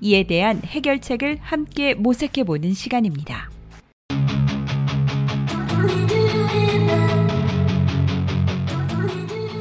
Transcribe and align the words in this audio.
이에 0.00 0.24
대한 0.24 0.60
해결책을 0.64 1.38
함께 1.40 1.94
모색해 1.94 2.44
보는 2.44 2.72
시간입니다. 2.72 3.50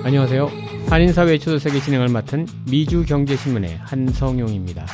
안녕하세요. 0.03 0.49
한인사회 0.89 1.37
초대석의 1.37 1.81
진행을 1.81 2.07
맡은 2.09 2.45
미주경제신문의 2.69 3.77
한성용입니다. 3.77 4.85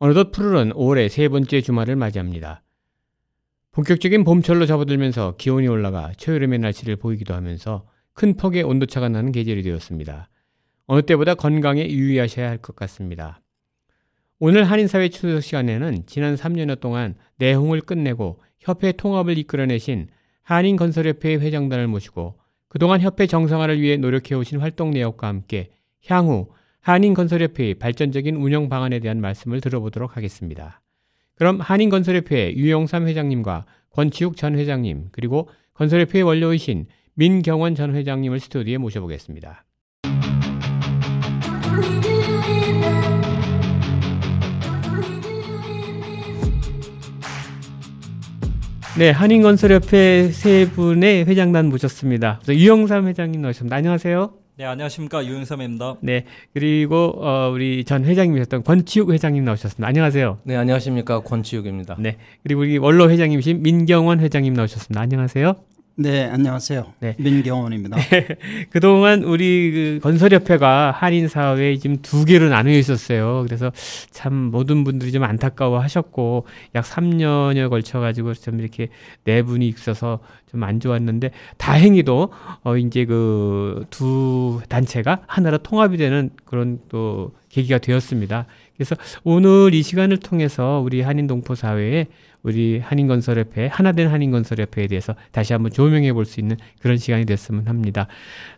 어느덧 0.00 0.32
푸르른 0.32 0.72
올해 0.74 1.08
세 1.08 1.28
번째 1.28 1.60
주말을 1.60 1.94
맞이합니다. 1.94 2.62
본격적인 3.70 4.24
봄철로 4.24 4.66
접어들면서 4.66 5.36
기온이 5.38 5.68
올라가 5.68 6.12
초여름의 6.16 6.58
날씨를 6.58 6.96
보이기도 6.96 7.34
하면서 7.34 7.86
큰 8.14 8.36
폭의 8.36 8.64
온도차가 8.64 9.08
나는 9.08 9.30
계절이 9.32 9.62
되었습니다. 9.62 10.28
어느 10.86 11.02
때보다 11.02 11.34
건강에 11.34 11.88
유의하셔야 11.88 12.48
할 12.48 12.58
것 12.58 12.74
같습니다. 12.74 13.41
오늘 14.44 14.64
한인사회 14.64 15.08
추석 15.08 15.40
시간에는 15.40 16.02
지난 16.06 16.34
3년여 16.34 16.80
동안 16.80 17.14
내홍을 17.36 17.80
끝내고 17.80 18.40
협회 18.58 18.90
통합을 18.90 19.38
이끌어내신 19.38 20.08
한인건설협회의 20.42 21.38
회장단을 21.38 21.86
모시고 21.86 22.34
그동안 22.66 23.00
협회 23.00 23.28
정상화를 23.28 23.80
위해 23.80 23.96
노력해오신 23.98 24.58
활동 24.58 24.90
내역과 24.90 25.28
함께 25.28 25.70
향후 26.08 26.48
한인건설협회의 26.80 27.74
발전적인 27.74 28.34
운영 28.34 28.68
방안에 28.68 28.98
대한 28.98 29.20
말씀을 29.20 29.60
들어보도록 29.60 30.16
하겠습니다. 30.16 30.80
그럼 31.36 31.60
한인건설협회 31.60 32.54
유영삼 32.56 33.06
회장님과 33.06 33.64
권치욱 33.90 34.36
전 34.36 34.58
회장님 34.58 35.10
그리고 35.12 35.48
건설협회 35.74 36.20
원료이신 36.22 36.86
민경원 37.14 37.76
전 37.76 37.94
회장님을 37.94 38.40
스튜디오에 38.40 38.78
모셔보겠습니다. 38.78 39.64
네, 48.98 49.08
한인건설협회 49.10 50.32
세 50.32 50.68
분의 50.70 51.24
회장단 51.24 51.70
모셨습니다. 51.70 52.40
유영삼 52.46 53.06
회장님 53.08 53.40
나오셨습니다. 53.40 53.74
안녕하세요. 53.76 54.34
네, 54.58 54.64
안녕하십니까. 54.66 55.24
유영삼입니다. 55.24 55.96
네, 56.02 56.26
그리고 56.52 57.14
어, 57.16 57.50
우리 57.50 57.84
전 57.84 58.04
회장님이셨던 58.04 58.64
권치욱 58.64 59.10
회장님 59.12 59.44
나오셨습니다. 59.46 59.86
안녕하세요. 59.88 60.40
네, 60.44 60.56
안녕하십니까. 60.56 61.20
권치욱입니다. 61.20 61.96
네, 62.00 62.18
그리고 62.42 62.60
우리 62.60 62.76
원로 62.76 63.10
회장님이신 63.10 63.62
민경원 63.62 64.20
회장님 64.20 64.52
나오셨습니다. 64.52 65.00
안녕하세요. 65.00 65.54
네, 65.94 66.24
안녕하세요. 66.24 66.94
네. 67.00 67.14
민경원입니다. 67.18 67.98
그동안 68.70 69.22
우리 69.24 69.70
그 69.72 70.00
건설협회가 70.02 70.90
한인 70.90 71.28
사회에 71.28 71.76
지금 71.76 71.98
두 72.00 72.24
개로 72.24 72.48
나누어 72.48 72.72
있었어요. 72.72 73.42
그래서 73.46 73.70
참 74.10 74.32
모든 74.34 74.84
분들이 74.84 75.12
좀 75.12 75.22
안타까워 75.22 75.78
하셨고, 75.80 76.46
약 76.74 76.84
3년여 76.86 77.68
걸쳐 77.68 78.00
가지고 78.00 78.32
좀 78.32 78.58
이렇게 78.60 78.88
네 79.24 79.42
분이 79.42 79.68
있어서 79.68 80.20
좀 80.50 80.62
안 80.62 80.80
좋았는데, 80.80 81.30
다행히도, 81.58 82.30
어, 82.64 82.76
이제 82.78 83.04
그 83.04 83.84
두 83.90 84.60
단체가 84.68 85.22
하나로 85.26 85.58
통합이 85.58 85.98
되는 85.98 86.30
그런 86.46 86.78
또 86.88 87.32
계기가 87.50 87.78
되었습니다. 87.78 88.46
그래서 88.76 88.96
오늘 89.24 89.74
이 89.74 89.82
시간을 89.82 90.16
통해서 90.18 90.80
우리 90.84 91.02
한인 91.02 91.26
동포 91.26 91.54
사회에 91.54 92.06
우리 92.42 92.78
한인건설협회 92.78 93.68
하나된 93.68 94.08
한인건설협회에 94.08 94.86
대해서 94.88 95.14
다시 95.30 95.52
한번 95.52 95.72
조명해 95.72 96.12
볼 96.12 96.24
수 96.24 96.40
있는 96.40 96.56
그런 96.80 96.96
시간이 96.98 97.24
됐으면 97.26 97.66
합니다. 97.68 98.06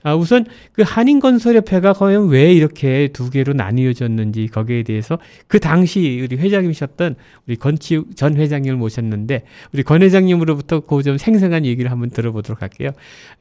아, 0.03 0.15
우선 0.15 0.45
그 0.73 0.83
한인건설협회가 0.85 1.93
과연 1.95 2.29
왜 2.29 2.53
이렇게 2.53 3.09
두 3.13 3.31
개로 3.31 3.53
나뉘어졌는지 3.53 4.49
거기에 4.49 4.83
대해서 4.83 5.19
그 5.47 5.61
당시 5.61 6.21
우리 6.23 6.37
회장님이셨던 6.37 7.17
우리 7.47 7.57
건치욱 7.57 8.17
전 8.17 8.37
회장님을 8.37 8.77
모셨는데 8.79 9.45
우리 9.73 9.83
권 9.83 10.03
회장님으로부터 10.03 10.81
그 10.81 11.05
좀 11.05 11.19
생생한 11.19 11.67
얘기를 11.67 11.91
한번 11.91 12.09
들어보도록 12.09 12.63
할게요. 12.63 12.91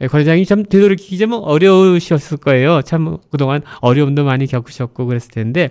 예, 0.01 0.07
권 0.07 0.19
회장님 0.19 0.43
참 0.43 0.63
되돌이키기 0.65 1.17
좀 1.17 1.31
어려우셨을 1.31 2.37
거예요. 2.37 2.81
참 2.81 3.17
그동안 3.31 3.61
어려움도 3.79 4.25
많이 4.25 4.47
겪으셨고 4.47 5.05
그랬을 5.05 5.31
텐데 5.31 5.69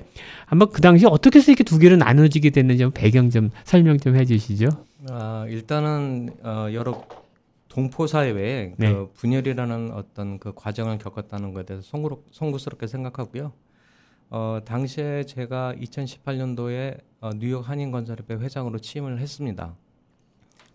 한번 0.53 0.69
그 0.69 0.83
당시 0.83 1.07
어떻게 1.07 1.39
해서 1.39 1.51
이렇게 1.51 1.65
두 1.65 1.79
개로 1.79 1.97
나눠지게 1.97 2.51
됐는지 2.51 2.87
배경 2.91 3.31
좀 3.31 3.49
설명 3.65 3.97
좀 3.97 4.17
해주시죠. 4.17 4.69
아, 5.09 5.47
일단은 5.49 6.29
어, 6.43 6.67
여러 6.75 7.07
동포 7.71 8.07
사회에 8.07 8.75
네. 8.77 8.93
그 8.93 9.11
분열이라는 9.15 9.93
어떤 9.93 10.39
그 10.39 10.53
과정을 10.55 10.99
겪었다는 10.99 11.55
것에 11.55 11.65
대해서 11.65 11.83
송구로, 11.89 12.25
송구스럽게 12.33 12.87
생각하고요. 12.87 13.55
어, 14.29 14.59
당시에 14.63 15.25
제가 15.25 15.73
2018년도에 15.81 17.01
어, 17.23 17.31
뉴욕 17.35 17.67
한인건설협회 17.67 18.35
회장으로 18.35 18.79
취임을 18.79 19.21
했습니다. 19.21 19.75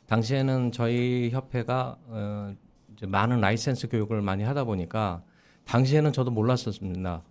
당시에는 0.08 0.72
저희 0.72 1.30
협회가 1.32 1.98
어, 2.08 2.56
이제 2.96 3.06
많은 3.06 3.42
라이센스 3.42 3.90
교육을 3.90 4.24
많이 4.24 4.44
하다 4.44 4.64
보니까 4.64 5.22
당시에는 5.66 6.14
저도 6.14 6.32
몰랐었습니다. 6.32 7.22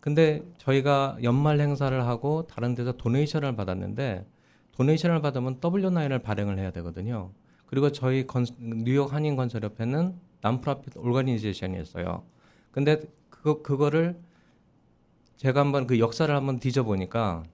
근데 0.00 0.42
저희가 0.58 1.18
연말 1.22 1.60
행사를 1.60 2.06
하고 2.06 2.46
다른 2.46 2.74
데서 2.74 2.92
도네이션을 2.92 3.56
받았는데 3.56 4.26
도네이션을 4.72 5.20
받으면 5.20 5.60
W9을 5.60 6.22
발행을 6.22 6.58
해야 6.58 6.70
되거든요. 6.70 7.30
그리고 7.66 7.90
저희 7.92 8.26
건, 8.26 8.46
뉴욕 8.58 9.12
한인 9.12 9.36
건설협회는 9.36 10.14
남프라핏 10.40 10.96
올가니제이션이었어요. 10.96 12.22
근데 12.70 13.02
그거 13.28 13.62
그거를 13.62 14.18
제가 15.36 15.60
한번 15.60 15.86
그 15.86 15.98
역사를 15.98 16.32
한번 16.34 16.58
뒤져보니까 16.58 17.44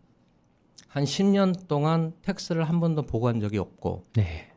한 0.88 1.04
10년 1.04 1.66
동안 1.66 2.12
텍스를 2.22 2.65
한 2.65 2.81
번도 2.81 3.03
보고한 3.03 3.41
적이 3.41 3.59
없고 3.59 4.04
네. 4.15 4.53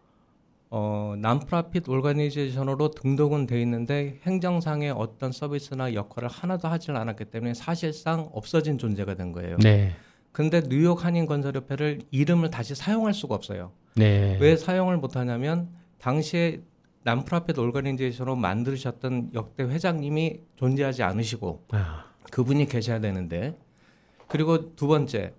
어, 0.69 1.15
남프라핏 1.17 1.87
올가니제이션으로 1.87 2.91
등록은 2.91 3.47
돼 3.47 3.61
있는데 3.61 4.19
행정상의 4.23 4.91
어떤 4.91 5.31
서비스나 5.31 5.93
역할을 5.93 6.27
하나도 6.27 6.67
하질 6.67 6.95
않았기 6.95 7.25
때문에 7.25 7.53
사실상 7.53 8.29
없어진 8.33 8.77
존재가 8.77 9.15
된 9.15 9.31
거예요. 9.31 9.57
네. 9.57 9.95
근데 10.33 10.61
뉴욕 10.61 11.03
한인 11.03 11.25
건설협회를 11.25 12.01
이름을 12.11 12.49
다시 12.51 12.75
사용할 12.75 13.13
수가 13.13 13.33
없어요. 13.35 13.71
네. 13.95 14.37
왜 14.39 14.55
사용을 14.57 14.97
못 14.97 15.15
하냐면 15.15 15.69
당시에 15.99 16.61
남프라핏 17.03 17.57
올가니제이션으로 17.57 18.35
만드셨던 18.35 19.31
역대 19.33 19.63
회장님이 19.63 20.41
존재하지 20.57 21.03
않으시고 21.03 21.63
아, 21.71 22.05
그분이 22.29 22.67
계셔야 22.67 22.99
되는데 22.99 23.57
그리고 24.27 24.75
두 24.75 24.87
번째 24.87 25.33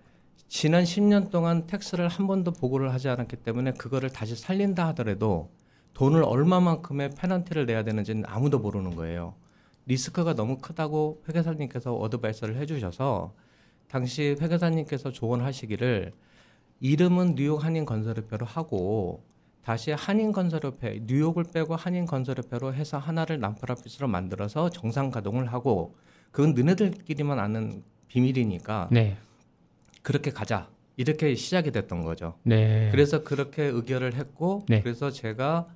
지난 0.48 0.84
10년 0.84 1.30
동안 1.30 1.66
텍스를 1.66 2.08
한 2.08 2.26
번도 2.26 2.52
보고를 2.52 2.92
하지 2.92 3.08
않았기 3.08 3.36
때문에 3.36 3.72
그거를 3.72 4.08
다시 4.08 4.34
살린다 4.34 4.88
하더라도 4.88 5.50
돈을 5.92 6.22
얼마만큼의 6.24 7.10
페널티를 7.10 7.66
내야 7.66 7.84
되는지는 7.84 8.24
아무도 8.26 8.58
모르는 8.58 8.96
거예요. 8.96 9.34
리스크가 9.86 10.34
너무 10.34 10.58
크다고 10.58 11.22
회계사님께서 11.28 11.94
어드바이스를 11.94 12.56
해주셔서 12.56 13.34
당시 13.88 14.36
회계사님께서 14.40 15.12
조언하시기를 15.12 16.12
이름은 16.80 17.34
뉴욕 17.34 17.62
한인건설협회로 17.62 18.46
하고 18.46 19.24
다시 19.62 19.90
한인건설협회 19.92 21.02
뉴욕을 21.04 21.44
빼고 21.52 21.76
한인건설협회로 21.76 22.72
해서 22.74 22.96
하나를 22.96 23.38
남프라핏으로 23.40 24.08
만들어서 24.08 24.70
정상 24.70 25.10
가동을 25.10 25.52
하고 25.52 25.94
그건 26.30 26.54
너네들끼리만 26.54 27.38
아는 27.38 27.82
비밀이니까 28.08 28.88
네. 28.90 29.16
그렇게 30.02 30.30
가자 30.30 30.68
이렇게 30.96 31.34
시작이 31.34 31.70
됐던 31.70 32.02
거죠. 32.02 32.34
네. 32.42 32.88
그래서 32.90 33.22
그렇게 33.22 33.64
의결을 33.64 34.14
했고 34.14 34.64
네. 34.68 34.82
그래서 34.82 35.10
제가 35.10 35.68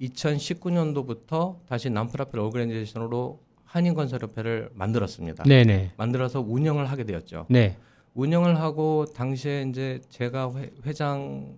2019년도부터 0.00 1.58
다시 1.66 1.90
남프라필 1.90 2.38
오르가니제이션으로 2.38 3.40
한인건설협회를 3.64 4.70
만들었습니다. 4.74 5.44
네네. 5.44 5.92
만들어서 5.96 6.40
운영을 6.40 6.86
하게 6.86 7.04
되었죠. 7.04 7.46
네. 7.48 7.76
운영을 8.14 8.58
하고 8.58 9.06
당시에 9.06 9.66
이제 9.68 10.00
제가 10.08 10.52
회, 10.54 10.70
회장 10.84 11.54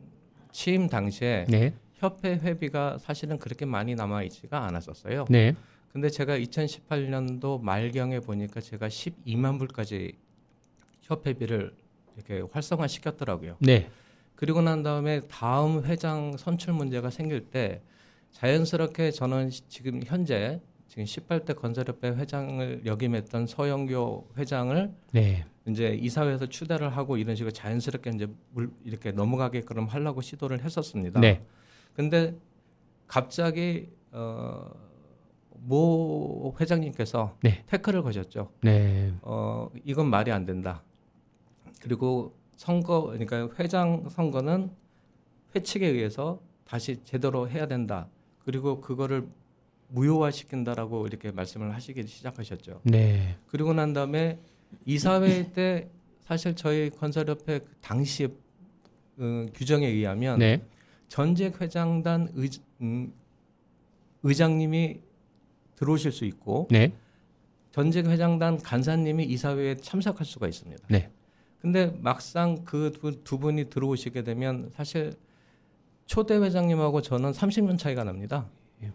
취임 0.53 0.89
당시에 0.89 1.47
네. 1.49 1.75
협회 1.95 2.35
회비가 2.35 2.99
사실은 2.99 3.39
그렇게 3.39 3.65
많이 3.65 3.95
남아 3.95 4.25
있지가 4.25 4.65
않았었어요. 4.67 5.25
네. 5.31 5.55
근데 5.93 6.11
제가 6.11 6.39
2018년도 6.39 7.61
말경에 7.63 8.21
보니까 8.21 8.61
제가 8.61 8.89
12만 8.89 9.59
불까지 9.59 10.13
협회비를 11.03 11.73
이렇게 12.17 12.43
활성화 12.53 12.87
시켰더라고요. 12.87 13.57
네. 13.61 13.89
그리고 14.35 14.61
난 14.63 14.83
다음에 14.83 15.21
다음 15.21 15.85
회장 15.85 16.37
선출 16.37 16.73
문제가 16.75 17.11
생길 17.11 17.51
때 17.51 17.81
자연스럽게 18.33 19.11
저는 19.13 19.51
시- 19.51 19.69
지금 19.69 20.01
현재 20.05 20.61
지금 20.89 21.05
18대 21.05 21.55
건설협회 21.57 22.09
회장을 22.11 22.83
역임했던 22.85 23.47
서영교 23.47 24.29
회장을 24.37 24.93
네. 25.13 25.45
이제 25.67 25.89
이사회에서 25.95 26.47
추대를 26.47 26.91
하고 26.97 27.17
이런 27.17 27.37
식으로 27.37 27.53
자연스럽게 27.53 28.11
이제 28.15 28.27
물 28.51 28.71
이렇게 28.85 29.13
넘어가게끔 29.13 29.87
하려고 29.87 30.21
시도를 30.21 30.63
했었습니다. 30.63 31.21
네. 31.21 31.43
근데 31.95 32.35
갑자기 33.07 33.89
어모 35.65 36.55
회장님께서 36.61 37.37
네. 37.43 37.65
태클을 37.69 38.03
거셨죠. 38.03 38.51
네. 38.63 39.13
어 39.23 39.69
이건 39.85 40.09
말이 40.11 40.33
안 40.33 40.45
된다. 40.45 40.83
그리고 41.83 42.33
선거 42.55 43.07
그러니까 43.07 43.49
회장 43.59 44.09
선거는 44.09 44.71
회칙에 45.55 45.87
의해서 45.87 46.41
다시 46.65 47.01
제대로 47.05 47.49
해야 47.49 47.67
된다. 47.67 48.09
그리고 48.45 48.81
그거를 48.81 49.27
무효화시킨다라고 49.89 51.07
이렇게 51.09 51.33
말씀을 51.33 51.75
하시기 51.75 52.07
시작하셨죠. 52.07 52.81
네. 52.85 53.37
그리고 53.49 53.75
난 53.75 53.93
다음에 53.93 54.39
이사회 54.87 55.51
때 55.53 55.91
사실 56.25 56.55
저희 56.55 56.89
건설협회 56.89 57.59
그 57.59 57.69
당시 57.81 58.27
어, 59.19 59.47
규정에 59.53 59.87
의하면 59.89 60.39
네. 60.39 60.63
전직 61.09 61.61
회장단 61.61 62.31
의, 62.35 62.49
음, 62.81 63.13
의장님이 64.23 65.01
들어오실 65.75 66.13
수 66.13 66.25
있고 66.25 66.69
네. 66.71 66.95
전직 67.73 68.07
회장단 68.07 68.59
간사님이 68.59 69.25
이사회에 69.25 69.75
참석할 69.77 70.25
수가 70.25 70.47
있습니다. 70.47 70.85
네. 70.89 71.11
근데 71.63 71.97
막상 72.01 72.65
그 72.65 72.91
두 73.23 73.39
분이 73.39 73.71
들어오시게 73.71 74.25
되면 74.25 74.69
사실 74.75 75.15
초대 76.07 76.37
회장님하고 76.37 77.01
저는 77.03 77.31
30년 77.31 77.79
차이가 77.79 78.03
납니다. 78.03 78.49
예. 78.83 78.91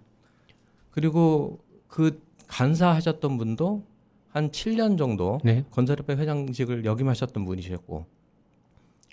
그리고 0.92 1.60
그 1.88 2.22
간사하셨던 2.48 3.38
분도 3.38 3.86
한 4.28 4.52
7년 4.52 4.98
정도 4.98 5.40
네. 5.46 5.64
건설협회 5.72 6.16
회장직을 6.18 6.84
역임하셨던 6.84 7.46
분이셨고 7.46 8.06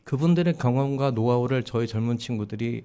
그분들의 0.03 0.55
경험과 0.55 1.13
노하우를 1.13 1.63
저희 1.63 1.87
젊은 1.87 2.19
친구들이 2.19 2.85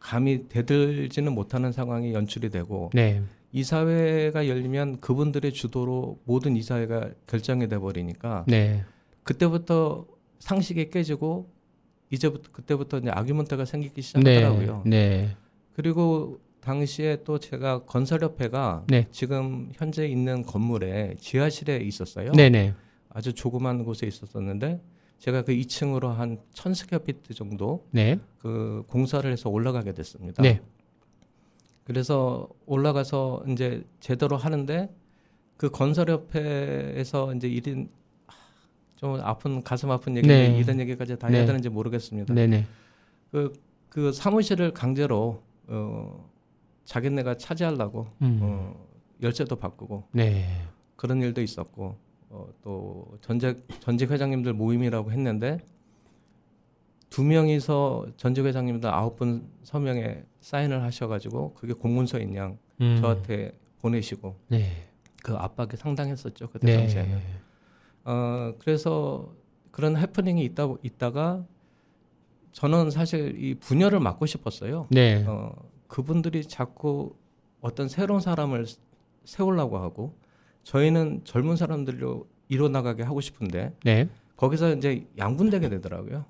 감히 0.00 0.48
대들지는 0.48 1.34
못하는 1.34 1.72
상황이 1.72 2.14
연출이 2.14 2.48
되고 2.48 2.90
네. 2.94 3.22
이사회가 3.52 4.48
열리면 4.48 5.00
그분들의 5.00 5.52
주도로 5.52 6.18
모든 6.24 6.56
이사회가 6.56 7.10
결정이 7.26 7.68
돼 7.68 7.78
버리니까 7.78 8.44
네. 8.48 8.84
그때부터 9.26 10.06
상식이 10.38 10.88
깨지고 10.90 11.50
이제부터 12.10 12.50
그때부터 12.52 12.98
이제 12.98 13.10
아규먼트가 13.10 13.64
생기기 13.64 13.96
네. 13.96 14.02
시작하더라고요. 14.02 14.82
네. 14.86 15.36
그리고 15.74 16.40
당시에 16.60 17.22
또 17.24 17.38
제가 17.38 17.84
건설협회가 17.84 18.84
네. 18.88 19.06
지금 19.10 19.70
현재 19.74 20.06
있는 20.06 20.42
건물에 20.42 21.16
지하실에 21.18 21.78
있었어요. 21.78 22.32
네. 22.32 22.48
네. 22.48 22.74
아주 23.10 23.32
조그만 23.32 23.84
곳에 23.84 24.06
있었었는데 24.06 24.80
제가 25.18 25.42
그 25.42 25.52
2층으로 25.52 26.14
한 26.14 26.38
1000스퀘어피트 26.54 27.34
정도 27.34 27.84
네. 27.90 28.20
그 28.38 28.84
공사를 28.86 29.30
해서 29.30 29.50
올라가게 29.50 29.92
됐습니다. 29.92 30.42
네. 30.42 30.60
그래서 31.82 32.48
올라가서 32.66 33.44
이제 33.48 33.82
제대로 33.98 34.36
하는데 34.36 34.88
그 35.56 35.70
건설협회에서 35.70 37.34
이제 37.34 37.48
일인 37.48 37.88
좀 38.96 39.20
아픈 39.22 39.62
가슴 39.62 39.90
아픈 39.90 40.16
얘기인데 40.16 40.48
네. 40.48 40.58
이런 40.58 40.80
얘기까지 40.80 41.18
다 41.18 41.28
해야 41.28 41.40
네. 41.40 41.46
되는지 41.46 41.68
모르겠습니다. 41.68 42.34
네. 42.34 42.46
네. 42.46 42.66
그, 43.30 43.52
그 43.88 44.12
사무실을 44.12 44.72
강제로 44.72 45.42
어, 45.68 46.30
자기네가 46.84 47.36
차지하려고 47.36 48.06
음. 48.22 48.38
어, 48.42 48.86
열쇠도 49.22 49.56
바꾸고 49.56 50.04
네. 50.12 50.46
그런 50.96 51.20
일도 51.20 51.42
있었고 51.42 51.96
어, 52.30 52.48
또 52.62 53.18
전직 53.20 53.66
전직 53.80 54.10
회장님들 54.10 54.54
모임이라고 54.54 55.12
했는데 55.12 55.58
두 57.10 57.22
명이서 57.22 58.06
전직 58.16 58.46
회장님들 58.46 58.88
아홉 58.88 59.16
분 59.16 59.48
서명에 59.62 60.24
사인을 60.40 60.82
하셔가지고 60.82 61.54
그게 61.54 61.72
공문서인 61.72 62.34
양 62.34 62.58
음. 62.80 62.98
저한테 63.00 63.52
보내시고 63.80 64.36
네. 64.48 64.88
그 65.22 65.34
압박이 65.34 65.76
상당했었죠 65.76 66.48
그때 66.48 66.66
네. 66.66 66.76
당시에는. 66.78 67.45
어 68.06 68.54
그래서 68.60 69.34
그런 69.72 69.96
해프닝이 69.96 70.42
있다 70.44 70.68
있다가 70.82 71.44
저는 72.52 72.90
사실 72.90 73.36
이 73.42 73.54
분열을 73.56 74.00
막고 74.00 74.26
싶었어요. 74.26 74.86
네. 74.90 75.24
어 75.26 75.54
그분들이 75.88 76.44
자꾸 76.44 77.14
어떤 77.60 77.88
새로운 77.88 78.20
사람을 78.20 78.64
세우려고 79.24 79.78
하고 79.78 80.16
저희는 80.62 81.22
젊은 81.24 81.56
사람들로 81.56 82.26
이뤄나가게 82.48 83.02
하고 83.02 83.20
싶은데 83.20 83.74
네. 83.84 84.08
거기서 84.36 84.74
이제 84.76 85.04
양분되게 85.18 85.68
되더라고요. 85.68 86.24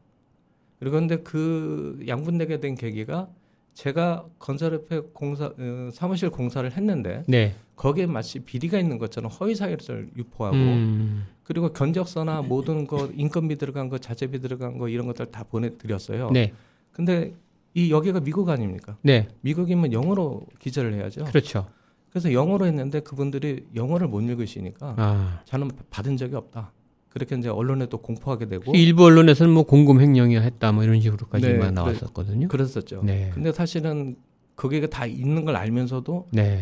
그리고 0.78 0.96
근데 0.96 1.16
그 1.18 2.02
양분되게 2.08 2.60
된 2.60 2.74
계기가 2.74 3.28
제가 3.74 4.26
건설협회 4.38 5.00
공사 5.12 5.46
어, 5.46 5.90
사무실 5.92 6.30
공사를 6.30 6.70
했는데 6.70 7.22
네. 7.28 7.54
거기에 7.76 8.06
마치 8.06 8.40
비리가 8.40 8.78
있는 8.78 8.96
것처럼 8.98 9.30
허위 9.30 9.54
사실을 9.54 10.10
유포하고 10.16 10.56
음. 10.56 11.26
그리고 11.46 11.72
견적서나 11.72 12.42
모든 12.42 12.88
거 12.88 13.08
인건비 13.14 13.56
들어간 13.56 13.88
거 13.88 13.98
자재비 13.98 14.40
들어간 14.40 14.78
거 14.78 14.88
이런 14.88 15.06
것들 15.06 15.26
다 15.26 15.44
보내드렸어요. 15.44 16.30
네. 16.32 16.52
근데 16.90 17.34
이 17.72 17.92
여기가 17.92 18.20
미국 18.20 18.48
아닙니까? 18.48 18.96
네. 19.02 19.28
미국이면 19.42 19.92
영어로 19.92 20.44
기재를 20.58 20.94
해야죠. 20.94 21.24
그렇죠. 21.24 21.68
그래서 22.10 22.32
영어로 22.32 22.66
했는데 22.66 22.98
그분들이 22.98 23.66
영어를 23.76 24.08
못 24.08 24.22
읽으시니까 24.22 24.94
아. 24.98 25.40
저는 25.44 25.70
받은 25.88 26.16
적이 26.16 26.34
없다. 26.34 26.72
그렇게 27.10 27.36
이제 27.36 27.48
언론에 27.48 27.86
또 27.86 27.98
공포하게 27.98 28.48
되고 28.48 28.72
일부 28.74 29.04
언론에서는 29.04 29.52
뭐 29.52 29.62
공금 29.62 30.00
횡령이 30.00 30.36
했다 30.36 30.72
뭐 30.72 30.82
이런 30.82 31.00
식으로까지만 31.00 31.60
네, 31.60 31.70
나왔었거든요. 31.70 32.48
그랬었죠. 32.48 33.02
네. 33.04 33.30
근데 33.32 33.52
사실은 33.52 34.16
그게 34.56 34.84
다 34.88 35.06
있는 35.06 35.44
걸 35.44 35.54
알면서도 35.54 36.28
네. 36.32 36.60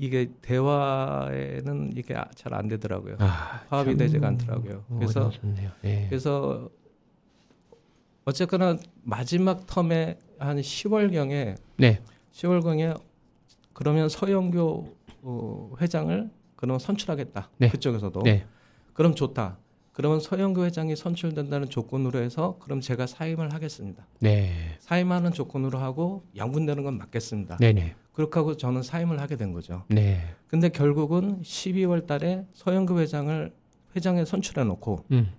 이게 0.00 0.30
대화에는 0.40 1.92
이게 1.94 2.14
잘 2.34 2.54
안 2.54 2.68
되더라고요. 2.68 3.16
아, 3.18 3.62
화합이 3.68 3.90
참 3.90 3.98
되지가 3.98 4.26
않더라고요. 4.28 4.84
그래서 4.88 5.26
어려웠네요. 5.26 5.70
네. 5.82 6.06
그래서 6.08 6.70
어쨌거나 8.24 8.78
마지막 9.02 9.66
텀에 9.66 10.16
한 10.38 10.56
10월 10.58 11.12
경에 11.12 11.54
네. 11.76 12.00
10월 12.32 12.62
경에 12.62 12.94
그러면 13.74 14.08
서영교 14.08 14.96
어, 15.22 15.70
회장을 15.80 16.30
그러면 16.56 16.78
선출하겠다. 16.78 17.50
네. 17.58 17.68
그쪽에서도 17.68 18.22
네. 18.22 18.46
그럼 18.94 19.14
좋다. 19.14 19.58
그러면 19.92 20.18
서영교 20.18 20.64
회장이 20.64 20.96
선출된다는 20.96 21.68
조건으로 21.68 22.20
해서 22.20 22.56
그럼 22.60 22.80
제가 22.80 23.06
사임을 23.06 23.52
하겠습니다. 23.52 24.06
네. 24.20 24.76
사임하는 24.80 25.32
조건으로 25.32 25.78
하고 25.78 26.24
양분되는 26.36 26.82
건 26.84 26.96
맞겠습니다. 26.96 27.58
네. 27.60 27.74
네. 27.74 27.94
그렇게 28.20 28.38
하고 28.38 28.54
저는 28.54 28.82
사임을 28.82 29.18
하게 29.18 29.36
된 29.36 29.52
거죠. 29.52 29.84
네. 29.88 30.20
근데 30.46 30.68
결국은 30.68 31.40
12월 31.40 32.06
달에 32.06 32.44
서영교 32.52 33.00
회장을 33.00 33.50
회장에 33.96 34.26
선출해 34.26 34.64
놓고 34.64 35.06
음. 35.12 35.32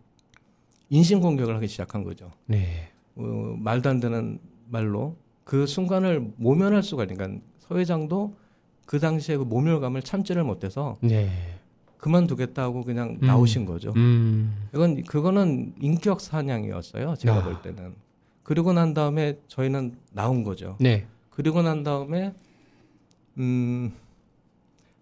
인신 0.90 1.22
공격을 1.22 1.56
하기 1.58 1.68
시작한 1.68 2.04
거죠. 2.04 2.32
네. 2.48 2.90
어, 3.16 3.22
말도 3.60 3.90
안 3.90 4.00
되는 4.00 4.40
말로 4.68 5.16
그 5.44 5.68
순간을 5.68 6.34
모면할 6.38 6.82
수가 6.82 7.06
그러니까 7.06 7.40
서 7.60 7.78
회장도 7.78 8.36
그 8.88 9.00
당시에 9.00 9.38
그 9.38 9.44
모멸감을 9.44 10.02
참지를 10.02 10.44
못해서 10.44 10.98
네. 11.02 11.30
그만두겠다고 11.98 12.84
그냥 12.84 13.20
음. 13.22 13.28
나오신 13.28 13.66
거죠. 13.66 13.94
음. 13.96 14.68
이건 14.74 15.04
그거는 15.04 15.76
인격 15.80 16.20
사냥이었어요. 16.20 17.14
제가 17.16 17.38
아. 17.38 17.44
볼 17.44 17.62
때는. 17.62 17.94
그리고 18.42 18.74
난 18.74 18.96
다음에 18.96 19.38
저희는 19.48 19.98
나온 20.14 20.44
거죠. 20.44 20.78
네. 20.80 21.06
그리고 21.30 21.62
난 21.62 21.84
다음에 21.84 22.34
음 23.38 23.94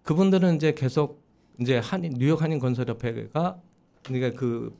그분들은 0.04 0.56
이제 0.56 0.74
계속 0.74 1.24
이제 1.60 1.78
한인 1.78 2.14
뉴욕 2.18 2.42
한인 2.42 2.60
건설협회가 2.60 3.60
그러니까 4.04 4.40
그 4.40 4.76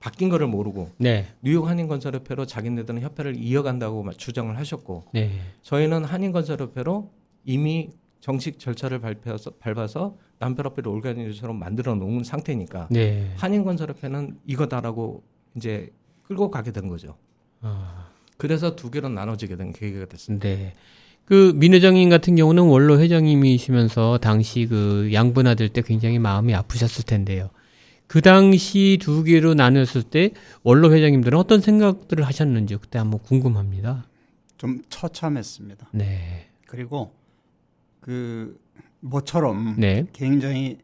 바뀐 0.00 0.28
거를 0.28 0.46
모르고 0.46 0.90
네. 0.98 1.26
뉴욕 1.40 1.66
한인 1.66 1.88
건설협회로 1.88 2.44
자기네들은 2.44 3.00
협회를 3.00 3.36
이어간다고 3.36 4.02
막 4.02 4.18
주장을 4.18 4.54
하셨고 4.56 5.04
네. 5.12 5.30
저희는 5.62 6.04
한인 6.04 6.32
건설협회로 6.32 7.10
이미 7.44 7.90
정식 8.20 8.58
절차를 8.58 9.00
밟아서 9.00 9.50
밟아서 9.52 10.16
남편협회를 10.38 10.90
올가니처럼 10.90 11.58
만들어 11.58 11.94
놓은 11.94 12.24
상태니까 12.24 12.88
네. 12.90 13.32
한인 13.36 13.64
건설협회는 13.64 14.40
이거다라고 14.46 15.22
이제 15.56 15.90
끌고 16.24 16.50
가게 16.50 16.72
된 16.72 16.88
거죠. 16.88 17.16
아. 17.60 18.10
그래서 18.36 18.76
두 18.76 18.90
개로 18.90 19.08
나눠지게 19.08 19.56
된 19.56 19.72
계기가 19.72 20.06
됐습니다. 20.06 20.48
네. 20.48 20.74
그 21.24 21.52
민 21.54 21.72
회장님 21.72 22.10
같은 22.10 22.36
경우는 22.36 22.64
원로 22.64 23.00
회장님이시면서 23.00 24.18
당시 24.18 24.66
그 24.66 25.10
양분하들 25.12 25.70
때 25.70 25.82
굉장히 25.82 26.18
마음이 26.18 26.54
아프셨을 26.54 27.04
텐데요. 27.04 27.50
그 28.06 28.20
당시 28.20 28.98
두 29.00 29.24
개로 29.24 29.54
나눴을 29.54 30.02
때 30.10 30.30
원로 30.62 30.92
회장님들은 30.92 31.38
어떤 31.38 31.60
생각들을 31.60 32.24
하셨는지 32.26 32.76
그때 32.76 32.98
한번 32.98 33.20
궁금합니다. 33.20 34.06
좀 34.58 34.82
처참했습니다. 34.88 35.88
네. 35.92 36.48
그리고 36.66 37.14
그 38.00 38.58
모처럼 39.00 39.76
네. 39.78 40.06
굉장히 40.12 40.78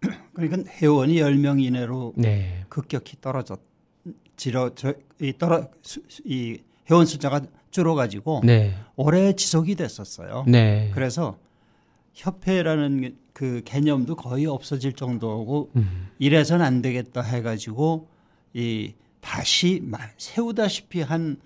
그러니까 0.34 0.70
회원이 0.70 1.16
10명 1.16 1.62
이내로 1.62 2.14
네. 2.16 2.64
급격히 2.68 3.16
떨어졌 3.20 3.60
지러 4.36 4.74
저이 4.74 5.36
떨어 5.38 5.68
수, 5.82 6.00
이 6.24 6.58
회원 6.90 7.06
숫자가 7.06 7.40
줄어가지고 7.72 8.42
네. 8.44 8.74
오래 8.94 9.32
지속이 9.34 9.74
됐었어요. 9.74 10.44
네. 10.46 10.90
그래서 10.94 11.38
협회라는 12.14 13.16
그 13.32 13.62
개념도 13.64 14.14
거의 14.16 14.46
없어질 14.46 14.92
정도고 14.92 15.70
음. 15.76 16.08
이래선 16.18 16.60
안 16.62 16.82
되겠다 16.82 17.22
해가지고 17.22 18.06
이 18.54 18.92
다시 19.20 19.80
마- 19.82 19.98
세우다시피 20.16 21.00
한 21.02 21.36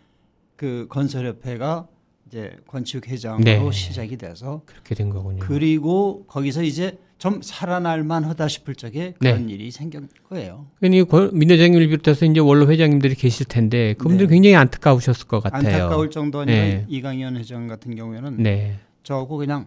그 0.56 0.86
건설협회가 0.88 1.86
이제 2.28 2.56
건축 2.66 3.08
회장으로 3.08 3.44
네. 3.44 3.70
시작이 3.70 4.16
돼서 4.16 4.62
그렇게 4.66 4.94
된 4.94 5.10
거군요. 5.10 5.38
그리고 5.40 6.24
거기서 6.26 6.62
이제 6.62 6.98
좀 7.18 7.40
살아날 7.40 8.02
만하다 8.02 8.48
싶을 8.48 8.74
적에 8.74 9.14
네. 9.20 9.32
그런 9.32 9.48
일이 9.48 9.70
생긴 9.70 10.08
거예요. 10.28 10.66
그러니 10.80 11.04
민 11.32 11.50
회장님을 11.50 11.88
비롯해서 11.88 12.26
이제 12.26 12.40
원로 12.40 12.70
회장님들이 12.70 13.14
계실 13.14 13.46
텐데 13.46 13.94
그분들 13.94 14.26
네. 14.26 14.34
굉장히 14.34 14.56
안타까우셨을 14.56 15.26
것 15.26 15.42
같아요. 15.42 15.84
안타까울 15.84 16.10
정도 16.10 16.40
아니라 16.40 16.56
네. 16.56 16.84
이강현 16.88 17.36
회장 17.36 17.68
같은 17.68 17.94
경우에는 17.94 18.42
네. 18.42 18.76
저하고 19.02 19.38
그냥 19.38 19.66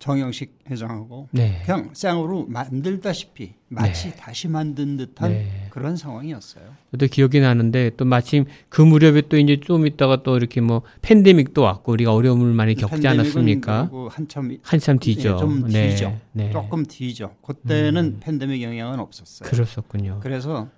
정영식 0.00 0.60
회장하고 0.68 1.28
네. 1.30 1.62
그냥 1.64 1.90
쌩으로 1.92 2.46
만들다시피 2.48 3.52
마치 3.68 4.16
다시 4.16 4.48
만든 4.48 4.96
듯한 4.96 5.30
네. 5.30 5.66
그런 5.68 5.94
상황이었어요. 5.96 6.64
저도 6.90 7.06
기억이 7.06 7.38
나는데 7.38 7.90
또 7.98 8.06
마침 8.06 8.46
그 8.70 8.80
무렵에 8.80 9.22
또 9.28 9.36
이제 9.36 9.60
좀 9.60 9.86
있다가 9.86 10.22
또 10.22 10.38
이렇게 10.38 10.62
뭐 10.62 10.82
팬데믹도 11.02 11.60
왔고 11.60 11.92
우리가 11.92 12.14
어려움을 12.14 12.54
많이 12.54 12.74
겪지 12.74 13.06
않았습니까? 13.06 13.90
한참 14.10 14.56
한참 14.62 14.98
뒤죠. 14.98 15.34
예, 15.34 15.38
좀 15.38 15.68
네. 15.68 15.90
뒤죠. 15.90 16.18
네. 16.32 16.50
조금 16.50 16.86
뒤죠. 16.86 17.36
그때는 17.42 18.20
팬데믹 18.20 18.62
영향은 18.62 18.98
없었어요. 19.00 19.48
그랬었군요. 19.50 20.20
그래서 20.22 20.68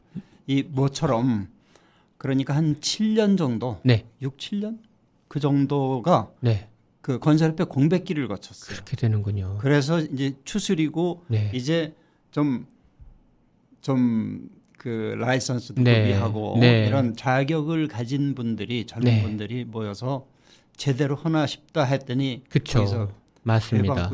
이 0.49 0.65
뭐처럼 0.69 1.47
그러니까 2.19 2.57
한 2.57 2.75
7년 2.77 3.39
정도, 3.39 3.79
네. 3.85 4.05
6, 4.21 4.37
7년 4.37 4.79
그 5.29 5.39
정도가 5.39 6.31
네. 6.41 6.69
그 7.03 7.19
건설협회 7.19 7.65
공백기를 7.65 8.27
거쳤어요. 8.29 8.75
그렇게 8.75 8.97
되는군요. 8.97 9.59
그래서 9.61 10.01
이제 10.01 10.35
추스리고 10.45 11.25
네. 11.29 11.51
이제 11.53 11.95
좀 12.31 12.67
좀 13.83 14.49
그 14.83 15.15
라이선스도 15.17 15.81
네. 15.81 16.01
구비하고 16.01 16.57
네. 16.61 16.87
이런 16.89 17.15
자격을 17.15 17.87
가진 17.87 18.35
분들이 18.35 18.85
젊은 18.85 19.05
네. 19.05 19.23
분들이 19.23 19.65
모여서 19.65 20.27
제대로 20.77 21.15
하나 21.15 21.47
싶다 21.47 21.85
했더니 21.85 22.43
그렇죠. 22.49 22.81
거기서 22.81 23.09
맞습니다. 23.45 24.11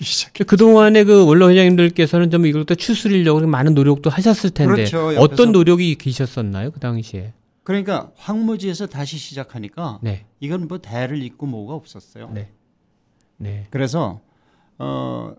시작했죠. 0.00 0.44
그동안에 0.44 1.04
그 1.04 1.26
원로 1.26 1.50
회장님들께서는 1.50 2.30
좀 2.30 2.44
이걸 2.44 2.66
또 2.66 2.74
추스리려고 2.74 3.40
많은 3.46 3.72
노력도 3.72 4.10
하셨을 4.10 4.50
텐데 4.50 4.74
그렇죠. 4.74 5.14
어떤 5.18 5.50
노력이 5.50 5.94
계셨었나요? 5.94 6.72
그 6.72 6.80
당시에. 6.80 7.32
그러니까 7.64 8.10
황무지에서 8.16 8.86
다시 8.86 9.18
시작하니까 9.18 10.00
네. 10.02 10.26
이건 10.40 10.66
뭐 10.68 10.78
대를 10.78 11.22
잇고 11.22 11.46
뭐가 11.46 11.74
없었어요. 11.74 12.30
네. 12.32 12.50
네. 13.36 13.66
그래서 13.70 14.20
어 14.78 15.34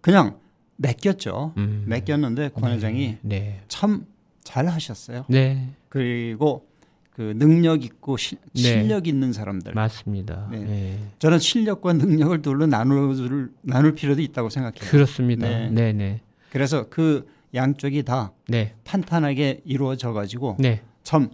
그냥 0.00 0.38
맡겼죠. 0.76 1.54
음. 1.56 1.84
맡겼는데 1.86 2.50
권 2.50 2.72
회장이 2.72 3.18
네. 3.22 3.62
참 3.68 4.06
잘하셨어요. 4.44 5.24
네. 5.28 5.70
그리고 5.88 6.66
그 7.10 7.34
능력 7.36 7.82
있고 7.84 8.16
시- 8.16 8.36
네. 8.54 8.60
실력 8.60 9.06
있는 9.06 9.32
사람들. 9.32 9.72
맞습니다. 9.74 10.48
네. 10.50 10.58
네. 10.58 10.98
저는 11.18 11.38
실력과 11.38 11.94
능력을 11.94 12.42
둘로 12.42 12.66
나눌 12.66 13.50
나눌 13.62 13.94
필요도 13.94 14.20
있다고 14.20 14.50
생각해요. 14.50 14.90
그렇습니다. 14.90 15.48
네. 15.48 15.70
네, 15.70 15.92
네. 15.92 16.20
그래서 16.50 16.88
그 16.90 17.26
양쪽이 17.54 18.02
다 18.02 18.32
네. 18.48 18.74
탄탄하게 18.84 19.62
이루어져 19.64 20.12
가지고 20.12 20.56
네. 20.58 20.82
참 21.06 21.30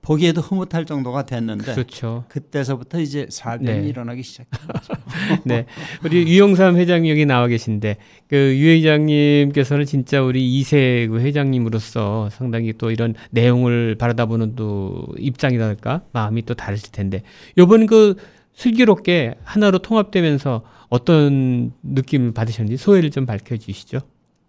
보기에도 0.00 0.40
흐뭇할 0.40 0.84
정도가 0.84 1.26
됐는데 1.26 1.74
그렇죠. 1.74 2.24
그때서부터 2.28 3.00
이제 3.00 3.28
사변이 3.30 3.82
네. 3.82 3.88
일어나기 3.88 4.24
시작해요. 4.24 4.68
네. 5.46 5.64
우리 6.04 6.26
유영삼 6.26 6.76
회장이 6.76 7.08
여기 7.08 7.24
나와 7.24 7.46
계신데 7.46 7.98
그 8.26 8.36
유 8.36 8.66
회장님께서는 8.70 9.84
진짜 9.84 10.20
우리 10.20 10.60
2세 10.60 11.08
그 11.08 11.20
회장님으로서 11.20 12.30
상당히 12.30 12.72
또 12.76 12.90
이런 12.90 13.14
내용을 13.30 13.94
바라다보는 13.94 14.56
또 14.56 15.06
입장이랄까 15.18 16.02
마음이 16.10 16.42
또 16.42 16.54
다르실 16.54 16.90
텐데 16.90 17.22
요번 17.56 17.86
그 17.86 18.16
슬기롭게 18.54 19.36
하나로 19.44 19.78
통합되면서 19.78 20.62
어떤 20.88 21.72
느낌 21.84 22.34
받으셨는지 22.34 22.76
소회를 22.76 23.12
좀 23.12 23.24
밝혀 23.24 23.56
주시죠. 23.56 24.00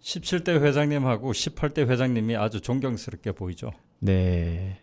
17대 0.04 0.62
회장님하고 0.62 1.32
18대 1.32 1.88
회장님이 1.90 2.36
아주 2.36 2.62
존경스럽게 2.62 3.32
보이죠. 3.32 3.72
네. 4.00 4.82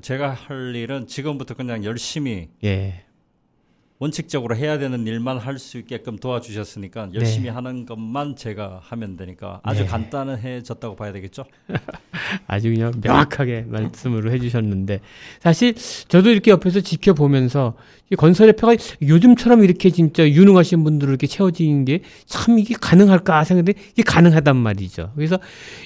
제가 0.00 0.32
할 0.32 0.74
일은 0.74 1.06
지금부터 1.06 1.54
그냥 1.54 1.84
열심히 1.84 2.48
예. 2.64 3.04
원칙적으로 4.00 4.56
해야 4.56 4.76
되는 4.78 5.06
일만 5.06 5.38
할 5.38 5.58
수 5.58 5.78
있게끔 5.78 6.16
도와주셨으니까 6.18 7.10
열심히 7.14 7.48
하는 7.48 7.86
것만 7.86 8.34
제가 8.34 8.80
하면 8.82 9.16
되니까 9.16 9.60
아주 9.62 9.82
네. 9.82 9.86
간단해졌다고 9.86 10.96
봐야 10.96 11.12
되겠죠. 11.12 11.44
아주 12.48 12.70
그냥 12.70 12.92
명확하게 13.00 13.66
말씀으로 13.68 14.32
해주셨는데 14.32 15.00
사실 15.40 15.74
저도 16.08 16.30
이렇게 16.30 16.50
옆에서 16.50 16.80
지켜보면서 16.80 17.74
이 18.12 18.16
건설협회가 18.16 18.74
요즘처럼 19.00 19.62
이렇게 19.64 19.90
진짜 19.90 20.28
유능하신 20.28 20.82
분들을 20.84 21.10
이렇게 21.10 21.26
채워지는 21.26 21.84
게 21.84 22.00
참 22.26 22.58
이게 22.58 22.74
가능할까 22.78 23.44
생각했는데 23.44 23.80
이게 23.92 24.02
가능하단 24.02 24.56
말이죠. 24.56 25.12
그래서 25.14 25.38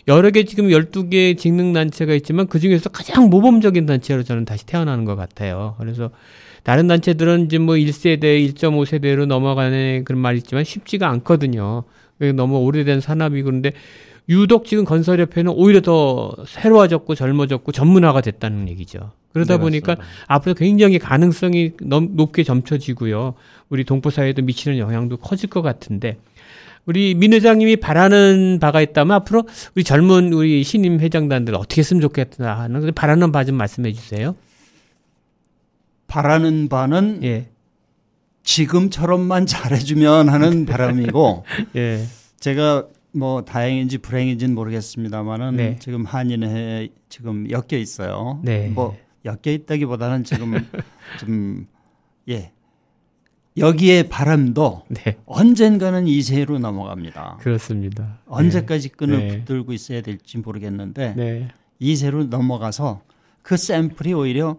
여러 0.08 0.30
개 0.30 0.44
지금 0.44 0.68
12개 0.68 1.36
직능단체가 1.36 2.14
있지만 2.14 2.46
그 2.46 2.58
중에서 2.58 2.88
가장 2.88 3.28
모범적인 3.28 3.84
단체로 3.86 4.22
저는 4.22 4.44
다시 4.46 4.64
태어나는 4.66 5.04
것 5.04 5.14
같아요. 5.14 5.76
그래서 5.78 6.10
다른 6.62 6.86
단체들은 6.88 7.46
이제 7.46 7.58
뭐 7.58 7.74
1세대, 7.74 8.22
1.5세대로 8.54 9.26
넘어가는 9.26 10.04
그런 10.04 10.20
말이 10.20 10.38
있지만 10.38 10.64
쉽지가 10.64 11.08
않거든요. 11.10 11.84
너무 12.34 12.58
오래된 12.58 13.00
산업이고 13.00 13.46
그런데 13.46 13.72
유독 14.28 14.66
지금 14.66 14.84
건설협회는 14.84 15.52
오히려 15.56 15.80
더 15.80 16.34
새로워졌고 16.46 17.14
젊어졌고 17.14 17.72
전문화가 17.72 18.20
됐다는 18.20 18.68
얘기죠. 18.68 19.12
그러다 19.32 19.56
네, 19.56 19.60
보니까. 19.60 19.96
앞으로 20.26 20.54
굉장히 20.54 20.98
가능성이 20.98 21.72
넘- 21.82 22.10
높게 22.14 22.42
점쳐지고요. 22.42 23.34
우리 23.70 23.84
동포 23.84 24.10
사회에도 24.10 24.42
미치는 24.42 24.78
영향도 24.78 25.18
커질 25.18 25.48
것 25.48 25.62
같은데 25.62 26.16
우리 26.86 27.14
민 27.14 27.32
회장님이 27.34 27.76
바라는 27.76 28.58
바가 28.60 28.80
있다면 28.80 29.14
앞으로 29.16 29.44
우리 29.74 29.84
젊은 29.84 30.32
우리 30.32 30.62
신임 30.64 31.00
회장단들 31.00 31.54
어떻게 31.54 31.80
했으면 31.80 32.00
좋겠다 32.00 32.58
하는 32.58 32.80
그 32.80 32.92
바라는 32.92 33.30
바 33.32 33.44
좀 33.44 33.56
말씀해 33.56 33.92
주세요. 33.92 34.34
바라는 36.08 36.68
바는 36.68 37.22
예. 37.22 37.48
지금처럼만 38.42 39.46
잘해주면 39.46 40.28
하는 40.28 40.66
바람이고 40.66 41.44
예. 41.76 42.04
제가 42.40 42.86
뭐 43.12 43.44
다행인지 43.44 43.98
불행인지는 43.98 44.54
모르겠습니다만은 44.54 45.56
네. 45.56 45.76
지금 45.80 46.04
한인회 46.04 46.88
지금 47.08 47.48
엮여 47.50 47.78
있어요. 47.78 48.40
네. 48.42 48.68
뭐 48.68 48.96
엮여 49.24 49.52
있다기보다는 49.52 50.24
지금 50.24 50.66
좀 51.20 51.66
예. 52.28 52.52
여기에 53.56 54.04
바람도 54.04 54.84
네. 54.88 55.16
언젠가는 55.26 56.06
이세로 56.06 56.58
넘어갑니다. 56.58 57.38
그렇습니다. 57.40 58.20
언제까지 58.26 58.90
끈을 58.90 59.18
네. 59.18 59.28
붙들고 59.38 59.72
있어야 59.72 60.00
될지 60.00 60.38
모르겠는데 60.38 61.14
네. 61.16 61.48
이세로 61.80 62.24
넘어가서 62.24 63.02
그 63.42 63.56
샘플이 63.56 64.12
오히려 64.14 64.58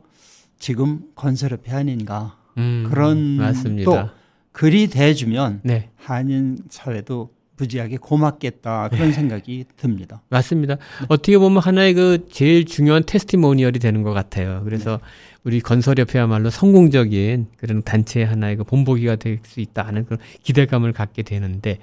지금 0.59 1.01
건설협회 1.15 1.71
아닌가 1.71 2.37
음, 2.57 2.85
그런 2.89 3.37
맞습니다. 3.37 3.85
또 3.89 4.09
그리 4.51 4.87
대주면 4.87 5.61
네. 5.63 5.89
한인 5.95 6.57
사회도 6.69 7.31
무지하게 7.57 7.97
고맙겠다 7.97 8.87
그런 8.89 9.11
생각이 9.11 9.65
듭니다. 9.75 10.21
맞습니다. 10.29 10.77
어떻게 11.09 11.37
보면 11.37 11.61
하나의 11.61 11.93
그 11.93 12.27
제일 12.31 12.65
중요한 12.65 13.03
테스티모니얼이 13.05 13.79
되는 13.79 14.01
것 14.01 14.13
같아요. 14.13 14.61
그래서 14.63 14.99
우리 15.43 15.59
건설협회야말로 15.59 16.49
성공적인 16.49 17.47
그런 17.57 17.81
단체의 17.83 18.25
하나의 18.25 18.57
그 18.57 18.63
본보기가 18.63 19.17
될 19.17 19.39
수 19.43 19.59
있다 19.59 19.83
하는 19.85 20.05
그런 20.05 20.19
기대감을 20.43 20.93
갖게 20.93 21.21
되는데, 21.23 21.79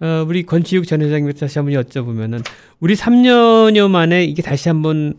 어, 0.00 0.24
우리 0.26 0.44
권지욱 0.44 0.86
전 0.86 1.00
회장님께 1.02 1.38
다시 1.38 1.58
한번 1.58 1.74
여쭤보면은, 1.82 2.44
우리 2.80 2.94
3년여 2.94 3.88
만에 3.90 4.24
이게 4.24 4.42
다시 4.42 4.68
한번 4.68 5.14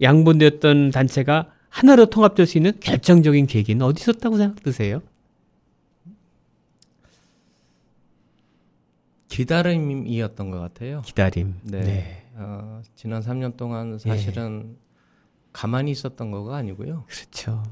양분되었던 0.00 0.90
단체가 0.90 1.48
하나로 1.72 2.06
통합될 2.06 2.46
수 2.46 2.58
있는 2.58 2.78
결정적인 2.78 3.46
계기는 3.46 3.84
어디 3.84 4.02
있었다고 4.02 4.36
생각드세요? 4.36 5.00
기다림이었던 9.28 10.50
것 10.50 10.60
같아요. 10.60 11.00
기다림. 11.00 11.60
네. 11.62 11.80
네. 11.80 12.26
어, 12.34 12.82
지난 12.94 13.22
3년 13.22 13.56
동안 13.56 13.98
사실은 13.98 14.76
가만히 15.54 15.90
있었던 15.92 16.30
거가 16.30 16.56
아니고요. 16.56 17.04
그렇죠. 17.08 17.62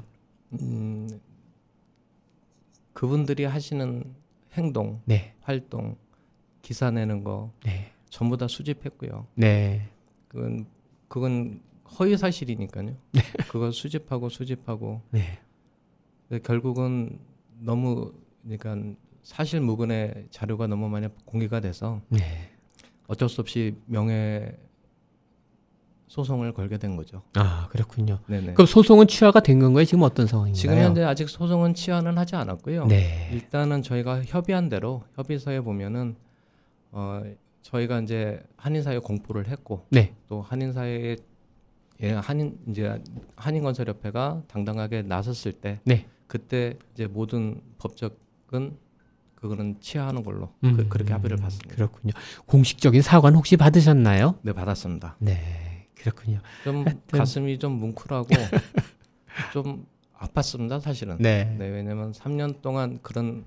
음, 0.53 1.07
그분들이 2.93 3.45
하시는 3.45 4.03
행동, 4.53 4.99
네. 5.05 5.35
활동, 5.41 5.95
기사 6.63 6.89
내는 6.89 7.23
거 7.23 7.51
네. 7.63 7.91
전부 8.09 8.35
다 8.35 8.47
수집했고요. 8.47 9.27
네. 9.35 9.87
그건 10.27 10.65
그건 11.07 11.61
허위 11.99 12.17
사실이니까요. 12.17 12.95
그걸 13.49 13.73
수집하고 13.73 14.29
수집하고 14.29 15.01
네. 15.11 15.39
결국은 16.43 17.19
너무 17.59 18.13
그러니까 18.43 18.95
사실 19.23 19.59
무근의 19.61 20.27
자료가 20.31 20.67
너무 20.67 20.89
많이 20.89 21.07
공개가 21.25 21.59
돼서 21.59 22.01
네. 22.09 22.49
어쩔 23.07 23.29
수 23.29 23.41
없이 23.41 23.75
명예 23.85 24.57
소송을 26.07 26.53
걸게 26.53 26.77
된 26.77 26.97
거죠. 26.97 27.21
아, 27.35 27.67
그렇군요. 27.69 28.19
네네. 28.27 28.53
그럼 28.53 28.65
소송은 28.65 29.07
취하가 29.07 29.39
된 29.39 29.59
건가요? 29.59 29.85
지금 29.85 30.03
어떤 30.03 30.27
상황인가요? 30.27 30.59
지금 30.59 30.77
현재 30.77 31.03
아직 31.03 31.29
소송은 31.29 31.73
취하는 31.73 32.17
하지 32.17 32.35
않았고요. 32.35 32.87
네. 32.87 33.29
일단은 33.31 33.81
저희가 33.81 34.23
협의한 34.23 34.67
대로 34.67 35.03
협의서에 35.15 35.61
보면은 35.61 36.15
어 36.91 37.21
저희가 37.61 38.01
이제 38.01 38.43
한인사회 38.57 38.99
공포를 38.99 39.47
했고 39.47 39.85
네. 39.89 40.13
또 40.27 40.41
한인사회에 40.41 41.15
예, 42.03 42.11
한인 42.13 42.57
이제 42.67 43.01
한인건설협회가 43.35 44.43
당당하게 44.47 45.03
나섰을 45.03 45.53
때 45.53 45.79
네. 45.83 46.05
그때 46.27 46.77
이제 46.93 47.07
모든 47.07 47.61
법적은 47.77 48.77
그거는 49.35 49.77
취하하는 49.81 50.23
걸로 50.23 50.53
음, 50.63 50.87
그, 50.87 50.97
렇게 50.97 51.13
합의를 51.13 51.37
봤습니다. 51.37 51.75
그렇군요. 51.75 52.13
공식적인 52.45 53.01
사과는 53.01 53.37
혹시 53.37 53.57
받으셨나요? 53.57 54.35
네 54.43 54.53
받았습니다. 54.53 55.15
네. 55.19 55.87
그렇군요. 55.95 56.39
좀 56.63 56.85
하여튼. 56.85 57.19
가슴이 57.19 57.57
좀 57.59 57.73
뭉클하고 57.73 58.27
좀 59.53 59.85
아팠습니다 60.17 60.79
사실은. 60.79 61.17
네. 61.19 61.55
네 61.57 61.69
왜냐면 61.69 62.11
3년 62.11 62.61
동안 62.61 62.99
그런 63.01 63.43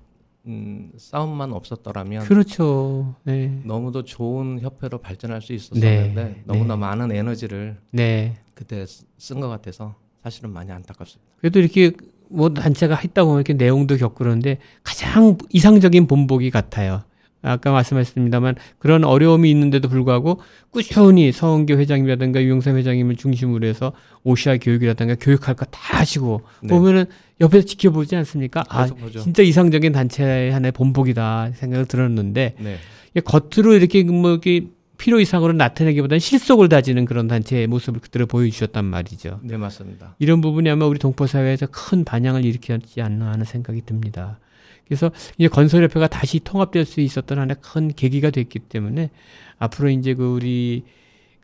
음, 0.47 0.91
싸움만 0.97 1.53
없었더라면 1.53 2.23
그렇죠. 2.25 3.15
네. 3.23 3.61
너무도 3.65 4.03
좋은 4.03 4.59
협회로 4.61 4.99
발전할 4.99 5.41
수 5.41 5.53
있었었는데 5.53 6.13
네, 6.13 6.43
너무나 6.45 6.75
네. 6.75 6.79
많은 6.81 7.11
에너지를 7.11 7.79
네. 7.91 8.35
그때 8.55 8.85
쓴 9.19 9.39
것 9.39 9.47
같아서 9.49 9.95
사실은 10.23 10.49
많이 10.51 10.71
안타깝습니다. 10.71 11.21
그래도 11.39 11.59
이렇게 11.59 11.91
뭐 12.29 12.49
단체가 12.53 12.95
했다 12.95 13.23
보면 13.23 13.39
이렇게 13.41 13.53
내용도 13.53 13.95
겪고 13.97 14.15
그러는데 14.15 14.57
가장 14.83 15.37
이상적인 15.51 16.07
본보기 16.07 16.49
같아요. 16.49 17.03
아까 17.43 17.71
말씀하셨습니다만 17.71 18.55
그런 18.79 19.03
어려움이 19.03 19.51
있는데도 19.51 19.87
불구하고 19.87 20.41
꾸준히 20.71 21.31
서은교 21.31 21.75
회장님이라든가 21.77 22.41
유영삼 22.41 22.75
회장님을 22.77 23.17
중심으로 23.17 23.67
해서 23.67 23.93
오시아 24.23 24.57
교육이라든가 24.57 25.13
교육할 25.19 25.55
거 25.55 25.65
다 25.65 25.99
하시고 25.99 26.41
네. 26.63 26.69
보면은 26.69 27.05
옆에서 27.41 27.67
지켜보지 27.67 28.15
않습니까? 28.15 28.63
아, 28.67 28.87
보죠. 28.87 29.19
진짜 29.19 29.43
이상적인 29.43 29.91
단체의 29.91 30.51
하나의 30.53 30.71
본보기다 30.71 31.51
생각을 31.53 31.85
들었는데 31.85 32.55
네. 32.57 32.77
겉으로 33.21 33.75
이렇게 33.75 34.01
뭐 34.03 34.31
이렇게 34.31 34.67
필요 35.05 35.19
이상으로 35.19 35.53
나타내기보다는 35.53 36.17
실속을 36.17 36.67
다지는 36.67 37.05
그런 37.05 37.27
단체의 37.27 37.67
모습을 37.67 38.01
그대로 38.01 38.25
보여주셨단 38.25 38.83
말이죠. 38.85 39.39
네 39.43 39.55
맞습니다. 39.55 40.15
이런 40.17 40.41
부분이 40.41 40.67
아마 40.67 40.87
우리 40.87 40.97
동포 40.97 41.27
사회에서 41.27 41.67
큰 41.67 42.03
반향을 42.03 42.43
일으켰지 42.43 43.03
않나 43.03 43.31
하는 43.31 43.45
생각이 43.45 43.83
듭니다. 43.85 44.39
그래서 44.87 45.11
이제 45.37 45.47
건설협회가 45.47 46.07
다시 46.07 46.39
통합될 46.39 46.85
수 46.85 47.01
있었던 47.01 47.37
하나의 47.37 47.57
큰 47.61 47.93
계기가 47.93 48.31
됐기 48.31 48.57
때문에 48.57 49.11
앞으로 49.59 49.89
이제 49.89 50.15
그 50.15 50.25
우리 50.25 50.85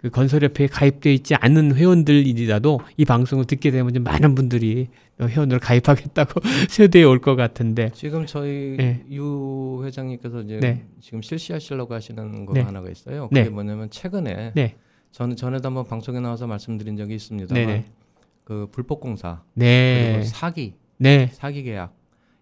그 0.02 0.10
건설협회에 0.10 0.68
가입돼 0.68 1.14
있지 1.14 1.36
않은 1.36 1.76
회원들이라도 1.76 2.80
이 2.98 3.06
방송을 3.06 3.46
듣게 3.46 3.70
되면 3.72 3.94
좀 3.94 4.04
많은 4.04 4.34
분들이 4.34 4.88
회원으로 5.20 5.60
가입하겠다고 5.60 6.42
세대에 6.70 7.04
올 7.04 7.20
것 7.22 7.36
같은데 7.36 7.92
지금 7.94 8.26
저희 8.26 8.76
네. 8.78 9.04
유 9.12 9.82
회장님께서 9.86 10.42
이제 10.42 10.60
네. 10.60 10.86
지금 11.00 11.22
실시하시려고 11.22 11.94
하시는 11.94 12.46
거 12.48 12.54
네. 12.54 12.62
하나가 12.62 12.90
있어요. 12.90 13.30
그게 13.30 13.44
네. 13.44 13.50
뭐냐면 13.50 13.92
최근에 13.92 14.54
네. 14.56 14.76
저는 15.12 15.36
전에도 15.36 15.68
한번 15.68 15.86
방송에 15.86 16.20
나와서 16.20 16.48
말씀드린 16.48 16.98
적이 16.98 17.16
있습니다만 17.16 17.66
네네. 17.68 17.86
그 18.44 18.68
불법 18.72 19.00
공사 19.02 19.44
네. 19.54 20.14
그리고 20.14 20.26
사기 20.26 20.74
네. 20.98 21.30
사기 21.34 21.62
계약 21.62 21.94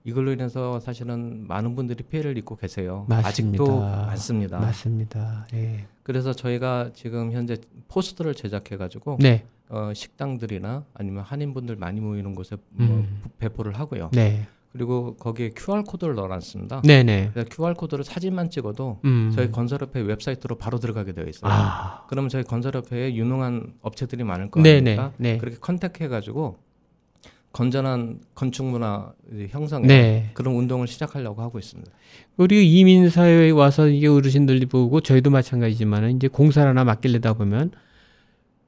이걸로 0.09 0.31
인해서 0.31 0.79
사실은 0.79 1.45
많은 1.47 1.75
분들이 1.75 2.03
피해를 2.03 2.37
입고 2.37 2.55
계세요. 2.57 3.05
맞습니다. 3.07 3.27
아직도 3.29 3.79
많습니다. 3.81 4.59
맞습니다. 4.59 5.47
예. 5.53 5.85
그래서 6.03 6.33
저희가 6.33 6.89
지금 6.93 7.31
현재 7.31 7.57
포스터를 7.87 8.33
제작해 8.33 8.75
가지고 8.77 9.17
네. 9.21 9.45
어, 9.69 9.91
식당들이나 9.93 10.83
아니면 10.95 11.23
한인분들 11.23 11.75
많이 11.75 12.01
모이는 12.01 12.33
곳에 12.33 12.57
뭐 12.71 12.87
음. 12.87 13.19
부- 13.21 13.29
배포를 13.37 13.73
하고요. 13.79 14.09
네. 14.13 14.47
그리고 14.71 15.15
거기에 15.15 15.49
QR 15.55 15.83
코드를 15.83 16.13
넣어놨습니다. 16.15 16.81
네, 16.85 17.01
네. 17.03 17.29
그래서 17.33 17.49
QR 17.49 17.73
코드를 17.75 18.03
사진만 18.03 18.49
찍어도 18.51 18.99
음. 19.05 19.31
저희 19.35 19.51
건설협회 19.51 20.01
웹사이트로 20.01 20.57
바로 20.57 20.77
들어가게 20.79 21.11
되어 21.13 21.25
있어요. 21.25 21.51
아. 21.51 22.05
그러면 22.07 22.29
저희 22.29 22.43
건설협회에 22.43 23.15
유능한 23.15 23.73
업체들이 23.81 24.23
많을 24.23 24.49
거 24.51 24.61
네? 24.61 24.79
네. 24.81 24.97
네. 25.17 25.37
그렇게 25.37 25.57
contact해가지고 25.59 26.57
건전한 27.51 28.19
건축 28.35 28.65
문화 28.65 29.11
형성에 29.49 29.87
네. 29.87 30.29
그런 30.33 30.55
운동을 30.55 30.87
시작하려고 30.87 31.41
하고 31.41 31.59
있습니다. 31.59 31.91
우리 32.37 32.71
이민 32.71 33.09
사회에 33.09 33.49
와서 33.51 33.87
이게 33.87 34.07
어르신들이 34.07 34.65
보고 34.67 35.01
저희도 35.01 35.29
마찬가지지만 35.29 36.11
이제 36.11 36.27
공사를 36.27 36.67
하나 36.69 36.83
맡길려다 36.83 37.33
보면 37.33 37.71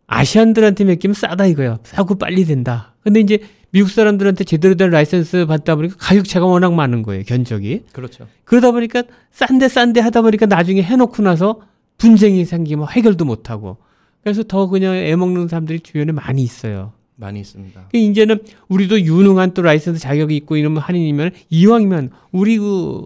Asian들한테 0.07 0.83
맡기면 0.83 1.13
싸다 1.13 1.45
이거예요. 1.45 1.79
싸고 1.83 2.15
빨리 2.15 2.43
된다. 2.45 2.95
근데 3.03 3.21
이제 3.21 3.39
미국 3.71 3.89
사람들한테 3.89 4.43
제대로 4.43 4.75
된 4.75 4.89
라이센스 4.89 5.45
받다 5.45 5.75
보니까 5.75 5.95
가격 5.97 6.27
차가 6.27 6.45
워낙 6.45 6.73
많은 6.73 7.03
거예요. 7.03 7.23
견적이. 7.23 7.85
그렇죠. 7.93 8.27
그러다 8.43 8.71
보니까 8.71 9.03
싼데 9.31 9.69
싼데 9.69 10.01
하다 10.01 10.23
보니까 10.23 10.47
나중에 10.47 10.81
해놓고 10.81 11.23
나서 11.23 11.61
분쟁이 11.97 12.43
생기면 12.43 12.89
해결도 12.89 13.23
못 13.23 13.49
하고 13.49 13.77
그래서 14.23 14.43
더 14.43 14.67
그냥 14.67 14.95
애먹는 14.95 15.47
사람들이 15.47 15.79
주변에 15.79 16.11
많이 16.11 16.43
있어요. 16.43 16.93
많이 17.21 17.39
있습니다. 17.39 17.87
그 17.91 17.97
이제는 17.97 18.39
우리도 18.67 18.99
유능한 19.01 19.53
또 19.53 19.61
라이센스 19.61 19.99
자격이 20.01 20.35
있고 20.37 20.57
이러면 20.57 20.81
한인이면 20.81 21.31
이왕이면 21.49 22.09
우리 22.31 22.57
그 22.57 23.03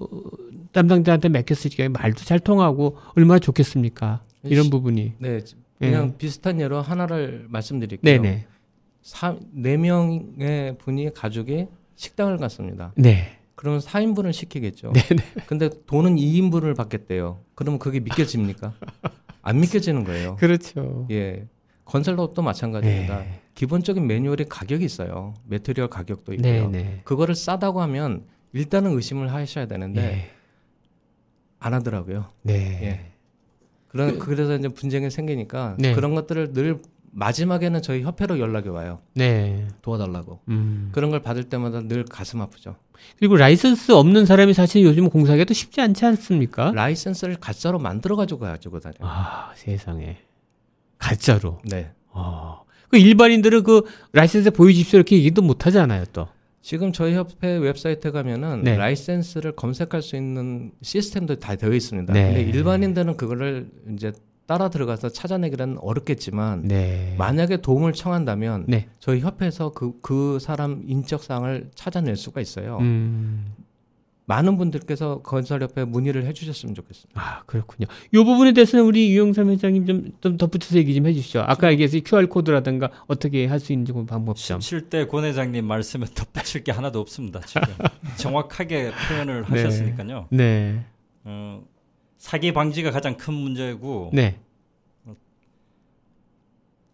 담당자한테 0.71 1.29
때 1.29 1.87
말도 1.89 2.23
잘 2.23 2.39
통하고 2.39 2.97
얼마나 3.15 3.39
좋겠습니까? 3.39 4.21
이런 4.43 4.63
시- 4.65 4.69
부분이. 4.69 5.13
네, 5.19 5.39
그냥 5.79 6.17
비슷한 6.17 6.59
예로 6.59 6.81
하나를 6.81 7.45
말씀드릴게요. 7.49 8.21
네네. 8.21 8.45
사, 9.01 9.35
네 9.51 9.77
명의 9.77 10.77
분이 10.79 11.13
가족이 11.13 11.67
식당을 11.95 12.37
갔습니다. 12.37 12.93
네. 12.95 13.37
그러면 13.55 13.79
4인분을 13.79 14.33
시키겠죠. 14.33 14.91
네네. 14.95 15.23
근데 15.47 15.69
돈은 15.85 16.15
2인분을 16.15 16.75
받겠대요. 16.75 17.39
그러면 17.55 17.79
그게 17.79 17.99
믿겨집니까? 17.99 18.73
안 19.41 19.59
믿겨지는 19.59 20.03
거예요. 20.03 20.35
그렇죠. 20.39 21.07
예. 21.11 21.45
건설업도 21.85 22.41
마찬가지입니다. 22.41 23.19
네. 23.19 23.41
기본적인 23.55 24.05
매뉴얼에 24.05 24.45
가격이 24.49 24.85
있어요. 24.85 25.33
material 25.45 25.89
가격도 25.89 26.33
있고요. 26.33 26.69
네네. 26.69 27.01
그거를 27.05 27.35
싸다고 27.35 27.81
하면 27.81 28.25
일단은 28.53 28.91
의심을 28.91 29.33
하셔야 29.33 29.65
되는데 29.65 30.01
네. 30.01 30.31
안 31.59 31.73
하더라고요. 31.73 32.25
네. 32.43 32.53
예. 32.83 33.11
그런 33.87 34.19
그 34.19 34.31
래서 34.31 34.55
이제 34.55 34.67
분쟁이 34.67 35.09
생기니까 35.09 35.77
네. 35.79 35.93
그런 35.95 36.15
것들을 36.15 36.51
늘 36.53 36.81
마지막에는 37.11 37.81
저희 37.81 38.03
협회로 38.03 38.39
연락이 38.39 38.67
와요. 38.67 38.99
네. 39.13 39.69
도와달라고. 39.81 40.41
음. 40.49 40.89
그런 40.91 41.11
걸 41.11 41.21
받을 41.21 41.45
때마다 41.45 41.79
늘 41.81 42.03
가슴 42.03 42.41
아프죠. 42.41 42.75
그리고 43.17 43.37
라이센스 43.37 43.93
없는 43.93 44.25
사람이 44.25 44.53
사실 44.53 44.83
요즘 44.83 45.09
공사하기도 45.09 45.53
쉽지 45.53 45.79
않지 45.79 46.05
않습니까? 46.05 46.71
라이센스를 46.71 47.37
가짜로 47.39 47.79
만들어 47.79 48.17
가지고 48.17 48.41
가지고 48.41 48.81
다녀요. 48.81 48.97
아, 48.99 49.53
세상에. 49.55 50.17
가짜로. 50.97 51.59
네. 51.63 51.91
어. 52.09 52.64
그 52.95 52.99
일반인들은 52.99 53.63
그 53.63 53.83
라이센스 54.13 54.51
보여주십시오 54.51 54.97
이렇게 54.97 55.17
얘기도 55.17 55.41
못 55.41 55.65
하잖아요, 55.65 56.05
또. 56.13 56.29
지금 56.61 56.93
저희 56.93 57.13
협회 57.13 57.57
웹사이트에 57.57 58.11
가면은 58.11 58.63
네. 58.63 58.77
라이센스를 58.77 59.51
검색할 59.51 60.01
수 60.01 60.15
있는 60.15 60.71
시스템도 60.81 61.35
다 61.35 61.57
되어 61.57 61.73
있습니다. 61.73 62.13
네. 62.13 62.33
근데 62.33 62.41
일반인들은 62.57 63.17
그거를 63.17 63.69
이제 63.93 64.13
따라 64.47 64.69
들어가서 64.69 65.09
찾아내기는 65.09 65.77
어렵겠지만 65.79 66.67
네. 66.69 67.15
만약에 67.17 67.57
도움을 67.57 67.91
청한다면 67.91 68.63
네. 68.67 68.87
저희 68.99 69.19
협회에서 69.19 69.73
그, 69.73 69.99
그 70.01 70.39
사람 70.39 70.83
인적 70.87 71.21
사항을 71.21 71.71
찾아낼 71.75 72.15
수가 72.15 72.39
있어요. 72.39 72.77
음. 72.79 73.53
많은 74.27 74.57
분들께서 74.57 75.21
건설협회에 75.21 75.85
문의를 75.85 76.25
해주셨으면 76.25 76.73
좋겠습니다. 76.75 77.21
아, 77.21 77.43
그렇군요. 77.45 77.87
이 78.11 78.17
부분에 78.17 78.53
대해서는 78.53 78.83
우리 78.85 79.09
유영삼 79.11 79.49
회장님 79.51 79.85
좀, 79.85 80.11
좀 80.21 80.37
덧붙여서 80.37 80.77
얘기 80.77 80.95
좀 80.95 81.05
해주시죠. 81.05 81.43
아까 81.45 81.71
얘기해서 81.71 81.99
QR코드라든가 82.03 82.89
어떻게 83.07 83.45
할 83.45 83.59
수 83.59 83.71
있는지 83.73 83.93
그 83.93 84.05
방법 84.05 84.37
좀. 84.37 84.59
17대 84.59 85.07
권 85.07 85.23
회장님 85.25 85.65
말씀에 85.65 86.05
덧붙일 86.13 86.63
게 86.63 86.71
하나도 86.71 86.99
없습니다. 86.99 87.39
지금 87.41 87.61
정확하게 88.17 88.91
표현을 89.07 89.43
네. 89.43 89.47
하셨으니까요. 89.49 90.27
네. 90.31 90.85
어, 91.23 91.63
사기 92.17 92.51
방지가 92.53 92.91
가장 92.91 93.17
큰 93.17 93.33
문제고 93.33 94.09
네. 94.13 94.39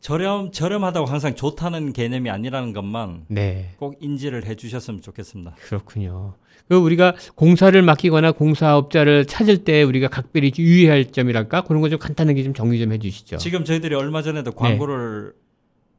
저렴 0.02 0.52
저렴하다고 0.52 1.06
항상 1.06 1.36
좋다는 1.36 1.94
개념이 1.94 2.30
아니라는 2.30 2.74
것만 2.74 3.26
네. 3.28 3.70
꼭 3.78 3.96
인지를 4.02 4.46
해주셨으면 4.46 5.02
좋겠습니다. 5.02 5.56
그렇군요. 5.62 6.34
그 6.68 6.76
우리가 6.76 7.14
공사를 7.36 7.80
맡기거나 7.82 8.32
공사업자를 8.32 9.26
찾을 9.26 9.64
때 9.64 9.84
우리가 9.84 10.08
각별히 10.08 10.52
유의할 10.58 11.12
점이랄까 11.12 11.62
그런 11.64 11.82
거 11.82 11.90
좀 11.90 12.00
간단하게 12.00 12.44
좀 12.44 12.54
정리 12.54 12.80
좀 12.80 12.92
해주시죠. 12.94 13.38
지금 13.38 13.64
저희들이 13.64 13.94
얼마 13.96 14.22
전에도 14.24 14.52
광고를 14.54 15.34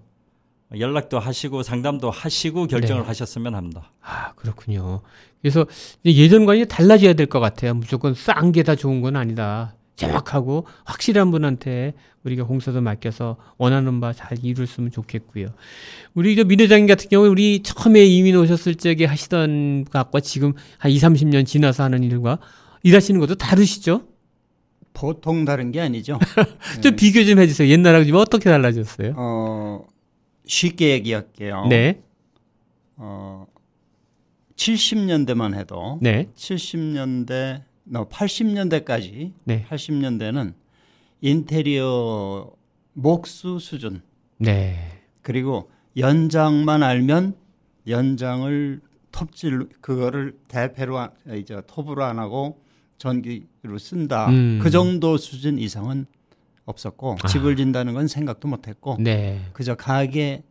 연락도 0.79 1.19
하시고 1.19 1.63
상담도 1.63 2.11
하시고 2.11 2.67
결정을 2.67 3.03
네. 3.03 3.07
하셨으면 3.07 3.55
합니다. 3.55 3.93
아 4.01 4.33
그렇군요. 4.35 5.03
그래서 5.43 5.67
예전과 6.05 6.55
이제 6.55 6.65
달라져야 6.65 7.13
될 7.15 7.27
것 7.27 7.41
같아요. 7.41 7.75
무조건 7.75 8.15
싼 8.15 8.53
게 8.53 8.63
다 8.63 8.75
좋은 8.75 9.01
건 9.03 9.17
아니다. 9.17 9.75
정확하고 9.97 10.67
확실한 10.85 11.31
분한테 11.31 11.93
우리가 12.25 12.45
공사도 12.45 12.81
맡겨서 12.81 13.37
원하는 13.59 14.01
바 14.01 14.13
잘 14.15 14.39
이룰수면 14.43 14.91
좋겠고요. 14.91 15.49
우리 16.15 16.35
저 16.35 16.45
민회장님 16.45 16.87
같은 16.87 17.09
경우 17.11 17.29
우리 17.29 17.63
처음에 17.63 18.03
이민 18.05 18.35
오셨을 18.37 18.77
적에 18.77 19.05
하시던 19.05 19.85
것과 19.91 20.21
지금 20.21 20.55
한 20.79 20.91
2, 20.91 20.97
30년 20.99 21.45
지나서 21.47 21.83
하는 21.85 22.03
일과 22.03 22.39
일하시는 22.83 23.21
것도 23.21 23.35
다르시죠? 23.35 24.03
보통 24.93 25.45
다른 25.45 25.73
게 25.73 25.81
아니죠. 25.81 26.19
좀 26.83 26.97
비교 26.97 27.25
좀 27.25 27.39
해주세요. 27.39 27.69
옛날하고 27.69 28.05
지금 28.05 28.19
어떻게 28.21 28.51
달라졌어요? 28.51 29.15
어, 29.17 29.87
쉽게 30.47 30.91
얘기할게요. 30.91 31.67
네, 31.69 32.03
어, 32.97 33.47
70년대만 34.57 35.55
해도 35.59 35.99
네, 36.03 36.29
70년대, 36.37 37.63
너 37.85 38.09
80년대까지 38.09 39.33
네, 39.45 39.67
80년대는 39.69 40.55
인테리어 41.21 42.51
목수 42.93 43.59
수준 43.59 44.03
네, 44.39 45.01
그리고 45.23 45.71
연장만 45.97 46.83
알면 46.83 47.35
연장을 47.89 48.81
톱질 49.11 49.69
그거를 49.81 50.37
대패로 50.49 50.99
안- 50.99 51.11
이제 51.35 51.61
톱으로 51.67 52.05
안 52.05 52.19
하고 52.19 52.61
전기로 52.99 53.79
쓴다. 53.79 54.29
음. 54.29 54.59
그 54.63 54.71
정도 54.71 55.17
수준 55.17 55.59
이상은 55.59 56.07
없었고 56.65 57.17
아. 57.23 57.27
집을 57.27 57.57
진다는 57.57 57.95
건 57.95 58.07
생각도 58.09 58.49
못했고 58.49 58.97
네. 59.01 59.41
그저 59.53 59.75
가게 59.75 60.43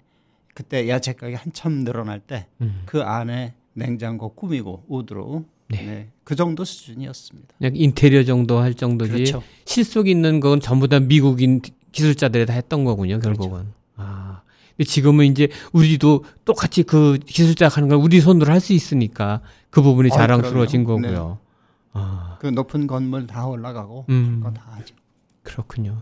그때 0.53 0.89
야채 0.89 1.13
가게 1.13 1.35
한참 1.35 1.83
늘어날 1.85 2.19
때그 2.19 2.99
음. 2.99 3.01
안에 3.01 3.53
냉장고 3.73 4.33
꾸미고 4.33 4.83
우드로 4.89 5.45
네. 5.69 5.81
네. 5.85 6.09
그 6.25 6.35
정도 6.35 6.65
수준이었습니다. 6.65 7.55
인테리어 7.73 8.25
정도 8.25 8.59
할 8.59 8.73
정도지. 8.73 9.11
그렇죠. 9.13 9.41
실속 9.65 10.09
있는 10.09 10.41
건 10.41 10.59
전부 10.59 10.89
다 10.89 10.99
미국인 10.99 11.61
기술자들이 11.93 12.45
다 12.45 12.53
했던 12.53 12.83
거군요, 12.83 13.19
그렇죠. 13.19 13.39
결국은. 13.39 13.67
아. 13.95 14.41
근데 14.75 14.83
지금은 14.83 15.25
이제 15.27 15.47
우리도 15.71 16.25
똑같이 16.43 16.83
그 16.83 17.17
기술자 17.25 17.69
하는 17.69 17.87
걸 17.87 17.97
우리 17.99 18.19
손으로 18.19 18.51
할 18.51 18.59
수 18.59 18.73
있으니까 18.73 19.39
그 19.69 19.81
부분이 19.81 20.09
아, 20.11 20.15
자랑스러워진 20.17 20.83
그럼요. 20.83 21.01
거고요. 21.03 21.39
아. 21.93 22.37
그 22.39 22.47
높은 22.47 22.87
건물 22.87 23.27
다 23.27 23.45
올라가고 23.47 24.05
음. 24.09 24.39
그거 24.41 24.53
다 24.53 24.63
하죠. 24.77 24.95
그렇군요. 25.43 26.01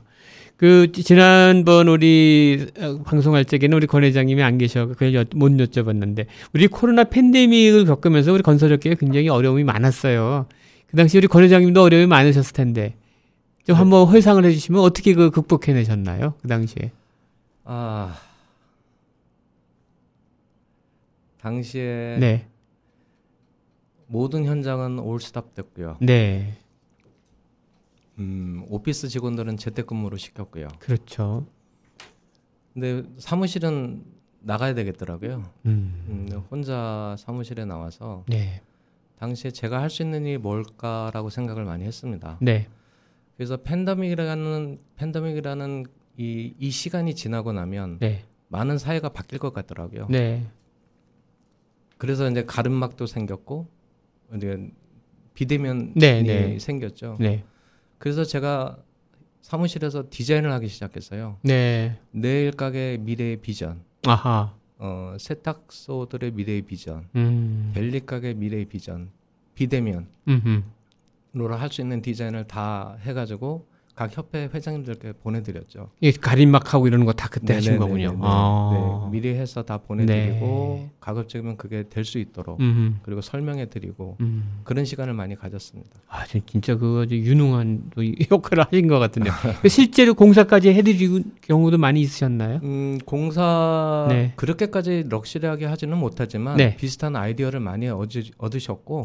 그 0.58 0.92
지- 0.92 1.04
지난번 1.04 1.88
우리 1.88 2.68
어, 2.80 3.02
방송할 3.04 3.46
적에는 3.46 3.76
우리 3.78 3.88
권 3.88 4.04
회장님이 4.04 4.44
안 4.44 4.58
계셔 4.58 4.86
그걸 4.88 5.14
여- 5.16 5.24
못 5.34 5.50
여쭤봤는데 5.52 6.26
우리 6.54 6.68
코로나 6.68 7.06
팬데믹을 7.06 7.86
겪으면서 7.86 8.34
우리 8.34 8.44
건설업계가 8.44 8.96
굉장히 8.96 9.30
어려움이 9.30 9.64
많았어요. 9.64 10.48
그 10.88 10.98
당시 10.98 11.18
우리 11.18 11.28
권 11.28 11.44
회장님도 11.44 11.82
어려움이 11.82 12.08
많으셨을 12.08 12.54
텐데 12.54 12.96
좀 13.66 13.76
네. 13.76 13.80
한번 13.80 14.14
회상을 14.14 14.44
해주시면 14.44 14.82
어떻게 14.82 15.14
그 15.14 15.30
극복해내셨나요? 15.32 16.34
그 16.42 16.48
당시에. 16.50 16.92
아 17.64 18.16
당시에 21.42 22.18
네, 22.20 22.48
모든 24.12 24.44
현장은 24.46 24.98
올스탑 25.00 25.54
됐고요. 25.54 25.98
네, 26.02 26.58
음, 28.18 28.66
오피스 28.68 29.08
직원들은 29.08 29.58
재택근무로 29.58 30.18
시켰고요. 30.18 30.68
그렇죠. 30.80 31.46
근데 32.74 33.04
사무실은 33.18 34.04
나가야 34.42 34.74
되겠더라고요. 34.74 35.44
음, 35.68 36.04
음, 36.32 36.44
혼자 36.50 37.16
사무실에 37.20 37.66
나와서 37.66 38.24
네, 38.28 38.62
당시에 39.20 39.52
제가 39.52 39.80
할 39.82 39.90
수 39.92 40.02
있는 40.02 40.26
일이 40.26 40.38
뭘까라고 40.40 41.30
생각을 41.30 41.64
많이 41.66 41.86
했습니다. 41.86 42.38
네, 42.42 42.68
그래서 43.38 43.58
팬데믹이라는 43.58 44.80
팬데믹이라는 44.96 45.86
이, 46.18 46.54
이 46.58 46.72
시간이 46.72 47.14
지나고 47.16 47.52
나면 47.54 48.00
네, 48.00 48.26
많은 48.48 48.80
사회가 48.80 49.10
바뀔 49.10 49.38
것 49.40 49.54
같더라고요. 49.54 50.08
네, 50.10 50.48
그래서 51.98 52.28
이제 52.30 52.44
가름막도 52.44 53.06
생겼고 53.06 53.68
비대면이 55.34 55.94
네, 55.96 56.22
네. 56.22 56.60
생겼죠. 56.60 57.18
네, 57.20 57.44
그래서 57.98 58.24
제가 58.24 58.78
사무실에서 59.42 60.06
디자인을 60.10 60.52
하기 60.54 60.68
시작했어요. 60.68 61.38
네, 61.44 62.00
내일 62.12 62.52
가게 62.52 62.98
미래의 62.98 63.38
비전, 63.38 63.82
아하, 64.06 64.54
어, 64.78 65.16
세탁소들의 65.20 66.32
미래의 66.32 66.62
비전, 66.64 67.08
음, 67.16 67.72
벨리 67.74 68.02
가게 68.06 68.34
미래의 68.34 68.66
비전, 68.66 69.10
비대면으로 69.56 70.06
음, 70.28 70.64
할수 71.36 71.82
있는 71.82 72.02
디자인을 72.02 72.46
다 72.48 72.98
해가지고 73.02 73.69
각 74.00 74.16
협회 74.16 74.48
회장님들께 74.54 75.12
보내드렸죠. 75.22 75.90
이 76.00 76.14
가림막하고 76.14 76.88
이러는 76.88 77.06
거다 77.06 77.28
그때 77.28 77.56
하신 77.56 77.74
네네네네. 77.74 77.86
거군요. 77.86 78.12
네, 78.14 78.18
아. 78.22 79.10
네, 79.12 79.12
미리 79.12 79.36
해서 79.38 79.62
다 79.64 79.78
보내드리고 79.78 80.80
네. 80.86 80.92
가급적이면 81.02 81.58
그게 81.58 81.84
될 81.90 82.06
수 82.06 82.18
있도록 82.18 82.62
음, 82.62 83.00
그리고 83.04 83.20
설명해드리고 83.20 84.16
음. 84.22 84.62
그런 84.64 84.86
시간을 84.86 85.14
많이 85.14 85.36
가졌습니다. 85.36 85.90
아, 86.08 86.26
진- 86.26 86.42
진짜 86.46 86.78
그거 86.78 87.02
아주 87.02 87.18
유능한 87.18 87.92
역할을 88.32 88.64
하신 88.72 88.88
것 88.88 89.00
같은데요. 89.00 89.34
실제로 89.68 90.14
공사까지 90.14 90.70
해드리고 90.74 91.20
경우도 91.42 91.78
많이 91.78 92.00
있으셨나요? 92.00 92.62
음, 92.64 93.00
공사 93.06 94.06
네. 94.10 94.32
그렇게까지 94.38 95.08
럭셔리하게 95.10 95.66
하지는 95.66 95.98
못하지만 95.98 96.56
네. 96.56 96.78
비슷한 96.78 97.18
아이디어를 97.18 97.60
많이 97.60 97.90
얻으, 97.90 98.22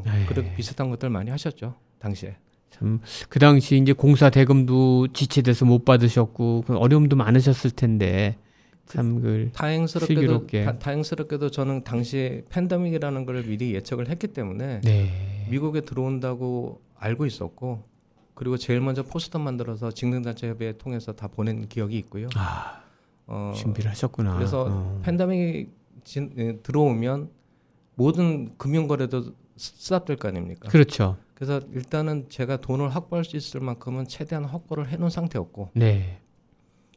네. 0.07 0.25
그리고 0.29 0.49
비슷한 0.55 0.89
것들 0.89 1.11
많이 1.11 1.33
하셨죠 1.33 1.75
당시에. 1.99 2.37
참 2.79 3.01
그 3.29 3.39
당시 3.39 3.77
이제 3.79 3.93
공사 3.93 4.31
대금도 4.31 5.09
지체돼서 5.13 5.65
못 5.65 5.85
받으셨고 5.85 6.65
그 6.67 6.77
어려움도 6.77 7.17
많으셨을 7.17 7.71
텐데 7.71 8.37
참그 8.87 9.51
다행스럽게도 9.55 10.21
슬기롭게. 10.21 10.65
다, 10.65 10.79
다행스럽게도 10.79 11.51
저는 11.51 11.85
당시에 11.85 12.43
팬데믹이라는 12.51 13.25
걸 13.25 13.43
미리 13.45 13.75
예측을 13.75 14.09
했기 14.09 14.27
때문에 14.29 14.81
네. 14.83 15.47
미국에 15.51 15.81
들어온다고 15.81 16.83
알고 16.99 17.25
있었고 17.27 17.83
그리고 18.35 18.57
제일 18.57 18.81
먼저 18.81 19.03
포스터 19.03 19.39
만들어서 19.39 19.91
직능단체 19.93 20.49
협의회 20.49 20.77
통해서 20.77 21.13
다 21.13 21.29
보낸 21.29 21.67
기억이 21.69 21.97
있고요. 21.99 22.29
아, 22.35 22.83
어, 23.27 23.53
준비를 23.57 23.91
하셨구나. 23.93 24.35
그래서 24.37 24.67
어. 24.69 25.01
팬데믹이 25.05 25.69
진- 26.03 26.33
예, 26.37 26.57
들어오면 26.63 27.31
모든 27.95 28.57
금융거래도 28.59 29.33
스탑될 29.57 30.17
거 30.17 30.29
아닙니까? 30.29 30.69
그렇죠. 30.69 31.17
그래서 31.35 31.61
일단은 31.73 32.27
제가 32.29 32.59
돈을 32.59 32.95
확보할 32.95 33.25
수 33.25 33.37
있을 33.37 33.61
만큼은 33.61 34.07
최대한 34.07 34.45
확보를 34.45 34.89
해놓은 34.89 35.11
상태였고 35.11 35.71
네. 35.75 36.19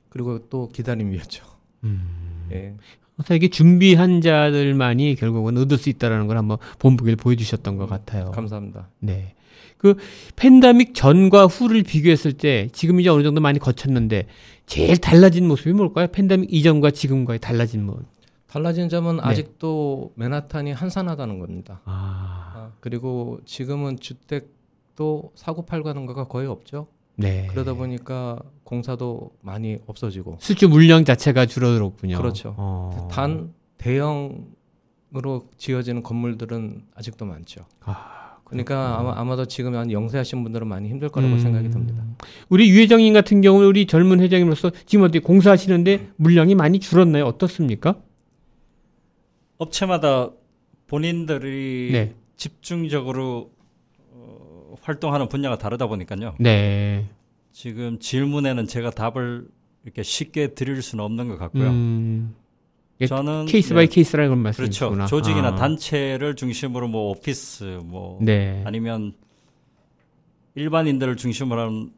그리고 0.10 0.48
또 0.50 0.70
기다림이었죠. 0.70 1.44
음. 1.84 2.48
예. 2.54 2.76
그래서 3.16 3.36
이게 3.36 3.48
준비한 3.48 4.22
자들만이 4.22 5.16
결국은 5.16 5.58
얻을 5.58 5.78
수 5.78 5.90
있다라는 5.90 6.28
걸 6.28 6.38
한번 6.38 6.58
본보기를 6.78 7.16
보여주셨던 7.16 7.78
것 7.78 7.88
같아요. 7.88 8.32
감사합니다. 8.32 8.90
네. 9.00 9.34
그 9.78 9.96
팬데믹 10.36 10.94
전과 10.94 11.46
후를 11.48 11.84
비교했을 11.84 12.34
때 12.34 12.70
지금 12.74 13.00
이제 13.00 13.10
어느 13.10 13.24
정도 13.24 13.42
많이 13.42 13.60
거쳤는데 13.60 14.28
제일 14.66 14.98
달라진 14.98 15.48
모습이 15.48 15.74
뭘까요? 15.74 16.08
팬데믹 16.08 16.54
이전과 16.54 16.92
지금과의 16.92 17.40
달라진 17.40 17.86
모습. 17.86 18.06
달라진 18.48 18.90
점은 18.90 19.18
네. 19.18 19.22
아직도 19.24 20.14
맨하탄이 20.16 20.72
한산하다는 20.72 21.40
겁니다. 21.40 21.82
아, 21.86 21.92
아, 21.92 22.37
그리고 22.80 23.40
지금은 23.46 24.00
주택도 24.00 25.32
사고 25.36 25.66
팔고 25.66 25.90
하는 25.90 26.06
거가 26.06 26.26
거의 26.28 26.48
없죠. 26.48 26.88
네. 27.16 27.48
그러다 27.50 27.74
보니까 27.74 28.40
공사도 28.64 29.32
많이 29.42 29.78
없어지고 29.88 30.38
수주 30.40 30.70
물량 30.70 31.04
자체가 31.04 31.48
줄어들었군요. 31.48 32.18
그렇죠. 32.18 32.54
어. 32.58 33.08
단 33.12 33.54
대형으로 33.78 35.50
지어지는 35.58 36.04
건물들은 36.04 36.84
아직도 36.94 37.26
많죠. 37.26 37.66
아, 37.82 38.38
그러니까 38.44 39.00
아마 39.00 39.20
아마도 39.20 39.46
지금 39.46 39.76
한 39.76 39.92
영세하신 39.92 40.44
분들은 40.44 40.68
많이 40.68 40.90
힘들 40.90 41.10
거라고 41.10 41.34
음. 41.34 41.40
생각이 41.40 41.70
듭니다. 41.70 42.04
우리 42.50 42.70
유 42.70 42.80
회장님 42.80 43.14
같은 43.14 43.42
경우는 43.42 43.68
우리 43.68 43.88
젊은 43.88 44.20
회장님으로서 44.20 44.72
지금 44.86 45.04
어떻게 45.04 45.20
공사하시는데 45.20 46.12
물량이 46.18 46.54
많이 46.56 46.80
줄었나요? 46.80 47.26
어떻습니까? 47.26 48.00
업체마다 49.58 50.30
본인들이 50.86 51.90
네. 51.92 52.16
집중적으로 52.38 53.52
어, 54.12 54.76
활동하는 54.82 55.28
분야가 55.28 55.58
다르다 55.58 55.88
보니까요. 55.88 56.36
네. 56.40 57.10
지금 57.52 58.00
질문에는 58.00 58.68
제가 58.68 58.92
답을 58.92 59.48
이렇게 59.84 60.04
쉽게 60.04 60.54
드릴 60.54 60.82
수는 60.82 61.04
없는 61.04 61.28
것 61.28 61.38
같고요. 61.38 61.70
음, 61.70 62.36
예, 63.02 63.08
저는 63.08 63.46
케이스 63.48 63.70
네, 63.70 63.76
by 63.76 63.88
case라는 63.88 64.30
걸 64.30 64.38
그렇죠. 64.54 64.62
말씀이시구나. 64.92 65.06
조직이나 65.08 65.48
아. 65.50 65.56
단체를 65.56 66.36
중심으로 66.36 66.88
뭐 66.88 67.12
office 67.12 67.82
뭐 67.84 68.20
네. 68.22 68.62
아니면 68.66 69.14
일반인들을 70.56 71.16
중심으로 71.18 71.62
하는 71.62 71.92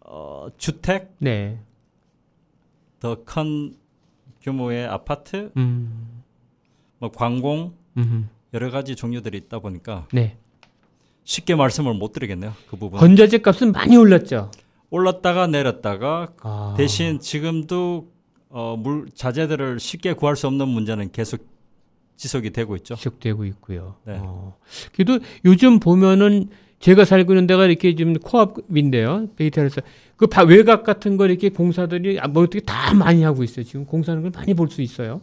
어, 0.00 0.48
주택 0.56 1.14
네. 1.18 1.58
더 3.00 3.16
큰 3.24 3.76
규모의 4.42 4.86
아파트 4.86 5.50
음. 5.56 6.22
뭐 6.98 7.10
관공 7.10 7.74
음. 7.98 8.28
여러 8.54 8.70
가지 8.70 8.96
종류들이 8.96 9.36
있다 9.38 9.58
보니까 9.58 10.06
네. 10.12 10.36
쉽게 11.24 11.54
말씀을 11.54 11.94
못 11.94 12.12
드리겠네요. 12.12 12.54
그 12.70 12.76
부분. 12.76 12.98
건자재 12.98 13.38
값은 13.38 13.72
많이 13.72 13.96
올랐죠. 13.96 14.50
올랐다가 14.90 15.46
내렸다가 15.46 16.32
아. 16.40 16.74
대신 16.78 17.20
지금도 17.20 18.08
어, 18.50 18.76
물 18.78 19.06
자재들을 19.14 19.78
쉽게 19.78 20.14
구할 20.14 20.34
수 20.36 20.46
없는 20.46 20.66
문제는 20.68 21.12
계속 21.12 21.46
지속이 22.16 22.50
되고 22.50 22.74
있죠. 22.76 22.94
지속되고 22.94 23.44
있고요. 23.44 23.96
네. 24.04 24.16
어. 24.18 24.56
그래도 24.94 25.18
요즘 25.44 25.78
보면은 25.78 26.48
제가 26.80 27.04
살고 27.04 27.32
있는 27.34 27.46
데가 27.46 27.66
이렇게 27.66 27.94
지금 27.94 28.14
코앞인데요. 28.14 29.28
베이탈에서 29.36 29.82
그 30.16 30.26
바- 30.26 30.44
외곽 30.44 30.84
같은 30.84 31.16
거 31.18 31.26
이렇게 31.26 31.50
공사들이 31.50 32.18
아, 32.20 32.28
뭐 32.28 32.44
어떻게 32.44 32.60
다 32.60 32.94
많이 32.94 33.22
하고 33.22 33.42
있어요. 33.44 33.64
지금 33.64 33.84
공사하는 33.84 34.22
걸 34.22 34.32
많이 34.34 34.54
볼 34.54 34.68
수 34.70 34.80
있어요. 34.80 35.20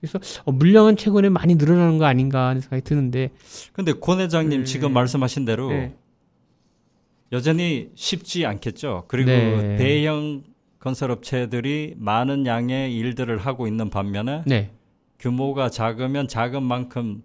그래서 0.00 0.18
어, 0.44 0.52
물량은 0.52 0.96
최근에 0.96 1.28
많이 1.28 1.54
늘어나는 1.56 1.98
거 1.98 2.04
아닌가 2.04 2.48
하는 2.48 2.60
생각이 2.60 2.82
드는데. 2.82 3.30
근데 3.72 3.92
권 3.92 4.20
회장님 4.20 4.60
네. 4.60 4.64
지금 4.64 4.92
말씀하신 4.92 5.44
대로 5.44 5.70
네. 5.70 5.96
여전히 7.32 7.90
쉽지 7.94 8.46
않겠죠. 8.46 9.04
그리고 9.08 9.30
네. 9.30 9.76
대형 9.76 10.44
건설업체들이 10.78 11.94
많은 11.98 12.46
양의 12.46 12.96
일들을 12.96 13.36
하고 13.38 13.66
있는 13.66 13.90
반면에 13.90 14.44
네. 14.46 14.70
규모가 15.18 15.68
작으면 15.68 16.28
작은 16.28 16.62
만큼 16.62 17.22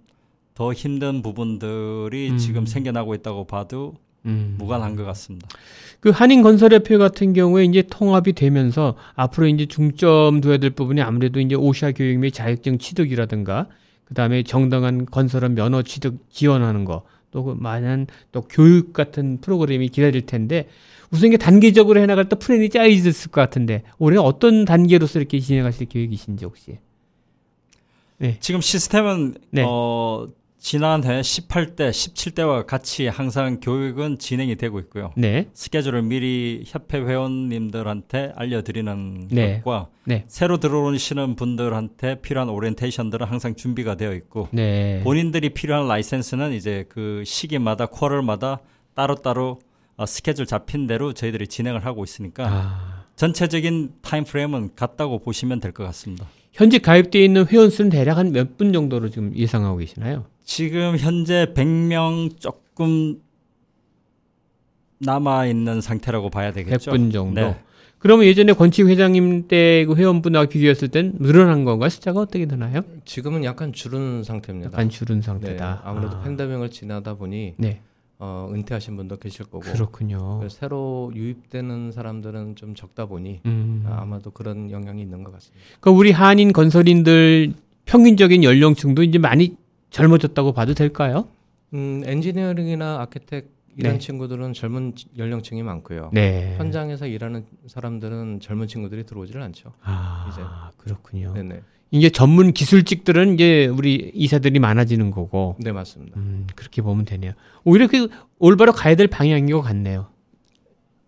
더 0.55 0.73
힘든 0.73 1.21
부분들이 1.21 2.31
음. 2.31 2.37
지금 2.37 2.65
생겨나고 2.65 3.13
있다고 3.15 3.45
봐도 3.45 3.95
음. 4.25 4.55
무관한 4.57 4.95
것 4.95 5.03
같습니다. 5.05 5.47
그 5.99 6.09
한인건설협회 6.09 6.97
같은 6.97 7.33
경우에 7.33 7.65
이제 7.65 7.83
통합이 7.89 8.33
되면서 8.33 8.95
앞으로 9.15 9.47
이제 9.47 9.65
중점 9.65 10.41
둬야 10.41 10.57
될 10.57 10.71
부분이 10.71 11.01
아무래도 11.01 11.39
이제 11.39 11.55
오샤 11.55 11.91
교육 11.91 12.19
및 12.19 12.31
자격증 12.31 12.77
취득이라든가 12.77 13.67
그다음에 14.05 14.43
정당한 14.43 15.05
건설업 15.05 15.53
면허 15.53 15.81
취득 15.81 16.19
지원하는 16.29 16.85
거 16.85 17.03
또 17.33 17.43
그 17.43 17.55
많은 17.57 18.07
또 18.31 18.41
교육 18.43 18.93
같은 18.93 19.41
프로그램이 19.41 19.89
기다릴 19.89 20.25
텐데 20.25 20.69
우선 21.11 21.27
이게 21.27 21.37
단계적으로 21.37 21.99
해나갈 21.99 22.29
또 22.29 22.37
플랜이 22.37 22.69
짜여 22.69 22.87
있을 22.87 23.31
것 23.31 23.41
같은데 23.41 23.83
올해 23.97 24.17
어떤 24.17 24.65
단계로서 24.65 25.19
이렇게 25.19 25.39
진행하실 25.39 25.87
계획이신지 25.87 26.45
혹시? 26.45 26.77
지금 28.39 28.61
시스템은 28.61 29.35
네. 29.49 29.65
어, 29.67 30.27
지난해 30.67 31.19
18대, 31.19 31.89
17대와 31.89 32.65
같이 32.65 33.07
항상 33.07 33.59
교육은 33.59 34.17
진행이 34.17 34.55
되고 34.55 34.79
있고요. 34.79 35.11
네, 35.17 35.49
스케줄을 35.53 36.03
미리 36.03 36.63
협회 36.65 36.99
회원님들한테 36.99 38.31
알려드리는 38.37 39.27
네. 39.29 39.57
것과 39.65 39.89
네. 40.05 40.23
새로 40.27 40.59
들어오시는 40.61 41.35
분들한테 41.35 42.21
필요한 42.21 42.47
오리엔테이션들은 42.47 43.27
항상 43.27 43.55
준비가 43.55 43.95
되어 43.95 44.13
있고 44.13 44.47
네. 44.51 45.01
본인들이 45.03 45.49
필요한 45.49 45.89
라이센스는 45.89 46.53
이제 46.53 46.85
그 46.87 47.23
시기마다 47.25 47.87
쿼럴마다 47.87 48.59
따로따로 48.95 49.59
어, 49.97 50.05
스케줄 50.05 50.45
잡힌 50.45 50.87
대로 50.87 51.11
저희들이 51.13 51.47
진행을 51.47 51.85
하고 51.85 52.05
있으니까 52.05 52.47
아, 52.47 53.03
전체적인 53.17 53.95
타임 54.01 54.23
프레임은 54.23 54.75
같다고 54.75 55.19
보시면 55.19 55.59
될 55.59 55.73
것 55.73 55.83
같습니다. 55.83 56.25
현재 56.53 56.77
가입되어 56.79 57.21
있는 57.21 57.47
회원 57.47 57.69
수는 57.69 57.89
대략 57.91 58.17
한 58.17 58.31
몇 58.31 58.55
분 58.57 58.71
정도로 58.71 59.09
지금 59.09 59.35
예상하고 59.35 59.77
계시나요? 59.77 60.25
지금 60.43 60.97
현재 60.97 61.47
100명 61.55 62.39
조금 62.39 63.21
남아 64.99 65.47
있는 65.47 65.81
상태라고 65.81 66.29
봐야 66.29 66.51
되겠죠. 66.51 66.91
100분 66.91 67.11
정도. 67.11 67.41
네. 67.41 67.59
그러면 67.99 68.25
예전에 68.25 68.51
권칙 68.53 68.87
회장님 68.87 69.47
때 69.47 69.85
그 69.87 69.95
회원분하고 69.95 70.49
비교했을 70.49 70.89
땐 70.89 71.13
늘어난 71.19 71.63
건가요? 71.63 71.89
숫자가 71.89 72.19
어떻게 72.21 72.45
되나요? 72.45 72.81
지금은 73.05 73.43
약간 73.45 73.71
줄은 73.71 74.23
상태입니다. 74.23 74.71
약간 74.73 74.89
줄은 74.89 75.17
네, 75.17 75.21
상태다. 75.21 75.81
아무래도 75.85 76.17
아, 76.17 76.21
팬데믹을 76.23 76.69
지나다 76.69 77.13
보니 77.15 77.55
네, 77.57 77.79
어, 78.19 78.49
은퇴하신 78.53 78.97
분도 78.97 79.17
계실 79.17 79.45
거고 79.45 79.61
그렇군요. 79.61 80.45
새로 80.49 81.11
유입되는 81.15 81.91
사람들은 81.93 82.55
좀 82.57 82.75
적다 82.75 83.05
보니 83.05 83.41
음. 83.45 83.85
아, 83.87 84.01
아마도 84.01 84.31
그런 84.31 84.69
영향이 84.69 85.01
있는 85.01 85.23
것 85.23 85.31
같습니다. 85.33 85.65
그 85.79 85.89
우리 85.89 86.11
한인 86.11 86.51
건설인들 86.51 87.53
평균적인 87.85 88.43
연령층도 88.43 89.03
이제 89.03 89.17
많이 89.17 89.55
젊어졌다고 89.97 90.53
봐도 90.53 90.73
될까요? 90.73 91.27
음, 91.75 92.01
엔지니어링이나 92.05 93.01
아키텍 93.01 93.47
이런 93.77 93.93
네. 93.93 93.99
친구들은 93.99 94.53
젊은 94.53 94.95
지- 94.95 95.05
연령층이 95.17 95.61
많고요. 95.63 96.09
네. 96.13 96.55
현장에서 96.57 97.05
일하는 97.07 97.45
사람들은 97.67 98.39
젊은 98.39 98.67
친구들이 98.67 99.05
들어오질 99.05 99.39
않죠. 99.39 99.71
아, 99.83 100.29
이제. 100.31 100.41
그렇군요. 100.77 101.33
네네. 101.33 101.61
이제 101.91 102.09
전문 102.09 102.53
기술직들은 102.53 103.35
이제 103.35 103.67
우리 103.67 104.11
이사들이 104.15 104.57
많아지는 104.59 105.11
거고. 105.11 105.55
네 105.59 105.71
맞습니다. 105.71 106.19
음, 106.19 106.47
그렇게 106.55 106.81
보면 106.81 107.05
되네요. 107.05 107.33
오히려 107.63 107.87
그 107.87 108.09
올바로 108.39 108.71
가야 108.73 108.95
될 108.95 109.07
방향인 109.07 109.51
것 109.51 109.61
같네요. 109.61 110.07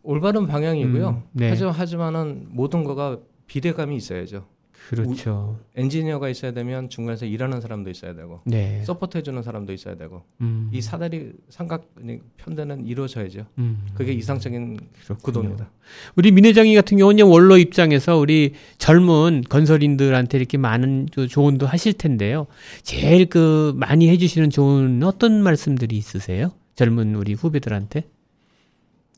올바른 0.03 0.45
방향이고요. 0.45 1.09
음, 1.09 1.23
네. 1.31 1.49
하지만 1.49 1.73
하지만은 1.73 2.45
모든 2.49 2.83
거가 2.83 3.17
비대감이 3.47 3.95
있어야죠. 3.95 4.45
그렇죠. 4.89 5.59
엔지니어가 5.75 6.29
있어야 6.29 6.51
되면 6.51 6.89
중간에서 6.89 7.25
일하는 7.25 7.59
사람도 7.59 7.89
있어야 7.89 8.13
되고 8.13 8.41
네. 8.45 8.83
support 8.85 9.17
해주는 9.17 9.41
사람도 9.41 9.73
있어야 9.73 9.95
되고 9.95 10.23
음, 10.41 10.69
이 10.71 10.81
사다리 10.81 11.31
삼각 11.49 11.89
편대는 12.38 12.85
이루어져야죠. 12.85 13.45
음, 13.57 13.88
그게 13.95 14.13
이상적인 14.13 14.77
그렇군요. 15.03 15.17
구도입니다. 15.23 15.71
우리 16.15 16.31
민 16.31 16.45
회장님 16.45 16.75
같은 16.75 16.97
경우는 16.97 17.25
원로 17.25 17.57
입장에서 17.57 18.17
우리 18.17 18.53
젊은 18.77 19.43
건설인들한테 19.49 20.38
이렇게 20.38 20.57
많은 20.57 21.07
그 21.11 21.27
조언도 21.27 21.65
하실 21.65 21.93
텐데요. 21.93 22.45
제일 22.83 23.25
그 23.27 23.73
많이 23.75 24.09
해주시는 24.09 24.51
조언 24.51 25.01
어떤 25.03 25.41
말씀들이 25.41 25.97
있으세요? 25.97 26.51
젊은 26.75 27.15
우리 27.15 27.33
후배들한테? 27.33 28.03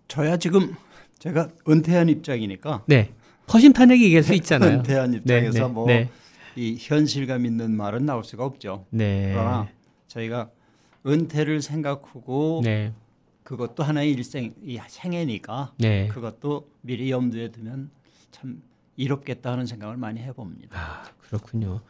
저야 0.07 0.37
지금 0.37 0.75
제가 1.19 1.49
은퇴한 1.67 2.07
입장이니까 2.09 2.83
네. 2.87 3.09
허심탄회하게 3.51 4.03
얘기할 4.05 4.23
수 4.23 4.33
있잖아요. 4.33 4.79
은퇴한 4.79 5.11
네, 5.11 5.17
입장에서 5.17 5.67
네, 5.67 5.73
뭐이 5.73 5.87
네. 6.55 6.75
현실감 6.79 7.45
있는 7.45 7.75
말은 7.75 8.05
나올 8.05 8.23
수가 8.23 8.45
없죠. 8.45 8.85
네. 8.89 9.31
그러나 9.33 9.67
저희가 10.07 10.49
은퇴를 11.05 11.61
생각하고 11.61 12.61
네. 12.63 12.93
그것도 13.43 13.83
하나의 13.83 14.11
일생 14.11 14.53
이 14.63 14.77
생애니까 14.87 15.73
네. 15.77 16.07
그것도 16.09 16.69
미리 16.81 17.11
염두에 17.11 17.49
두면 17.49 17.89
참 18.31 18.61
이롭겠다 18.97 19.51
하는 19.51 19.65
생각을 19.65 19.95
많이 19.95 20.19
해봅니다. 20.19 20.77
아, 20.77 21.03
그렇군요. 21.21 21.81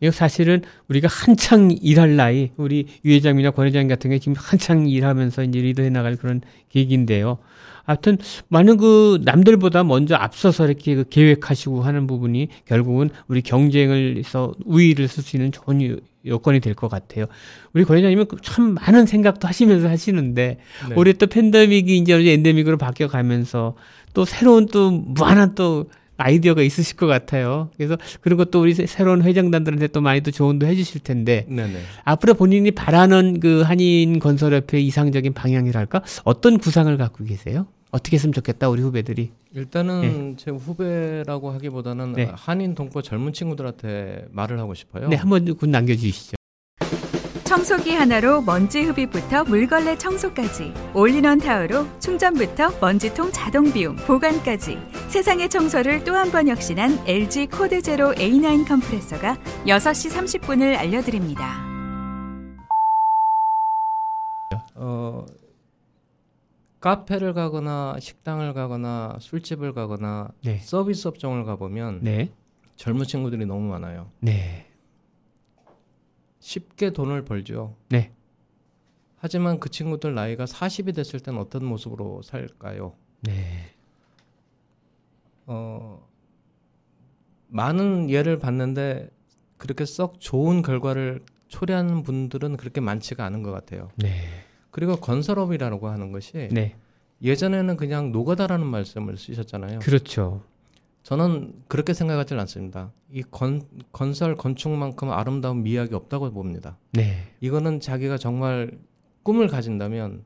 이거 0.00 0.10
사실은 0.10 0.62
우리가 0.88 1.08
한창 1.08 1.70
일할 1.70 2.16
나이, 2.16 2.50
우리 2.56 2.86
유 3.04 3.12
회장이나 3.12 3.52
권 3.52 3.66
회장 3.66 3.86
같은 3.86 4.10
게 4.10 4.18
지금 4.18 4.34
한창 4.36 4.88
일하면서 4.88 5.44
이제 5.44 5.60
리더해 5.60 5.90
나갈 5.90 6.16
그런 6.16 6.40
계기인데요. 6.70 7.38
하여튼 7.84 8.18
많은 8.48 8.76
그 8.78 9.20
남들보다 9.24 9.84
먼저 9.84 10.14
앞서서 10.16 10.66
이렇게 10.66 10.94
그 10.94 11.04
계획하시고 11.08 11.82
하는 11.82 12.06
부분이 12.06 12.48
결국은 12.66 13.10
우리 13.28 13.42
경쟁을 13.42 14.16
해서 14.18 14.52
우위를 14.64 15.06
쓸 15.08 15.22
수 15.22 15.36
있는 15.36 15.52
좋은 15.52 15.82
요- 15.82 15.96
요건이 16.26 16.60
될 16.60 16.74
것 16.74 16.88
같아요. 16.88 17.26
우리 17.74 17.84
권 17.84 17.98
회장님은 17.98 18.26
그참 18.26 18.74
많은 18.74 19.04
생각도 19.06 19.46
하시면서 19.46 19.88
하시는데 19.88 20.58
네. 20.88 20.94
올해 20.96 21.12
또 21.12 21.26
팬데믹이 21.26 21.98
이제 21.98 22.14
엔데믹으로 22.32 22.78
바뀌어 22.78 23.08
가면서 23.08 23.74
또 24.14 24.24
새로운 24.24 24.66
또 24.66 24.90
무한한 24.90 25.54
또 25.54 25.90
아이디어가 26.16 26.62
있으실 26.62 26.96
것 26.96 27.06
같아요. 27.06 27.70
그래서 27.76 27.96
그런 28.20 28.36
것도 28.36 28.60
우리 28.60 28.74
새- 28.74 28.86
새로운 28.86 29.22
회장단들한테 29.22 29.88
또 29.88 30.00
많이 30.00 30.20
또 30.20 30.30
조언도 30.30 30.66
해주실 30.66 31.00
텐데 31.02 31.44
네네. 31.48 31.78
앞으로 32.04 32.34
본인이 32.34 32.70
바라는 32.70 33.40
그 33.40 33.62
한인 33.62 34.18
건설협회 34.18 34.78
이상적인 34.80 35.32
방향이랄까 35.32 36.02
어떤 36.24 36.58
구상을 36.58 36.96
갖고 36.96 37.24
계세요? 37.24 37.66
어떻게 37.90 38.16
했으면 38.16 38.32
좋겠다 38.32 38.68
우리 38.68 38.82
후배들이. 38.82 39.30
일단은 39.54 40.36
제 40.36 40.50
후배라고 40.50 41.50
하기보다는 41.52 42.12
네. 42.14 42.28
한인 42.34 42.74
동포 42.74 43.02
젊은 43.02 43.32
친구들한테 43.32 44.26
말을 44.32 44.58
하고 44.58 44.74
싶어요. 44.74 45.08
네, 45.08 45.16
한번 45.16 45.54
군 45.56 45.70
남겨주시죠. 45.70 46.34
청소기 47.54 47.92
하나로 47.92 48.42
먼지 48.42 48.82
흡입부터 48.82 49.44
물걸레 49.44 49.96
청소까지 49.96 50.74
올인원 50.92 51.38
타워로 51.38 51.86
충전부터 52.00 52.80
먼지통 52.80 53.30
자동 53.30 53.72
비움 53.72 53.94
보관까지 53.94 54.76
세상의 55.08 55.48
청소를 55.48 56.02
또 56.02 56.14
한 56.16 56.32
번 56.32 56.48
혁신한 56.48 57.06
LG 57.06 57.46
코드 57.46 57.80
제로 57.80 58.12
A9 58.14 58.66
컴프레서가 58.66 59.36
6시 59.66 60.10
30분을 60.40 60.76
알려드립니다. 60.76 61.62
어, 64.74 65.24
카페를 66.80 67.34
가거나 67.34 67.98
식당을 68.00 68.52
가거나 68.52 69.18
술집을 69.20 69.74
가거나 69.74 70.30
네. 70.44 70.58
서비스 70.58 71.06
업종을 71.06 71.44
가보면 71.44 72.00
네. 72.02 72.32
젊은 72.74 73.04
친구들이 73.06 73.46
너무 73.46 73.68
많아요. 73.68 74.10
네. 74.18 74.66
쉽게 76.44 76.90
돈을 76.90 77.24
벌죠. 77.24 77.74
네. 77.88 78.12
하지만 79.16 79.58
그 79.58 79.70
친구들 79.70 80.14
나이가 80.14 80.44
40이 80.44 80.94
됐을 80.94 81.18
땐 81.18 81.38
어떤 81.38 81.64
모습으로 81.64 82.20
살까요? 82.20 82.94
네. 83.22 83.70
어, 85.46 86.06
많은 87.48 88.10
예를 88.10 88.38
봤는데 88.38 89.08
그렇게 89.56 89.86
썩 89.86 90.20
좋은 90.20 90.60
결과를 90.60 91.24
초래하는 91.48 92.02
분들은 92.02 92.58
그렇게 92.58 92.82
많지가 92.82 93.24
않은 93.24 93.42
것 93.42 93.50
같아요. 93.50 93.88
네. 93.96 94.28
그리고 94.70 94.96
건설업이라고 94.96 95.88
하는 95.88 96.12
것이 96.12 96.50
네. 96.52 96.76
예전에는 97.22 97.78
그냥 97.78 98.12
노가다라는 98.12 98.66
말씀을 98.66 99.16
쓰셨잖아요. 99.16 99.78
그렇죠. 99.78 100.42
저는 101.04 101.52
그렇게 101.68 101.92
생각하지 101.92 102.34
않습니다. 102.34 102.90
이 103.12 103.22
건, 103.22 103.62
건설 103.92 104.34
건축만큼 104.36 105.10
아름다운 105.10 105.62
미학이 105.62 105.94
없다고 105.94 106.32
봅니다. 106.32 106.78
네. 106.92 107.28
이거는 107.40 107.80
자기가 107.80 108.16
정말 108.16 108.78
꿈을 109.22 109.48
가진다면 109.48 110.24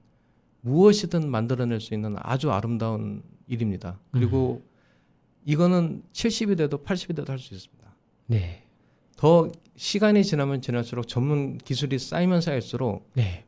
무엇이든 0.60 1.28
만들어낼 1.30 1.80
수 1.80 1.94
있는 1.94 2.14
아주 2.20 2.50
아름다운 2.52 3.22
일입니다. 3.48 3.98
그리고 4.12 4.62
이거는 5.44 6.02
70이 6.12 6.56
돼도 6.56 6.78
80이 6.84 7.16
돼도 7.16 7.32
할 7.32 7.38
수 7.40 7.54
있습니다. 7.54 7.88
네. 8.26 8.62
더 9.16 9.50
시간이 9.74 10.22
지나면 10.24 10.62
지날수록 10.62 11.08
전문 11.08 11.58
기술이 11.58 11.98
쌓이면 11.98 12.40
쌓일수록 12.40 13.10
네. 13.14 13.44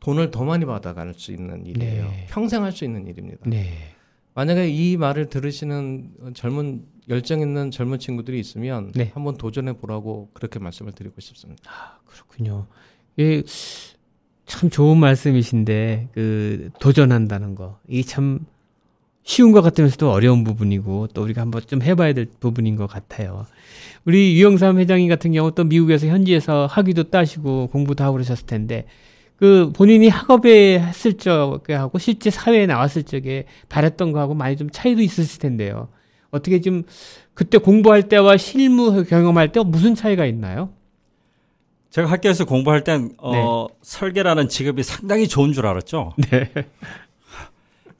돈을 0.00 0.30
더 0.30 0.44
많이 0.44 0.64
받아갈 0.64 1.12
수 1.14 1.32
있는 1.32 1.66
일이에요. 1.66 2.04
네. 2.04 2.26
평생 2.30 2.62
할 2.62 2.70
수 2.70 2.84
있는 2.84 3.06
일입니다. 3.08 3.48
네. 3.50 3.93
만약에 4.34 4.68
이 4.68 4.96
말을 4.96 5.28
들으시는 5.28 6.10
젊은 6.34 6.82
열정 7.08 7.40
있는 7.40 7.70
젊은 7.70 7.98
친구들이 7.98 8.38
있으면 8.40 8.92
네. 8.92 9.10
한번 9.14 9.36
도전해 9.36 9.74
보라고 9.74 10.30
그렇게 10.32 10.58
말씀을 10.58 10.92
드리고 10.92 11.20
싶습니다. 11.20 12.00
그렇군요. 12.06 12.66
예, 13.18 13.42
참 14.46 14.70
좋은 14.70 14.98
말씀이신데 14.98 16.08
그 16.12 16.70
도전한다는 16.80 17.54
거 17.54 17.78
이게 17.88 18.02
참 18.02 18.40
쉬운 19.22 19.52
것 19.52 19.62
같으면서도 19.62 20.10
어려운 20.10 20.44
부분이고 20.44 21.08
또 21.14 21.22
우리가 21.22 21.40
한번 21.40 21.62
좀 21.66 21.80
해봐야 21.80 22.12
될 22.12 22.26
부분인 22.40 22.76
것 22.76 22.86
같아요. 22.86 23.46
우리 24.04 24.34
유영삼 24.34 24.78
회장님 24.78 25.08
같은 25.08 25.32
경우 25.32 25.52
또 25.54 25.64
미국에서 25.64 26.06
현지에서 26.08 26.66
학위도 26.66 27.04
따시고 27.04 27.68
공부도 27.68 28.04
하고 28.04 28.14
그러셨을 28.14 28.46
텐데 28.46 28.86
그 29.36 29.72
본인이 29.74 30.08
학업에 30.08 30.78
했을 30.78 31.14
적하고 31.14 31.98
실제 31.98 32.30
사회에 32.30 32.66
나왔을 32.66 33.02
적에 33.02 33.46
바랬던 33.68 34.12
거하고 34.12 34.34
많이 34.34 34.56
좀 34.56 34.70
차이도 34.70 35.02
있으실 35.02 35.40
텐데요. 35.40 35.88
어떻게 36.30 36.60
좀 36.60 36.84
그때 37.32 37.58
공부할 37.58 38.08
때와 38.08 38.36
실무 38.36 39.04
경험할 39.04 39.52
때 39.52 39.60
무슨 39.60 39.94
차이가 39.94 40.24
있나요? 40.24 40.70
제가 41.90 42.10
학교에서 42.10 42.44
공부할 42.44 42.82
땐 42.82 43.14
어, 43.18 43.68
설계라는 43.82 44.48
직업이 44.48 44.82
상당히 44.82 45.28
좋은 45.28 45.52
줄 45.52 45.66
알았죠. 45.66 46.12
네. 46.30 46.50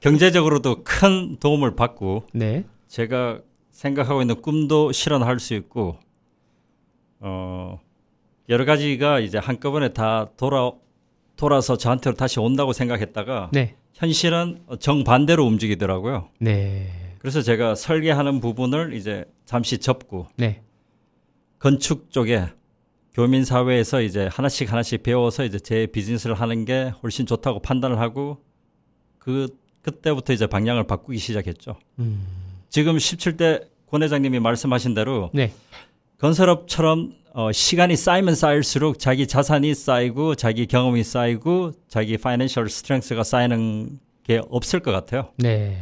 경제적으로도 0.01 0.83
큰 0.83 1.37
도움을 1.39 1.75
받고 1.75 2.27
네. 2.33 2.65
제가 2.87 3.39
생각하고 3.71 4.21
있는 4.21 4.41
꿈도 4.41 4.91
실현할 4.91 5.39
수 5.39 5.53
있고 5.53 5.97
어, 7.19 7.79
여러 8.49 8.65
가지가 8.65 9.19
이제 9.19 9.37
한꺼번에 9.37 9.93
다 9.93 10.29
돌아 10.37 10.71
돌아서 11.35 11.77
저한테로 11.77 12.15
다시 12.15 12.39
온다고 12.39 12.73
생각했다가 12.73 13.49
네. 13.53 13.75
현실은 13.93 14.63
정반대로 14.79 15.45
움직이더라고요. 15.45 16.29
네. 16.39 16.89
그래서 17.19 17.41
제가 17.41 17.75
설계하는 17.75 18.39
부분을 18.39 18.93
이제 18.93 19.25
잠시 19.45 19.77
접고 19.77 20.27
네. 20.37 20.61
건축 21.59 22.11
쪽에 22.11 22.45
교민 23.13 23.45
사회에서 23.45 24.01
이제 24.01 24.27
하나씩 24.31 24.71
하나씩 24.71 25.01
배워서 25.01 25.45
이제 25.45 25.57
제 25.57 25.87
비즈니스를 25.87 26.35
하는 26.35 26.65
게 26.65 26.91
훨씬 27.01 27.25
좋다고 27.25 27.61
판단을 27.61 27.99
하고 27.99 28.43
그 29.17 29.47
그때부터 29.81 30.33
이제 30.33 30.47
방향을 30.47 30.85
바꾸기 30.85 31.17
시작했죠. 31.17 31.77
음. 31.99 32.25
지금 32.69 32.97
17대 32.97 33.67
권 33.87 34.03
회장님이 34.03 34.39
말씀하신 34.39 34.93
대로 34.93 35.29
네. 35.33 35.53
건설업처럼 36.17 37.13
어, 37.37 37.51
시간이 37.51 37.97
쌓이면 37.97 38.33
쌓일수록 38.33 38.97
자기 38.97 39.27
자산이 39.27 39.75
쌓이고 39.75 40.35
자기 40.35 40.67
경험이 40.67 41.03
쌓이고 41.03 41.73
자기 41.89 42.17
파이낸셜 42.17 42.69
스트렝스가 42.69 43.25
쌓이는 43.25 43.99
게 44.23 44.41
없을 44.49 44.79
것 44.79 44.93
같아요. 44.93 45.33
네. 45.37 45.77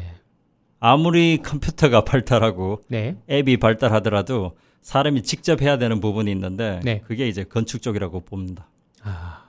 아무리 0.80 1.38
컴퓨터가 1.44 2.06
발달하고 2.06 2.82
네. 2.88 3.18
앱이 3.30 3.58
발달하더라도 3.58 4.54
사람이 4.82 5.22
직접 5.22 5.62
해야 5.62 5.78
되는 5.78 6.02
부분이 6.02 6.32
있는데 6.32 6.80
네. 6.84 7.02
그게 7.06 7.28
이제 7.28 7.44
건축 7.44 7.84
쪽이라고 7.84 8.22
봅니다. 8.22 8.68
아. 9.04 9.44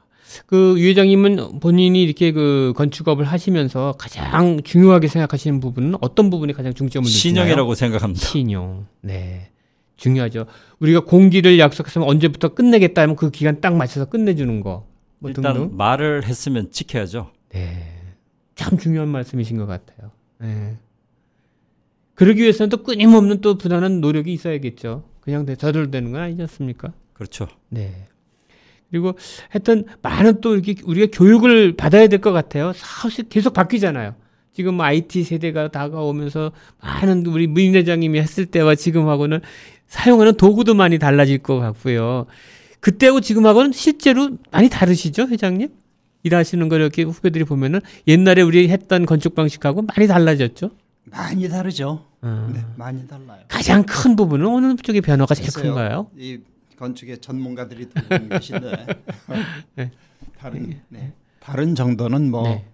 그 0.47 0.77
유 0.79 0.89
회장님은 0.89 1.61
본인이 1.61 2.03
이렇게 2.03 2.33
그 2.33 2.75
건축업을 2.77 3.25
하시면서 3.25 3.95
가장 3.99 4.63
중요하게 4.63 5.09
생각하시는 5.09 5.59
부분은 5.61 5.95
어떤 6.03 6.29
부분이 6.29 6.53
가장 6.53 6.75
중점을 6.75 7.05
두시나요? 7.07 7.45
신용이라고 7.45 7.75
생각합니다. 7.75 8.27
신용. 8.27 8.87
네. 9.01 9.51
중요하죠. 9.97 10.47
우리가 10.81 11.01
공기를 11.01 11.59
약속했으면 11.59 12.09
언제부터 12.09 12.55
끝내겠다 12.55 13.03
하면 13.03 13.17
그 13.17 13.31
기간 13.31 13.61
딱 13.61 13.75
맞춰서 13.77 14.07
끝내주는 14.07 14.61
거. 14.61 14.87
뭐 15.19 15.31
일단 15.31 15.55
등등. 15.55 15.77
말을 15.77 16.25
했으면 16.25 16.71
지켜야죠. 16.71 17.31
네. 17.51 17.93
참 18.55 18.77
중요한 18.79 19.09
말씀이신 19.09 19.57
것 19.57 19.67
같아요. 19.67 20.11
네. 20.39 20.77
그러기 22.15 22.43
위해서는 22.43 22.71
또 22.71 22.83
끊임없는 22.83 23.41
또 23.41 23.57
부단한 23.59 24.01
노력이 24.01 24.33
있어야겠죠. 24.33 25.05
그냥 25.21 25.47
저절로 25.57 25.91
되는 25.91 26.13
건 26.13 26.21
아니지 26.21 26.43
않습니까? 26.43 26.93
그렇죠. 27.13 27.49
네. 27.71 28.07
그리고 28.91 29.15
하여튼 29.49 29.85
많은 30.03 30.41
또 30.41 30.55
이렇게 30.55 30.77
우리가 30.85 31.09
교육을 31.13 31.75
받아야 31.77 32.07
될 32.07 32.21
것 32.21 32.33
같아요. 32.33 32.73
사실 32.75 33.29
계속 33.29 33.53
바뀌잖아요. 33.55 34.15
지금 34.53 34.75
뭐 34.75 34.87
IT 34.87 35.25
세대가 35.25 35.67
다가오면서 35.69 36.53
많은 36.81 37.27
우리 37.27 37.49
무임 37.49 37.75
회장님이 37.75 38.21
했을 38.21 38.47
때와 38.47 38.77
지금하고는 38.77 39.41
사용하는 39.95 40.37
도구도 40.37 40.75
많이 40.75 40.99
달라질 40.99 41.39
것 41.39 41.61
같고요. 41.61 42.27
그때하고 42.81 43.21
지금하고는 43.21 43.71
실제로 43.71 44.31
많이 44.51 44.69
다르시죠, 44.69 45.29
회장님? 45.29 45.69
일하시는 46.25 46.69
걸 46.69 46.81
이렇게 46.81 47.05
후배들이 47.05 47.45
보면은 47.45 47.81
옛날에 48.09 48.43
우리 48.43 48.69
했던 48.69 49.07
건축 49.07 49.37
방식하고 49.37 49.83
많이 49.83 50.09
달라졌죠. 50.09 50.71
많이 51.05 51.49
다르죠. 51.49 52.05
어. 52.23 52.51
네, 52.53 52.65
많이 52.77 53.07
달라요. 53.07 53.45
가장 53.47 53.85
큰 53.85 54.17
부분은 54.17 54.47
어느 54.47 54.75
쪽의 54.77 55.01
변화가 55.01 55.35
제일 55.35 55.51
큰가요? 55.53 56.11
이 56.19 56.41
건축의 56.77 57.19
전문가들이 57.19 57.89
듣고 57.91 58.29
계신데 58.29 58.87
네. 59.77 59.91
다른 60.39 60.81
네. 60.89 61.13
다른 61.39 61.75
정도는 61.77 62.31
뭐 62.31 62.49
네. 62.49 62.65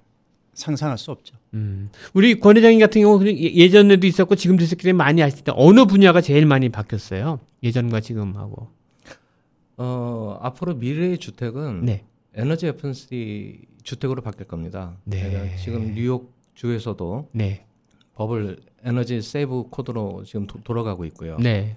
상상할 0.61 0.99
수 0.99 1.11
없죠. 1.11 1.35
음. 1.55 1.90
우리 2.14 2.38
권 2.38 2.57
회장님 2.57 2.79
같은 2.79 3.01
경우 3.03 3.18
는 3.23 3.37
예- 3.37 3.55
예전에도 3.55 4.07
있었고 4.07 4.37
지금도 4.37 4.62
있었기 4.62 4.85
때문에 4.85 4.96
많이 5.03 5.23
아실 5.23 5.42
때 5.42 5.53
어느 5.57 5.85
분야가 5.87 6.20
제일 6.20 6.46
많이 6.46 6.68
바뀌었어요? 6.68 7.40
예전과 7.62 8.01
지금하고. 8.01 8.68
어, 9.79 10.38
앞으로 10.42 10.75
미래의 10.75 11.18
주택은 11.18 11.85
네. 11.87 12.05
에너지 12.35 12.66
에펀시 12.66 13.62
주택으로 13.83 14.23
바뀔 14.23 14.46
겁니다. 14.46 14.96
네. 15.05 15.57
지금 15.57 15.94
뉴욕 15.94 16.33
주에서도 16.55 17.29
네. 17.33 17.64
법을 18.14 18.59
에너지 18.85 19.23
세이브 19.23 19.64
코드로 19.70 20.25
지금 20.25 20.46
도, 20.46 20.61
돌아가고 20.62 21.05
있고요. 21.07 21.38
네. 21.38 21.77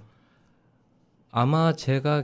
아마 1.32 1.74
제가 1.74 2.24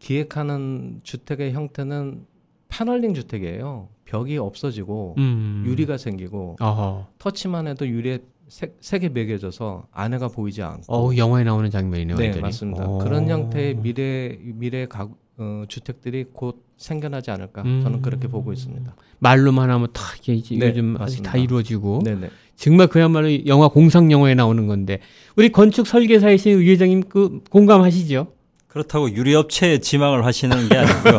기획하는 0.00 1.00
주택의 1.04 1.52
형태는 1.52 2.26
패널링 2.68 3.14
주택이에요. 3.14 3.88
벽이 4.06 4.38
없어지고 4.38 5.16
음. 5.18 5.62
유리가 5.66 5.98
생기고 5.98 6.56
어허. 6.60 7.06
터치만 7.18 7.66
해도 7.66 7.86
유리에 7.86 8.20
색, 8.48 8.76
색이 8.80 9.08
매겨져서 9.10 9.88
안에가 9.92 10.28
보이지 10.28 10.62
않고 10.62 10.84
어, 10.94 11.16
영화에 11.16 11.42
나오는 11.44 11.68
장면이네요. 11.68 12.16
네 12.16 12.24
완전히. 12.26 12.42
맞습니다. 12.42 12.86
오. 12.88 12.98
그런 12.98 13.28
형태의 13.28 13.74
미래 13.74 14.38
미래 14.40 14.86
가, 14.86 15.08
어, 15.38 15.64
주택들이 15.68 16.24
곧 16.32 16.64
생겨나지 16.76 17.32
않을까 17.32 17.62
음. 17.62 17.80
저는 17.82 18.02
그렇게 18.02 18.28
보고 18.28 18.52
있습니다. 18.52 18.94
말로만 19.18 19.68
하면 19.70 19.88
다 19.92 20.02
이게 20.20 20.34
이제 20.34 20.56
네, 20.56 20.68
요즘 20.68 20.84
맞습니다. 20.96 21.32
다 21.32 21.38
이루어지고 21.38 22.02
네네. 22.04 22.30
정말 22.54 22.86
그야말로 22.86 23.46
영화 23.46 23.66
공상 23.68 24.12
영화에 24.12 24.34
나오는 24.34 24.66
건데 24.68 25.00
우리 25.34 25.50
건축 25.50 25.86
설계사이신 25.88 26.52
유 26.62 26.70
회장님 26.70 27.02
그 27.08 27.40
공감하시죠? 27.50 28.28
그렇다고 28.68 29.10
유리업체에 29.10 29.78
지망을 29.78 30.24
하시는 30.24 30.68
게 30.68 30.76
아니고요. 30.76 31.18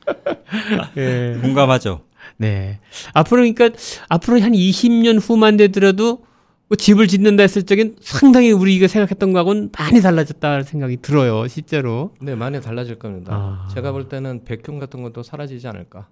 예. 0.97 1.37
공감하죠. 1.41 2.01
네. 2.37 2.79
앞으로 3.13 3.41
그러니까 3.41 3.69
앞으로 4.09 4.41
한 4.41 4.53
20년 4.53 5.19
후만 5.21 5.57
되더라도 5.57 6.23
뭐 6.69 6.75
집을 6.75 7.07
짓는다 7.07 7.43
했을 7.43 7.63
적엔 7.63 7.97
상당히 8.01 8.51
우리가 8.51 8.87
생각했던 8.87 9.33
거하고는 9.33 9.69
많이 9.77 10.01
달라졌다 10.01 10.63
생각이 10.63 10.97
들어요, 10.97 11.47
실제로. 11.47 12.13
네, 12.21 12.35
많이 12.35 12.61
달라질 12.61 12.97
겁니다. 12.97 13.33
아. 13.33 13.67
제가 13.73 13.91
볼 13.91 14.07
때는 14.07 14.43
백큐ම් 14.43 14.79
같은 14.79 15.03
것도 15.03 15.23
사라지지 15.23 15.67
않을까. 15.67 16.07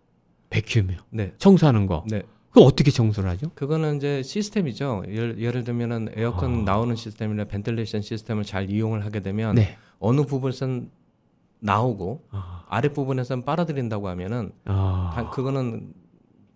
백큐이요. 0.49 0.97
네. 1.11 1.33
청소하는 1.37 1.87
거. 1.87 2.03
네. 2.09 2.23
그 2.51 2.59
어떻게 2.59 2.91
청소를 2.91 3.29
하죠? 3.31 3.49
그거는 3.55 3.95
이제 3.95 4.21
시스템이죠. 4.23 5.03
예를, 5.07 5.39
예를 5.39 5.63
들면은 5.63 6.09
에어컨 6.15 6.61
아. 6.61 6.63
나오는 6.63 6.95
시스템이나 6.95 7.45
벤틸레이션 7.45 8.01
시스템을 8.01 8.43
잘 8.43 8.69
이용을 8.69 9.05
하게 9.05 9.21
되면 9.21 9.55
네. 9.55 9.77
어느 9.99 10.21
부분에선 10.23 10.89
나오고 11.61 12.25
아. 12.31 12.63
아랫 12.69 12.93
부분에선 12.93 13.43
빨아들인다고 13.45 14.09
하면은 14.09 14.51
아. 14.65 15.11
다- 15.13 15.29
그거는 15.29 15.93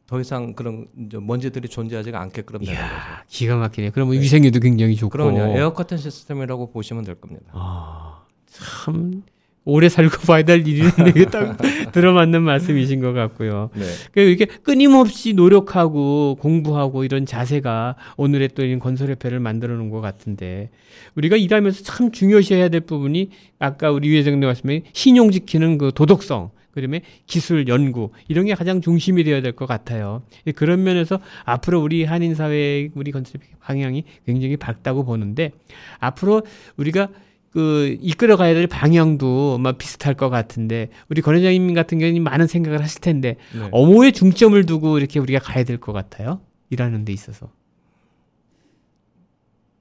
더 0.07 0.19
이상 0.19 0.53
그런 0.53 0.87
먼지들이 1.21 1.67
존재하지 1.67 2.11
가 2.11 2.19
않게끔 2.21 2.59
되는 2.59 2.79
거죠. 2.79 2.93
기가 3.27 3.55
막히네. 3.55 3.89
그러면 3.89 4.13
위생에도 4.19 4.59
굉장히 4.59 4.95
좋고. 4.95 5.09
그럼요. 5.11 5.57
에어 5.57 5.73
커튼 5.73 5.97
시스템이라고 5.97 6.71
보시면 6.71 7.03
될 7.05 7.15
겁니다. 7.15 7.45
아, 7.53 8.23
참 8.45 9.23
오래 9.65 9.89
살고 9.89 10.21
봐야 10.27 10.43
될 10.43 10.65
이게 10.67 11.25
딱 11.25 11.57
들어맞는 11.91 12.43
말씀이신 12.43 13.01
것 13.01 13.13
같고요. 13.13 13.71
네. 13.73 13.83
그 14.11 14.21
이렇게 14.21 14.45
끊임없이 14.45 15.33
노력하고 15.33 16.37
공부하고 16.39 17.03
이런 17.03 17.25
자세가 17.25 17.95
오늘의 18.17 18.49
또 18.55 18.63
이런 18.63 18.79
건설협회를 18.79 19.39
만들어 19.39 19.75
놓은 19.75 19.89
것 19.89 20.01
같은데 20.01 20.69
우리가 21.15 21.35
일하면서 21.35 21.83
참 21.83 22.11
중요시해야 22.11 22.69
될 22.69 22.81
부분이 22.81 23.31
아까 23.57 23.89
우리 23.91 24.09
유 24.09 24.17
회장님 24.17 24.41
말씀에 24.47 24.83
신용 24.93 25.31
지키는 25.31 25.79
그 25.79 25.91
도덕성 25.93 26.51
그다음에 26.75 27.01
기술 27.25 27.67
연구 27.67 28.11
이런 28.27 28.45
게 28.45 28.53
가장 28.53 28.81
중심이 28.81 29.23
되어야 29.23 29.41
될 29.41 29.53
것 29.53 29.65
같아요. 29.65 30.21
예, 30.45 30.51
그런 30.51 30.83
면에서 30.83 31.19
앞으로 31.45 31.81
우리 31.81 32.03
한인 32.03 32.35
사회 32.35 32.89
우리 32.93 33.11
건설 33.11 33.39
방향이 33.61 34.03
굉장히 34.25 34.57
밝다고 34.57 35.05
보는데 35.05 35.51
앞으로 35.99 36.43
우리가 36.77 37.07
그 37.55 37.97
이끌어 38.01 38.35
가야 38.35 38.53
될 38.53 38.67
방향도 38.67 39.59
막 39.59 39.77
비슷할 39.77 40.13
것 40.15 40.29
같은데 40.29 40.89
우리 41.09 41.21
권 41.21 41.35
회장님 41.35 41.73
같은 41.73 41.99
경우는 41.99 42.21
많은 42.21 42.47
생각을 42.47 42.83
하실 42.83 42.99
텐데 42.99 43.37
네. 43.57 43.69
어모에 43.71 44.11
중점을 44.11 44.61
두고 44.65 44.97
이렇게 44.97 45.19
우리가 45.21 45.39
가야 45.39 45.63
될 45.63 45.77
것 45.77 45.93
같아요. 45.93 46.41
일하는 46.69 47.05
데 47.05 47.13
있어서. 47.13 47.49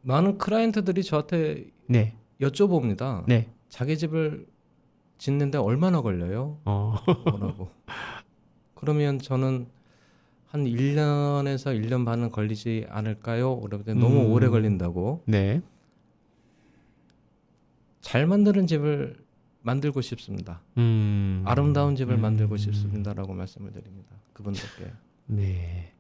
많은 0.03 0.39
클라이언트들이 0.39 1.03
저한테 1.03 1.65
네. 1.89 2.15
여쭤봅니다. 2.41 3.25
네. 3.27 3.49
자기 3.69 3.99
집을 3.99 4.47
짓는데 5.19 5.59
얼마나 5.59 6.01
걸려요? 6.01 6.59
어. 6.65 6.95
뭐라고. 7.29 7.71
그러면 8.77 9.19
저는 9.19 9.67
한 10.47 10.65
1년에서 10.65 11.75
1년 11.83 12.05
반은 12.05 12.31
걸리지 12.31 12.87
않을까요? 12.89 13.59
그러면 13.59 13.99
너무 13.99 14.21
음. 14.27 14.31
오래 14.31 14.47
걸린다고. 14.49 15.23
네. 15.27 15.61
잘 18.05 18.27
만드는 18.27 18.67
집을 18.67 19.17
만들고 19.63 20.03
싶습니다. 20.03 20.61
음. 20.77 21.43
아름다운 21.47 21.97
집을 21.97 22.17
음. 22.17 22.21
만들고 22.21 22.59
싶습니다라고 22.59 23.33
말씀을 23.33 23.73
드립니다. 23.73 24.11
그분들께. 24.35 24.93
네. 25.27 25.91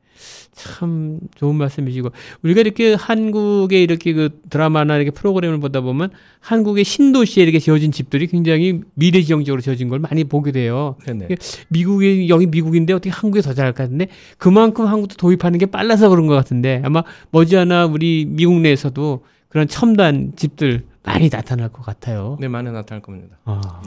참 0.52 1.18
좋은 1.34 1.56
말씀이시고 1.56 2.10
우리가 2.42 2.60
이렇게 2.60 2.94
한국의 2.94 3.82
이렇게 3.82 4.12
그 4.12 4.38
드라마나 4.50 4.96
이렇게 4.96 5.10
프로그램을 5.10 5.58
보다 5.58 5.80
보면 5.80 6.10
한국의 6.40 6.84
신도시에 6.84 7.42
이렇게 7.42 7.58
지어진 7.58 7.90
집들이 7.90 8.26
굉장히 8.26 8.82
미래지향적으로 8.94 9.62
지어진 9.62 9.88
걸 9.88 9.98
많이 9.98 10.24
보게 10.24 10.52
돼요. 10.52 10.96
네네. 11.06 11.28
미국이 11.70 12.28
여기 12.28 12.46
미국인데 12.46 12.92
어떻게 12.92 13.10
한국에 13.10 13.40
더 13.40 13.54
잘할 13.54 13.72
것 13.72 13.82
같은데 13.84 14.08
그만큼 14.36 14.86
한국도 14.86 15.16
도입하는 15.16 15.58
게 15.58 15.66
빨라서 15.66 16.10
그런 16.10 16.26
것 16.26 16.34
같은데 16.34 16.82
아마 16.84 17.02
머지않아 17.30 17.86
우리 17.86 18.26
미국 18.28 18.60
내에서도 18.60 19.24
그런 19.48 19.66
첨단 19.66 20.34
집들 20.36 20.84
많이 21.04 21.28
나타날 21.28 21.68
것 21.68 21.82
같아요. 21.84 22.36
네, 22.40 22.48
많이 22.48 22.70
나타날 22.70 23.00
겁니다. 23.02 23.36
아, 23.44 23.82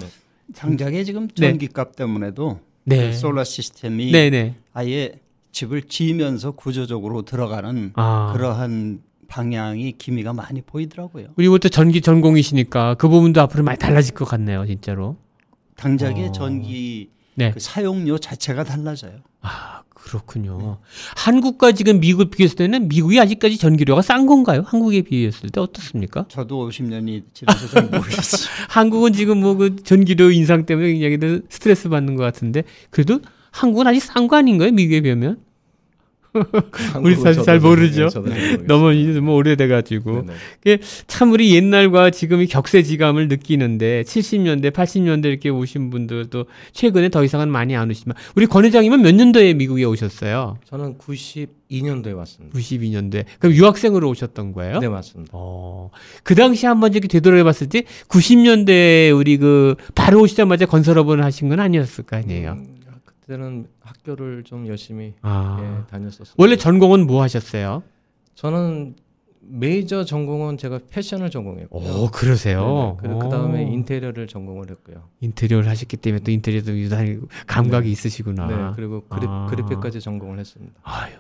장작의 0.54 1.04
지금 1.04 1.28
네. 1.28 1.50
전기값 1.50 1.96
때문에도 1.96 2.60
네. 2.86 3.10
그 3.10 3.14
솔라 3.14 3.44
시스템이 3.44 4.12
네네. 4.12 4.56
아예 4.74 5.20
집을 5.52 5.84
지으면서 5.84 6.52
구조적으로 6.52 7.24
들어가는 7.24 7.92
아. 7.96 8.32
그러한 8.34 9.02
방향이 9.28 9.94
기미가 9.94 10.32
많이 10.32 10.62
보이더라고요. 10.62 11.28
우리 11.36 11.50
부터 11.50 11.68
전기 11.68 12.00
전공이시니까 12.00 12.96
그 12.96 13.10
부분도 13.10 13.42
앞으로 13.42 13.64
많이 13.64 13.78
달라질 13.78 14.14
것 14.14 14.26
같네요, 14.26 14.66
진짜로. 14.66 15.18
당장의 15.76 16.30
어. 16.30 16.32
전기 16.32 17.10
네. 17.36 17.52
그 17.52 17.60
사용료 17.60 18.20
자체가 18.20 18.64
달라져요. 18.64 19.20
아, 19.42 19.77
그렇군요. 20.08 20.78
한국과 21.16 21.72
지금 21.74 22.00
미국을 22.00 22.30
비교했을 22.30 22.56
때는 22.56 22.88
미국이 22.88 23.20
아직까지 23.20 23.58
전기료가 23.58 24.02
싼 24.02 24.26
건가요? 24.26 24.64
한국에 24.66 25.02
비했을 25.02 25.50
때 25.50 25.60
어떻습니까? 25.60 26.26
저도 26.30 26.70
50년이 26.70 27.24
지나서 27.34 27.68
잘 27.68 27.84
모르겠어요. 27.92 28.50
한국은 28.70 29.14
지금 29.14 29.40
뭐 29.42 29.56
그 29.58 29.76
전기료 29.84 30.32
인상 30.32 30.66
때문에 30.66 30.94
굉장히 30.94 31.42
스트레스 31.50 31.90
받는 31.90 32.16
것 32.16 32.24
같은데 32.24 32.64
그래도 32.92 33.20
한국은 33.52 33.88
아직 33.88 34.02
싼 34.02 34.28
거 34.28 34.36
아닌가요? 34.38 34.72
미국에 34.72 35.02
비하면? 35.02 35.40
우리 37.02 37.16
사실 37.16 37.44
잘 37.44 37.60
모르죠. 37.60 38.10
너무 38.66 38.94
이제 38.94 39.20
뭐 39.20 39.36
오래돼가지고 39.36 40.26
네네. 40.64 40.80
참 41.08 41.32
우리 41.32 41.56
옛날과 41.56 42.12
지금이 42.12 42.48
격세지감을 42.48 43.28
느끼는데 43.28 44.04
70년대, 44.04 44.72
80년대 44.72 45.26
이렇게 45.26 45.50
오신 45.50 45.90
분들도 45.90 46.46
최근에 46.72 47.10
더 47.10 47.24
이상은 47.24 47.50
많이 47.50 47.76
안 47.76 47.90
오시지만 47.90 48.16
우리 48.36 48.46
권 48.46 48.66
회장님은 48.66 49.02
몇 49.02 49.14
년도에 49.16 49.54
미국에 49.54 49.84
오셨어요? 49.84 50.58
저는 50.66 50.98
92년도에 50.98 52.16
왔습니다. 52.16 52.58
92년도에. 52.58 53.26
그럼 53.40 53.56
유학생으로 53.56 54.10
오셨던 54.10 54.54
거예요? 54.54 54.80
네, 54.80 54.88
맞습니다. 54.88 55.32
어, 55.34 55.90
그 56.24 56.36
당시 56.36 56.66
한번 56.66 56.92
이렇게 56.94 57.08
되돌아봤을 57.08 57.70
때 57.70 57.84
90년대에 58.08 59.18
우리 59.18 59.38
그 59.38 59.76
바로 59.96 60.22
오시자마자 60.22 60.66
건설업을 60.66 61.24
하신 61.24 61.50
건 61.50 61.60
아니었을 61.60 62.06
거 62.06 62.18
아니에요? 62.18 62.54
음, 62.54 62.66
그 62.66 62.77
때는 63.28 63.68
학교를 63.82 64.44
좀 64.44 64.68
열심히 64.68 65.14
아. 65.22 65.58
예, 65.62 65.88
다녔었어요. 65.92 66.34
원래 66.38 66.56
전공은 66.56 67.06
뭐 67.08 67.22
하셨어요? 67.22 67.84
저는 68.36 68.96
메이저 69.42 70.04
전공은 70.04 70.58
제가 70.58 70.80
패션을 70.90 71.30
전공했고요. 71.30 71.94
오, 72.04 72.08
그러세요? 72.10 72.98
네네. 73.02 73.14
그리고 73.14 73.20
그 73.20 73.30
다음에 73.30 73.64
오. 73.66 73.68
인테리어를 73.72 74.28
전공을 74.28 74.70
했고요. 74.72 75.04
인테리어를 75.22 75.70
하셨기 75.70 75.98
때문에 75.98 76.24
또 76.24 76.32
인테리어도 76.32 76.78
유단히 76.78 77.20
감각이 77.48 77.90
있으시구나. 77.92 78.48
네, 78.48 78.74
그리고 78.76 79.02
그립, 79.08 79.30
아. 79.30 79.46
그래픽까지 79.50 80.02
전공을 80.02 80.40
했습니다. 80.40 80.74
아유. 80.84 81.14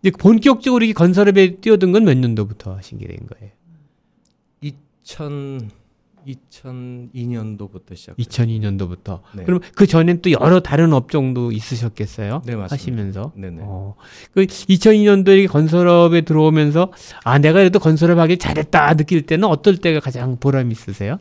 이제 0.00 0.10
본격적으로 0.10 0.84
이 0.84 0.92
건설업에 0.92 1.56
뛰어든 1.56 1.92
건 1.92 2.04
몇 2.04 2.16
년도부터 2.16 2.74
하신 2.76 2.98
게 2.98 3.06
된 3.06 3.18
거예요? 3.28 3.52
2000 4.60 5.70
2002년도부터 6.28 7.96
시작. 7.96 8.16
2002년도부터. 8.16 9.20
네. 9.34 9.44
그럼 9.44 9.60
그 9.74 9.86
전엔 9.86 10.22
또 10.22 10.30
여러 10.32 10.60
다른 10.60 10.92
업종도 10.92 11.52
있으셨겠어요? 11.52 12.42
네, 12.44 12.56
맞습니다. 12.56 12.74
하시면서. 12.74 13.32
네네. 13.36 13.58
어. 13.62 13.94
그 14.32 14.44
2002년도에 14.46 15.48
건설업에 15.48 16.22
들어오면서 16.22 16.92
아 17.24 17.38
내가 17.38 17.58
그래도 17.60 17.78
건설업 17.78 18.18
하길 18.18 18.38
잘했다 18.38 18.94
느낄 18.94 19.22
때는 19.22 19.48
어떨 19.48 19.76
때가 19.78 20.00
가장 20.00 20.36
보람 20.38 20.70
있으세요? 20.70 21.18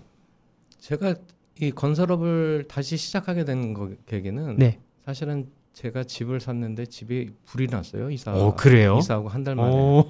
제가 0.79 1.15
이 1.59 1.71
건설업을 1.71 2.65
다시 2.67 2.97
시작하게 2.97 3.45
된 3.45 3.73
거, 3.73 3.89
계기는 4.05 4.57
네. 4.57 4.79
사실은 5.05 5.47
제가 5.73 6.03
집을 6.03 6.39
샀는데 6.39 6.85
집이 6.87 7.31
불이 7.45 7.67
났어요. 7.67 8.09
이사. 8.09 8.33
어 8.33 8.55
그래요? 8.55 8.97
이사하고 8.99 9.29
한 9.29 9.43
달 9.43 9.55
만에. 9.55 9.71
어. 9.75 10.03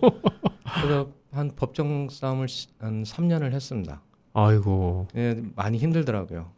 그래서 0.81 1.09
한 1.31 1.51
법정 1.55 2.07
싸움을 2.09 2.47
시- 2.47 2.67
한 2.79 3.03
3년을 3.03 3.51
했습니다. 3.51 4.01
아이고. 4.37 5.07
예, 5.15 5.41
많이 5.55 5.79
힘들더라고요. 5.79 6.51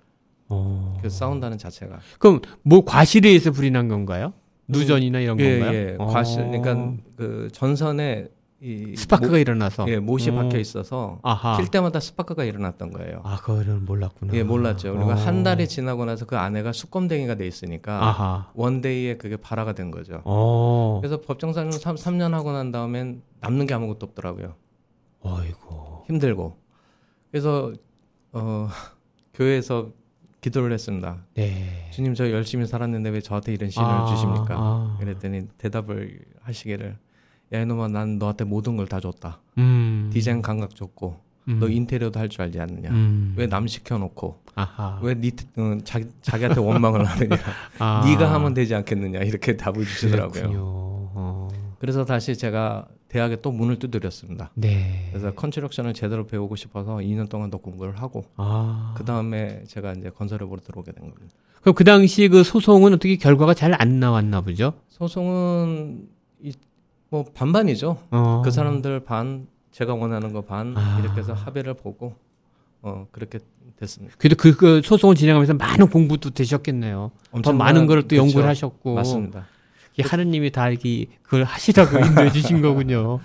어. 0.50 0.98
그 1.02 1.10
싸운다는 1.10 1.58
자체가. 1.58 2.00
그럼 2.20 2.42
뭐 2.62 2.84
과실에 2.84 3.30
의해서 3.30 3.52
불이 3.52 3.72
난 3.72 3.88
건가요? 3.88 4.34
누전이나 4.68 5.20
이런 5.20 5.40
예, 5.40 5.60
건가요? 5.60 5.76
예. 5.78 5.96
어. 5.98 6.06
과실. 6.08 6.46
그러니까 6.52 6.94
그 7.16 7.48
전선에 7.54 8.28
이 8.62 8.94
스파크가 8.98 9.32
모, 9.32 9.38
일어나서. 9.38 9.88
예, 9.88 9.98
못이 10.00 10.32
음. 10.32 10.36
박혀 10.36 10.58
있어서 10.60 11.20
아하. 11.24 11.56
킬 11.56 11.70
때마다 11.70 12.02
스파크가 12.02 12.44
일어났던 12.44 12.92
거예요. 12.92 13.22
아, 13.24 13.38
그거는 13.38 13.86
몰랐구나. 13.86 14.34
예, 14.34 14.44
몰랐죠. 14.44 14.92
그리고 14.94 15.12
어. 15.12 15.14
한 15.14 15.44
달이 15.44 15.70
지나고 15.70 16.04
나서 16.04 16.26
그 16.26 16.38
아내가 16.38 16.74
숯검댕이가 16.74 17.36
돼 17.36 17.48
있으니까 17.48 18.06
아하. 18.06 18.52
one 18.56 18.81
day에 18.81 19.16
그게 19.16 19.38
발화가 19.38 19.72
된 19.74 19.92
거죠. 19.92 20.22
어. 20.26 21.00
그래서 21.02 21.22
법정 21.22 21.48
싸움은 21.48 21.72
3, 21.72 21.96
3년 21.96 22.32
하고 22.32 22.52
난 22.52 22.74
다음엔 22.74 23.22
남는 23.40 23.66
게 23.68 23.74
아무것도 23.74 24.06
없더라고요. 24.08 24.56
아이고. 25.24 26.04
힘들고. 26.08 26.58
그래서 27.32 27.74
어 28.32 28.70
교회에서 29.34 29.92
기도를 30.42 30.72
했습니다. 30.72 31.18
네. 31.36 31.90
주님 31.92 32.14
저 32.14 32.30
열심히 32.32 32.66
살았는데 32.66 33.10
왜 33.10 33.22
저한테 33.22 33.54
이런 33.54 33.70
시련을 33.70 33.94
아, 33.94 34.06
주십니까? 34.06 34.48
아. 34.58 34.98
그랬더니 35.00 35.48
대답을 35.58 36.20
하시기를 36.42 36.98
야 37.54 37.60
이놈아 37.62 37.90
난 37.90 38.18
너한테 38.20 38.46
모든 38.46 38.78
걸 38.78 38.88
다 38.88 39.00
줬다. 39.00 39.40
음. 39.58 40.10
디자인 40.14 40.42
감각 40.42 40.76
줬고 40.76 41.20
음. 41.50 41.60
너 41.60 41.68
인테리어도 41.68 42.20
할 42.20 42.30
줄 42.30 42.42
알지 42.44 42.60
않느냐? 42.60 42.90
음. 42.92 43.34
왜남 43.38 43.68
시켜놓고 43.68 44.40
아하. 44.56 45.00
왜 45.02 45.14
니, 45.16 45.32
어, 45.58 45.78
자기, 45.84 46.06
자기한테 46.22 46.60
원망을 46.62 47.04
하느냐? 47.06 47.36
아. 47.80 48.04
네가 48.06 48.32
하면 48.34 48.54
되지 48.54 48.76
않겠느냐? 48.76 49.20
이렇게 49.20 49.58
답을 49.58 49.84
주시더라고요. 49.86 50.52
어. 50.56 51.48
그래서 51.80 52.06
다시 52.06 52.38
제가 52.38 52.88
대학에 53.08 53.38
또 53.42 53.52
문을 53.52 53.80
두드렸습니다. 53.80 54.52
네. 54.54 55.08
그래서 55.12 55.34
construction을 55.34 55.94
제대로 55.94 56.28
배우고 56.28 56.56
싶어서 56.56 56.98
2년 56.98 57.30
동안 57.30 57.50
더 57.50 57.58
공부를 57.58 58.00
하고 58.02 58.26
아. 58.36 58.94
그 58.98 59.06
다음에 59.06 59.64
제가 59.68 59.94
이제 59.94 60.10
건설업으로 60.10 60.60
들어오게 60.62 60.92
된 60.92 61.10
겁니다. 61.10 61.34
그럼 61.62 61.76
그 61.76 61.84
당시 61.84 62.28
그 62.28 62.44
소송은 62.44 62.94
어떻게 62.94 63.16
결과가 63.16 63.54
잘 63.54 63.74
안 63.82 64.00
나왔나 64.00 64.42
보죠? 64.42 64.74
소송은 64.90 66.08
이, 66.44 66.52
뭐 67.10 67.24
반반이죠. 67.34 67.98
어. 68.12 68.42
그 68.44 68.52
사람들 68.52 69.02
반, 69.02 69.48
제가 69.72 69.94
원하는 69.96 70.32
거반 70.34 70.76
아. 70.78 71.00
이렇게 71.02 71.20
해서 71.22 71.34
합의를 71.34 71.74
보고 71.76 72.16
어 72.82 73.08
그렇게 73.12 73.40
됐습니다. 73.78 74.16
그래도 74.18 74.36
그, 74.38 74.56
그 74.56 74.82
소송을 74.84 75.16
진행하면서 75.16 75.54
많은 75.56 75.90
공부도 75.90 76.30
되셨겠네요. 76.32 77.12
더 77.32 77.38
엄청난- 77.38 77.58
많은 77.58 77.88
걸또 77.88 78.16
연구를 78.16 78.44
그렇죠. 78.44 78.48
하셨고. 78.68 78.94
맞습니다. 78.96 79.48
이게 80.00 80.08
하느님이 80.08 80.52
다 80.52 80.70
이렇게 80.70 81.08
그걸 81.24 81.44
하시라고 81.44 82.00
인도해 82.06 82.32
주신 82.32 82.62
거군요. 82.62 83.20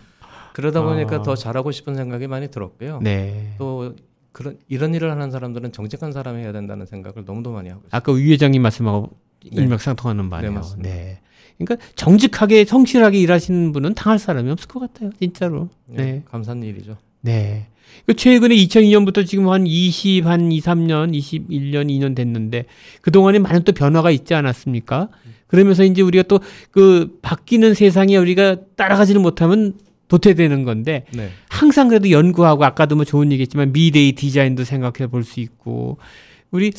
그러다 0.52 0.82
보니까 0.82 1.16
아. 1.16 1.22
더 1.22 1.34
잘하고 1.34 1.72
싶은 1.72 1.94
생각이 1.94 2.26
많이 2.26 2.48
들었고요. 2.50 3.00
네. 3.02 3.54
또 3.58 3.94
그런 4.32 4.58
이런 4.68 4.94
일을 4.94 5.10
하는 5.10 5.30
사람들은 5.30 5.72
정직한 5.72 6.12
사람이 6.12 6.42
해야 6.42 6.52
된다는 6.52 6.86
생각을 6.86 7.24
너무도 7.24 7.52
많이 7.52 7.68
하고 7.68 7.82
있어요. 7.86 7.90
아까 7.92 8.12
위 8.12 8.32
회장님 8.32 8.60
말씀하고 8.62 9.10
네. 9.52 9.62
일맥상통하는. 9.62 10.28
네, 10.28 10.50
맞습니다. 10.50 10.88
네. 10.88 11.20
그러니까 11.58 11.86
정직하게 11.94 12.64
성실하게 12.64 13.20
일하시는 13.20 13.72
분은 13.72 13.94
당할 13.94 14.18
사람이 14.18 14.50
없을 14.50 14.68
것 14.68 14.80
같아요. 14.80 15.10
진짜로. 15.20 15.68
네. 15.86 16.02
네. 16.02 16.22
감사한 16.26 16.62
일이죠. 16.62 16.96
네. 17.20 17.68
그 18.06 18.14
최근에 18.14 18.54
2002년부터 18.56 19.24
지금 19.24 19.48
한 19.48 19.66
20, 19.66 20.26
한 20.26 20.50
2, 20.50 20.60
3년, 20.60 21.16
21년, 21.16 21.88
2년 21.88 22.16
됐는데 22.16 22.66
그동안에 23.02 23.38
많은 23.38 23.62
또 23.62 23.72
변화가 23.72 24.10
있지 24.10 24.34
않았습니까? 24.34 25.10
그러면서 25.54 25.84
이제 25.84 26.02
우리가 26.02 26.24
또 26.24 26.40
그 26.70 27.18
바뀌는 27.22 27.74
세상에 27.74 28.16
우리가 28.16 28.56
따라가지를 28.76 29.20
못하면 29.20 29.74
도태되는 30.08 30.64
건데 30.64 31.04
네. 31.12 31.30
항상 31.48 31.88
그래도 31.88 32.10
연구하고 32.10 32.64
아까도 32.64 32.96
뭐 32.96 33.04
좋은 33.04 33.30
얘기했지만 33.32 33.72
미래의 33.72 34.12
디자인도 34.12 34.64
생각해 34.64 35.06
볼 35.10 35.22
수 35.24 35.40
있고 35.40 35.98
우리 36.50 36.72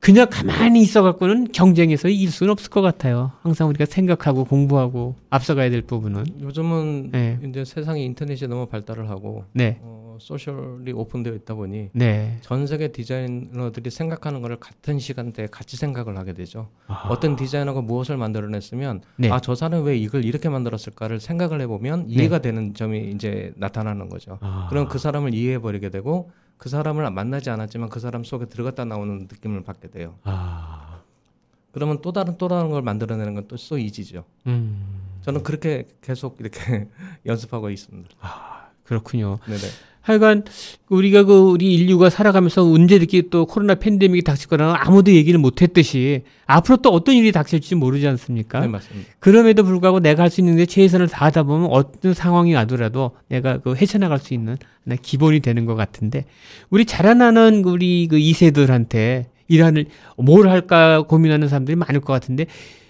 그냥 0.00 0.28
가만히 0.30 0.80
있어 0.80 1.02
갖고는 1.02 1.48
경쟁에서 1.52 2.08
이길 2.08 2.30
수는 2.30 2.52
없을 2.52 2.70
것 2.70 2.82
같아요. 2.82 3.32
항상 3.42 3.68
우리가 3.68 3.84
생각하고 3.84 4.44
공부하고 4.44 5.16
앞서가야 5.30 5.70
될 5.70 5.82
부분은 5.82 6.40
요즘은 6.40 7.10
네. 7.10 7.38
이제 7.44 7.64
세상이 7.64 8.04
인터넷이 8.04 8.48
너무 8.48 8.66
발달을 8.66 9.10
하고 9.10 9.44
네. 9.52 9.78
어, 9.82 10.16
소셜이 10.20 10.92
오픈되어 10.92 11.34
있다 11.34 11.54
보니 11.54 11.90
네. 11.92 12.38
전 12.42 12.66
세계 12.66 12.88
디자이너들이 12.88 13.90
생각하는 13.90 14.40
거를 14.40 14.56
같은 14.56 14.98
시간대에 15.00 15.48
같이 15.48 15.76
생각을 15.76 16.16
하게 16.16 16.32
되죠. 16.32 16.68
아. 16.86 17.08
어떤 17.08 17.34
디자이너가 17.34 17.80
무엇을 17.80 18.16
만들어냈으면 18.16 19.02
네. 19.16 19.30
아저 19.30 19.56
사람이 19.56 19.84
왜 19.84 19.96
이걸 19.96 20.24
이렇게 20.24 20.48
만들었을까를 20.48 21.18
생각을 21.18 21.60
해보면 21.62 22.06
이해가 22.08 22.38
되는 22.38 22.72
점이 22.72 23.10
이제 23.14 23.52
나타나는 23.56 24.08
거죠. 24.08 24.38
아. 24.40 24.68
그럼 24.70 24.88
그 24.88 24.98
사람을 24.98 25.34
이해해 25.34 25.58
버리게 25.58 25.90
되고 25.90 26.30
그 26.58 26.68
사람을 26.68 27.08
만나지 27.10 27.50
않았지만 27.50 27.88
그 27.88 28.00
사람 28.00 28.24
속에 28.24 28.46
들어갔다 28.46 28.84
나오는 28.84 29.20
느낌을 29.30 29.62
받게 29.64 29.90
돼요. 29.90 30.16
아. 30.24 31.00
그러면 31.72 32.00
또 32.02 32.12
다른 32.12 32.36
또 32.38 32.48
다른 32.48 32.70
걸 32.70 32.82
만들어내는 32.82 33.34
건 33.34 33.48
또 33.48 33.56
소이지죠. 33.56 34.24
음. 34.46 35.00
저는 35.22 35.42
그렇게 35.42 35.86
계속 36.02 36.36
이렇게 36.40 36.88
연습하고 37.26 37.70
있습니다. 37.70 38.08
그렇군요. 38.84 39.38
네네. 39.46 39.60
하여간 40.08 40.44
우리가 40.88 41.24
그 41.24 41.38
우리 41.50 41.74
인류가 41.74 42.08
살아가면서 42.10 42.64
언제 42.64 42.96
이렇게 42.96 43.22
또 43.30 43.44
코로나 43.46 43.74
팬데믹이 43.74 44.22
닥칠 44.22 44.48
거라는 44.48 44.74
아무도 44.78 45.12
얘기를 45.12 45.38
못 45.38 45.60
했듯이 45.62 46.22
앞으로 46.46 46.78
또 46.78 46.90
어떤 46.90 47.14
일이 47.14 47.30
닥칠지 47.32 47.74
모르지 47.74 48.06
않습니까? 48.08 48.60
네 48.60 48.66
맞습니다. 48.68 49.10
그럼에도 49.20 49.64
불구하고 49.64 50.00
내가 50.00 50.22
할 50.24 50.30
수 50.30 50.40
있는 50.40 50.56
데 50.56 50.66
최선을 50.66 51.08
다하다 51.08 51.42
보면 51.44 51.68
어떤 51.70 52.14
상황이 52.14 52.54
와더라도 52.54 53.12
내가 53.28 53.58
그 53.58 53.74
헤쳐나갈 53.74 54.18
수 54.18 54.34
있는 54.34 54.56
기본이 55.02 55.40
되는 55.40 55.64
것 55.66 55.74
같은데 55.74 56.24
우리 56.70 56.84
자라나는 56.84 57.64
우리 57.64 58.06
그 58.08 58.16
2세들한테 58.16 59.26
일하는 59.48 59.84
뭘 60.16 60.48
할까 60.48 61.02
고민하는 61.02 61.48
사람들이 61.48 61.76
많을 61.76 62.00
것 62.00 62.12
같은데 62.12 62.46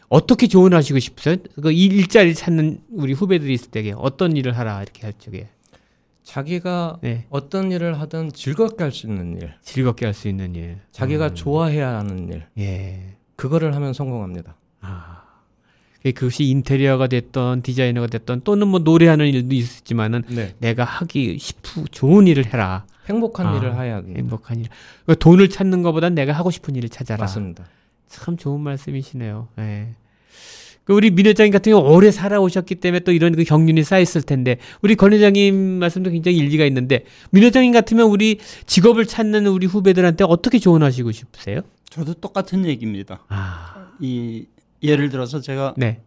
어떻게 0.08 0.46
조언하시고 0.46 0.98
싶으세요? 0.98 1.36
그 1.62 1.70
일- 1.70 1.92
일자리 1.92 2.34
찾는 2.34 2.78
우리 2.92 3.12
후배들이 3.12 3.52
있을 3.54 3.70
때에 3.70 3.92
어떤 3.96 4.36
일을 4.36 4.56
하라 4.56 4.82
이렇게 4.82 5.02
할 5.02 5.12
적에 5.18 5.48
자기가 6.32 6.98
네. 7.00 7.24
어떤 7.30 7.72
일을 7.72 7.98
하든 8.00 8.32
즐겁게 8.34 8.84
할 8.84 8.92
수 8.92 9.06
있는 9.06 9.40
일, 9.40 9.54
즐겁게 9.62 10.04
할 10.04 10.12
수 10.12 10.28
있는 10.28 10.54
일. 10.54 10.76
자기가 10.92 11.28
음. 11.28 11.34
좋아해야 11.34 11.96
하는 11.96 12.28
일, 12.30 12.44
예. 12.58 13.16
그거를 13.36 13.74
하면 13.74 13.94
성공합니다. 13.94 14.54
아. 14.82 15.22
그- 16.02 16.12
그것이 16.12 16.44
인테리어가 16.44 17.06
됐던 17.06 17.62
디자이너가 17.62 18.08
됐던 18.08 18.42
또는 18.44 18.68
뭐 18.68 18.78
노래하는 18.80 19.26
일도 19.26 19.54
있었지만은 19.54 20.22
네. 20.28 20.54
내가 20.58 20.84
하기 20.84 21.38
싶은 21.38 21.86
좋은 21.90 22.26
일을 22.26 22.44
해라. 22.52 22.84
행복한 23.08 23.46
아, 23.46 23.56
일을 23.56 23.74
해야 23.74 23.96
합니다. 23.96 24.18
행복한 24.20 24.60
일. 24.60 24.66
그 25.06 25.18
돈을 25.18 25.48
찾는 25.48 25.82
것보단 25.82 26.14
내가 26.14 26.34
하고 26.34 26.50
싶은 26.50 26.76
일을 26.76 26.90
찾아라. 26.90 27.22
맞습니다. 27.22 27.64
참 28.06 28.36
좋은 28.36 28.60
말씀이시네요. 28.60 29.48
예. 29.60 29.88
그 29.94 30.07
우리 30.88 31.10
민 31.10 31.26
회장님 31.26 31.52
같은 31.52 31.72
경우 31.72 31.86
오래 31.94 32.10
살아오셨기 32.10 32.76
때문에 32.76 33.00
또 33.00 33.12
이런 33.12 33.34
그 33.34 33.44
경륜이 33.44 33.84
쌓였을 33.84 34.22
텐데 34.22 34.56
우리 34.82 34.94
권 34.94 35.12
회장님 35.12 35.54
말씀도 35.54 36.10
굉장히 36.10 36.38
일리가 36.38 36.64
있는데 36.66 37.04
민 37.30 37.44
회장님 37.44 37.72
같으면 37.72 38.06
우리 38.08 38.38
직업을 38.66 39.06
찾는 39.06 39.46
우리 39.46 39.66
후배들한테 39.66 40.24
어떻게 40.24 40.58
조언하시고 40.58 41.12
싶으세요? 41.12 41.60
저도 41.90 42.14
똑같은 42.14 42.64
얘기입니다. 42.64 43.24
아, 43.28 43.92
이 44.00 44.46
예를 44.82 45.08
들어서 45.10 45.40
제가 45.40 45.74
네, 45.76 46.00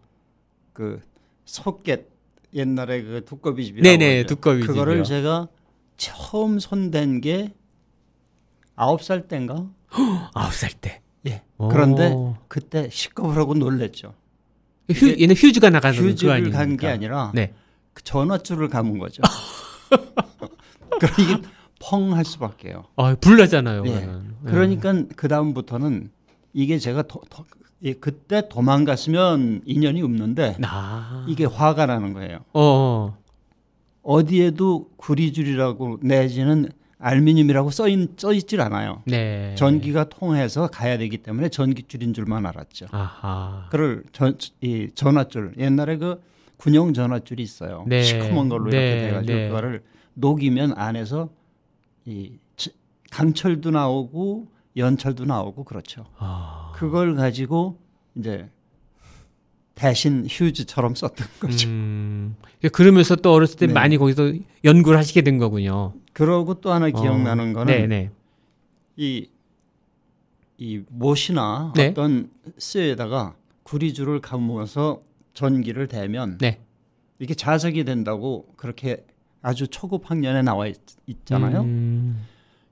그 0.73 0.99
소켓 1.45 2.07
옛날에 2.53 3.01
그 3.03 3.23
두꺼비 3.25 3.65
집이라고 3.65 3.97
네네. 3.97 4.25
두꺼비 4.25 4.61
그거를 4.61 5.03
집이요. 5.03 5.17
제가 5.17 5.47
처음 5.97 6.59
손댄 6.59 7.21
게 7.21 7.53
아홉 8.75 9.03
살 9.03 9.27
때인가? 9.27 9.67
아홉 10.34 10.53
살 10.53 10.71
때. 10.71 11.01
예. 11.27 11.43
오. 11.57 11.67
그런데 11.67 12.15
그때 12.47 12.89
시끄러우라고 12.91 13.53
놀랬죠. 13.53 14.13
휴, 14.91 15.09
얘는 15.19 15.35
휴즈가 15.35 15.69
나가는 15.69 15.97
거 15.97 16.03
휴즈를? 16.07 16.51
간 16.51 16.77
게 16.77 16.87
아니라 16.87 17.31
네. 17.33 17.53
그 17.93 18.03
전화줄을 18.03 18.69
감은 18.69 18.97
거죠. 18.99 19.21
그럼 20.99 21.13
이게 21.19 21.37
펑 21.79 22.13
할 22.13 22.23
수밖에요. 22.25 22.83
아, 22.95 23.15
불나잖아요. 23.19 23.83
예. 23.87 23.91
그거는. 23.91 24.33
그러니까 24.45 24.93
그 25.15 25.27
다음부터는 25.27 26.09
이게 26.53 26.77
제가 26.77 27.03
도, 27.03 27.21
도- 27.29 27.45
예, 27.83 27.93
그때 27.93 28.47
도망갔으면 28.47 29.61
인연이 29.65 30.01
없는데 30.03 30.57
아, 30.63 31.25
이게 31.27 31.45
화가 31.45 31.87
나는 31.87 32.13
거예요. 32.13 32.37
어, 32.53 32.61
어. 32.61 33.17
어디에도 34.03 34.89
구리줄이라고 34.97 35.99
내지는 36.01 36.69
알루미늄이라고 37.02 37.72
써 37.72 37.88
있, 37.88 38.20
써 38.20 38.32
있질 38.34 38.62
않아요. 38.62 39.02
네. 39.06 39.54
전기가 39.56 40.06
통해서 40.06 40.68
가야 40.68 40.97
되기 40.97 41.18
때문에 41.18 41.49
전기줄인 41.49 42.14
줄만 42.14 42.45
알았죠. 42.45 42.88
아하. 42.91 43.68
그걸 43.72 44.04
전, 44.12 44.38
이 44.62 44.89
전화줄 44.93 45.56
옛날에 45.58 45.97
그 45.97 46.22
군용 46.58 46.93
전화줄이 46.93 47.41
있어요. 47.41 47.86
네. 47.88 48.04
시커먼 48.04 48.49
걸로 48.49 48.70
네, 48.70 48.78
이렇게 48.78 49.08
돼가지고 49.08 49.34
네. 49.38 49.47
그거를 49.47 49.84
녹이면 50.14 50.74
안에서 50.78 51.30
이 52.06 52.34
지- 52.56 52.72
강철도 53.10 53.72
나오고 53.72 54.47
연철도 54.78 55.26
나오고 55.26 55.64
그렇죠. 55.64 56.06
아. 56.18 56.72
그걸 56.76 57.16
가지고 57.16 57.80
이제 58.16 58.47
대신 59.82 60.27
휴즈처럼 60.29 60.93
썼던 60.93 61.27
거죠. 61.41 61.67
음. 61.67 62.36
그러면서 62.71 63.15
또 63.15 63.34
어렸을 63.34 63.57
때 63.57 63.65
네. 63.65 63.73
많이 63.73 63.97
거기서 63.97 64.34
연구를 64.63 64.97
하시게 64.99 65.21
된 65.21 65.39
거군요. 65.39 65.93
그러고 66.13 66.61
또 66.61 66.71
하나 66.71 66.91
기억나는 66.91 67.49
어. 67.49 67.53
거는 67.53 67.65
네, 67.65 67.88
네. 67.88 68.11
이, 68.95 69.27
이 70.59 70.84
못이나 70.88 71.73
네. 71.75 71.88
어떤 71.88 72.29
쇠에다가 72.59 73.34
구리줄을 73.63 74.21
감아서 74.21 75.01
전기를 75.34 75.88
대면 75.88 76.38
네. 76.38 76.59
이게 77.17 77.34
자석이 77.34 77.84
된다고 77.84 78.53
그렇게 78.57 79.03
아주 79.41 79.67
초급 79.67 80.11
학년에 80.11 80.43
나와 80.43 80.67
있, 80.67 80.75
잖아요 81.25 81.61
음. 81.61 82.27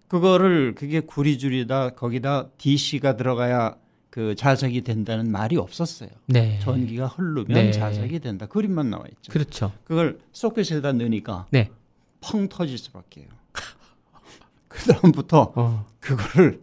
그거를 0.08 0.76
그게 0.76 1.00
구리줄이다 1.00 1.92
거기다 1.92 2.50
DC가 2.58 3.16
들어가야 3.16 3.76
그 4.10 4.36
자석이 4.36 4.82
된다는 4.82 5.32
말이 5.32 5.58
없었어요. 5.58 6.10
네. 6.26 6.60
전기가 6.62 7.08
흐르면 7.08 7.46
네. 7.48 7.72
자석이 7.72 8.20
된다. 8.20 8.48
그림만 8.48 8.90
나와 8.90 9.04
있죠. 9.12 9.32
그렇죠. 9.32 9.72
그걸 9.84 10.20
소켓에다 10.32 10.94
넣으니까 10.94 11.48
네. 11.52 11.70
펑 12.22 12.50
터질 12.50 12.78
수밖에요. 12.78 13.28
그 14.68 14.80
다음부터 14.92 15.54
어. 15.56 15.86
그거를 16.00 16.62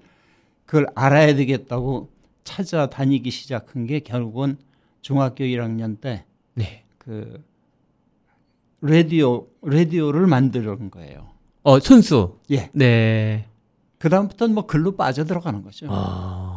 그걸 0.64 0.86
알아야 0.94 1.34
되겠다고 1.34 2.11
찾아다니기 2.44 3.30
시작한 3.30 3.86
게 3.86 4.01
결국은 4.01 4.57
중학교 5.01 5.44
1학년 5.44 6.01
때그 6.01 6.24
네. 6.55 6.84
라디오 8.80 9.47
라디오를 9.62 10.26
만드는 10.26 10.90
거예요. 10.90 11.28
어, 11.62 11.78
손수. 11.80 12.38
예. 12.51 12.70
네. 12.72 13.47
그 13.99 14.09
다음부터는 14.09 14.55
뭐 14.55 14.66
글로 14.66 14.97
빠져 14.97 15.24
들어가는 15.24 15.62
거죠. 15.62 15.86
아. 15.90 16.55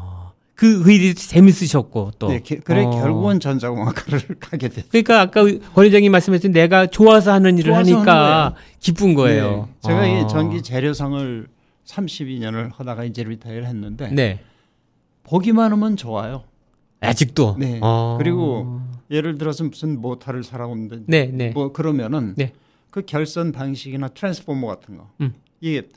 그, 0.60 0.84
그 0.84 0.92
일이 0.92 1.16
재밌으셨고, 1.16 2.12
또. 2.20 2.28
네, 2.28 2.42
게- 2.42 2.58
그래 2.58 2.84
어. 2.84 2.90
결국은 2.90 3.40
전자공학과를 3.40 4.20
가게 4.42 4.68
됐죠. 4.68 4.90
그러니까 4.90 5.22
아까 5.22 5.44
권 5.46 5.86
회장님 5.86 6.12
말씀하신 6.12 6.52
내가 6.52 6.86
좋아서 6.86 7.32
하는 7.32 7.58
일을 7.58 7.72
좋아서 7.72 7.96
하니까 7.96 8.44
하는 8.48 8.56
기쁜 8.82 9.14
거예요. 9.14 9.70
네, 9.70 9.88
제가 9.88 10.00
아. 10.02 10.06
이 10.06 10.28
전기 10.28 10.62
재료상을 10.62 11.48
32년을 11.86 12.72
하다가 12.76 13.06
이제 13.06 13.24
retire를 13.24 13.68
했는데 13.68 14.10
네. 14.12 14.42
보기만 15.24 15.72
하면 15.72 15.96
좋아요. 15.96 16.44
아직도. 17.00 17.56
네. 17.58 17.80
어. 17.82 18.18
그리고 18.20 18.82
예를 19.10 19.38
들어서 19.38 19.64
무슨 19.64 20.02
모터를 20.02 20.44
사러 20.44 20.69
오는데 20.69 21.04
네, 21.08 21.28
네. 21.28 21.52
뭐 21.52 21.72
그러면은 21.72 22.34
네. 22.36 22.52
그 22.90 23.04
결선 23.06 23.54
방식이나 23.54 24.10
트랜스포머 24.10 24.68
같은 24.68 24.98
거 24.98 25.10
음. 25.22 25.34
이게 25.62 25.88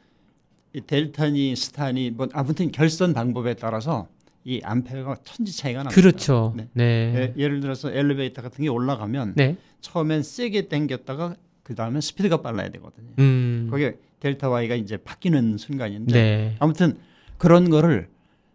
이 0.72 0.80
델타니 0.86 1.56
스타니 1.56 2.12
뭐 2.12 2.28
아무튼 2.32 2.70
결선 2.70 3.12
방법에 3.12 3.54
따라서 3.54 4.06
이 4.44 4.60
암페어가 4.64 5.16
천지 5.24 5.56
차이가 5.56 5.82
납니다. 5.84 5.94
그렇죠. 5.94 6.52
네. 6.56 6.68
네. 6.72 7.12
예, 7.36 7.42
예를 7.42 7.60
들어서 7.60 7.92
엘리베이터 7.92 8.42
같은 8.42 8.62
게 8.64 8.68
올라가면 8.68 9.34
네. 9.36 9.56
처음엔 9.80 10.22
세게 10.22 10.68
당겼다가 10.68 11.36
그 11.62 11.74
다음에 11.74 12.00
스피드가 12.00 12.42
빨라야 12.42 12.70
되거든요. 12.70 13.08
음. 13.20 13.68
그게 13.70 13.98
델타 14.20 14.48
Y가 14.48 14.74
이제 14.74 14.96
바뀌는 14.96 15.58
순간인데 15.58 16.12
네. 16.12 16.56
아무튼 16.58 16.96
그런 17.38 17.70
거를 17.70 18.08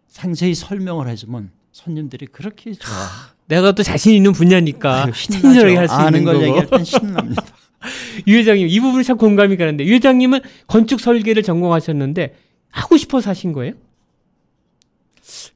상세히 0.08 0.54
설명을 0.54 1.08
해주면 1.08 1.50
손님들이 1.72 2.26
그렇게 2.26 2.72
좋아. 2.72 2.94
내가 3.46 3.72
또 3.72 3.82
자신 3.82 4.12
있는 4.14 4.32
분야니까 4.32 5.10
친절하게 5.12 5.76
할 5.76 5.88
수 5.88 5.94
있는 6.06 6.24
걸 6.24 6.34
거고. 6.34 6.46
얘기할 6.46 6.66
땐 6.66 6.84
신납니다. 6.84 7.42
유 8.26 8.36
회장님 8.36 8.68
이 8.68 8.80
부분이 8.80 9.04
참 9.04 9.16
공감이 9.16 9.56
가는데 9.56 9.86
유 9.86 9.94
회장님은 9.94 10.40
건축 10.66 11.00
설계를 11.00 11.42
전공하셨는데 11.42 12.34
하고 12.70 12.96
싶어서 12.98 13.30
하신 13.30 13.52
거예요? 13.52 13.72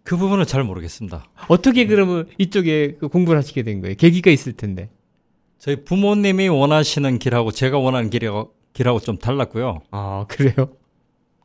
그 0.04 0.16
부분은 0.16 0.46
잘 0.46 0.64
모르겠습니다. 0.64 1.24
어떻게 1.48 1.86
그러면 1.86 2.28
이쪽에 2.38 2.96
그 2.98 3.08
공부를 3.08 3.38
하시게 3.38 3.62
된 3.62 3.80
거예요? 3.80 3.94
계기가 3.96 4.30
있을 4.30 4.52
텐데. 4.54 4.90
저희 5.58 5.84
부모님이 5.84 6.48
원하시는 6.48 7.18
길하고 7.18 7.52
제가 7.52 7.78
원하는 7.78 8.10
길하고, 8.10 8.52
길하고 8.72 8.98
좀 8.98 9.16
달랐고요. 9.16 9.82
아 9.92 10.24
그래요? 10.28 10.70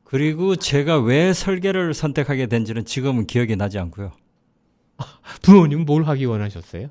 그리고 0.04 0.56
제가 0.56 1.00
왜 1.00 1.34
설계를 1.34 1.94
선택하게 1.94 2.48
된지는 2.48 2.86
지금은 2.86 3.28
기억이 3.28 3.56
나지 3.56 3.78
않고요. 3.78 4.12
부모님 5.44 5.86
뭘 5.86 6.04
하기 6.06 6.26
원하셨어요? 6.26 6.88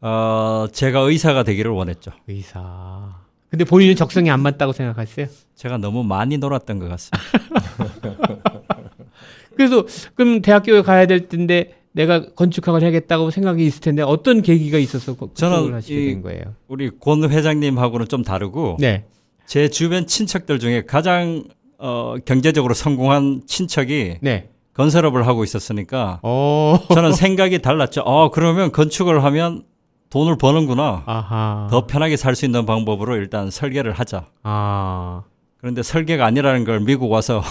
어, 0.00 0.66
제가 0.72 1.00
의사가 1.00 1.44
되기를 1.44 1.70
원했죠. 1.70 2.10
의사. 2.26 3.14
근데 3.48 3.64
본인은 3.64 3.94
적성이 3.94 4.30
안 4.30 4.40
맞다고 4.40 4.72
생각하세요? 4.72 5.26
제가 5.54 5.78
너무 5.78 6.02
많이 6.02 6.36
놀았던 6.38 6.78
것 6.80 6.88
같습니다. 6.88 7.20
그래서 9.56 9.84
그럼 10.14 10.42
대학교에 10.42 10.82
가야 10.82 11.06
될 11.06 11.28
텐데 11.28 11.74
내가 11.92 12.26
건축학을 12.34 12.82
해야겠다고 12.82 13.30
생각이 13.30 13.64
있을 13.64 13.80
텐데 13.80 14.02
어떤 14.02 14.42
계기가 14.42 14.78
있어서 14.78 15.14
그- 15.16 15.28
저는 15.34 15.74
하시게 15.74 15.94
이- 16.02 16.06
된 16.06 16.22
거예요? 16.22 16.42
우리 16.68 16.90
권 16.98 17.28
회장님하고는 17.30 18.08
좀 18.08 18.22
다르고 18.24 18.76
네. 18.80 19.04
제 19.46 19.68
주변 19.68 20.06
친척들 20.06 20.58
중에 20.58 20.82
가장 20.86 21.44
어, 21.78 22.14
경제적으로 22.24 22.74
성공한 22.74 23.42
친척이 23.46 24.16
네. 24.22 24.48
건설업을 24.74 25.26
하고 25.26 25.44
있었으니까 25.44 26.18
어. 26.22 26.78
저는 26.92 27.12
생각이 27.12 27.60
달랐죠. 27.60 28.00
어, 28.00 28.30
그러면 28.30 28.72
건축을 28.72 29.22
하면 29.22 29.62
돈을 30.10 30.36
버는구나. 30.38 31.02
아하. 31.06 31.68
더 31.70 31.86
편하게 31.86 32.16
살 32.16 32.34
수 32.36 32.44
있는 32.44 32.66
방법으로 32.66 33.16
일단 33.16 33.50
설계를 33.50 33.92
하자. 33.92 34.26
아. 34.42 35.22
그런데 35.64 35.82
설계가 35.82 36.26
아니라는 36.26 36.64
걸 36.64 36.80
미국 36.80 37.10
와서 37.10 37.42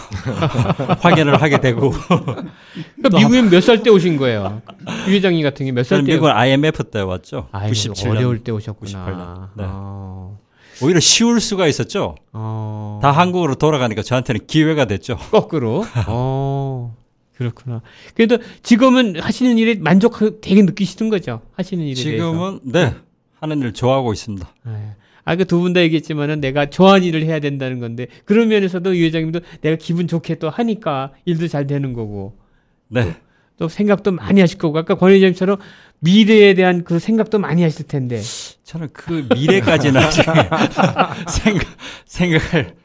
확인을 1.01 1.41
하게 1.41 1.59
되고 1.59 1.89
그러니까 1.89 3.17
미국에 3.17 3.41
몇 3.41 3.57
살 3.59 3.81
때 3.81 3.89
오신 3.89 4.17
거예요? 4.17 4.61
유 5.07 5.13
회장님 5.13 5.41
같은 5.41 5.65
게 5.65 5.71
몇 5.71 5.83
살 5.83 6.03
때? 6.05 6.11
미국은 6.13 6.29
IMF 6.31 6.83
때 6.91 6.99
왔죠. 6.99 7.47
아이, 7.51 7.71
97년. 7.71 8.11
어려울 8.11 8.43
때 8.43 8.51
오셨구나. 8.51 9.49
98년. 9.55 9.57
네. 9.57 9.65
어. 9.67 10.37
오히려 10.83 10.99
쉬울 10.99 11.41
수가 11.41 11.65
있었죠. 11.65 12.13
어. 12.33 12.99
다 13.01 13.09
한국으로 13.09 13.55
돌아가니까 13.55 14.03
저한테는 14.03 14.41
기회가 14.45 14.85
됐죠. 14.85 15.17
거꾸로. 15.31 15.83
어. 16.05 16.95
그렇구나. 17.35 17.81
그래도 18.13 18.37
지금은 18.61 19.19
하시는 19.21 19.57
일에 19.57 19.73
만족 19.79 20.19
되게 20.39 20.61
느끼시는 20.61 21.09
거죠? 21.09 21.41
하시는 21.57 21.83
일에 21.83 21.95
대해서. 21.95 22.11
지금은 22.31 22.59
네 22.61 22.93
하는 23.41 23.59
일 23.63 23.73
좋아하고 23.73 24.13
있습니다. 24.13 24.47
네. 24.67 24.95
아, 25.25 25.35
그두분 25.35 25.73
다 25.73 25.81
얘기했지만은 25.81 26.41
내가 26.41 26.69
좋아하는 26.69 27.05
일을 27.05 27.23
해야 27.23 27.39
된다는 27.39 27.79
건데 27.79 28.07
그런 28.25 28.49
면에서도 28.49 28.97
유 28.97 29.05
회장님도 29.05 29.39
내가 29.61 29.75
기분 29.77 30.07
좋게 30.07 30.35
또 30.35 30.49
하니까 30.49 31.13
일도 31.25 31.47
잘 31.47 31.67
되는 31.67 31.93
거고. 31.93 32.37
네. 32.89 33.15
또 33.57 33.67
생각도 33.69 34.11
많이 34.11 34.41
하실 34.41 34.57
거고. 34.57 34.77
아까 34.77 34.95
권 34.95 35.11
회장님처럼 35.11 35.57
미래에 35.99 36.53
대한 36.53 36.83
그 36.83 36.99
생각도 36.99 37.39
많이 37.39 37.63
하실 37.63 37.87
텐데. 37.87 38.21
저는 38.63 38.89
그 38.91 39.25
미래까지는 39.33 40.01
생각 41.29 41.67
생각을 42.05 42.75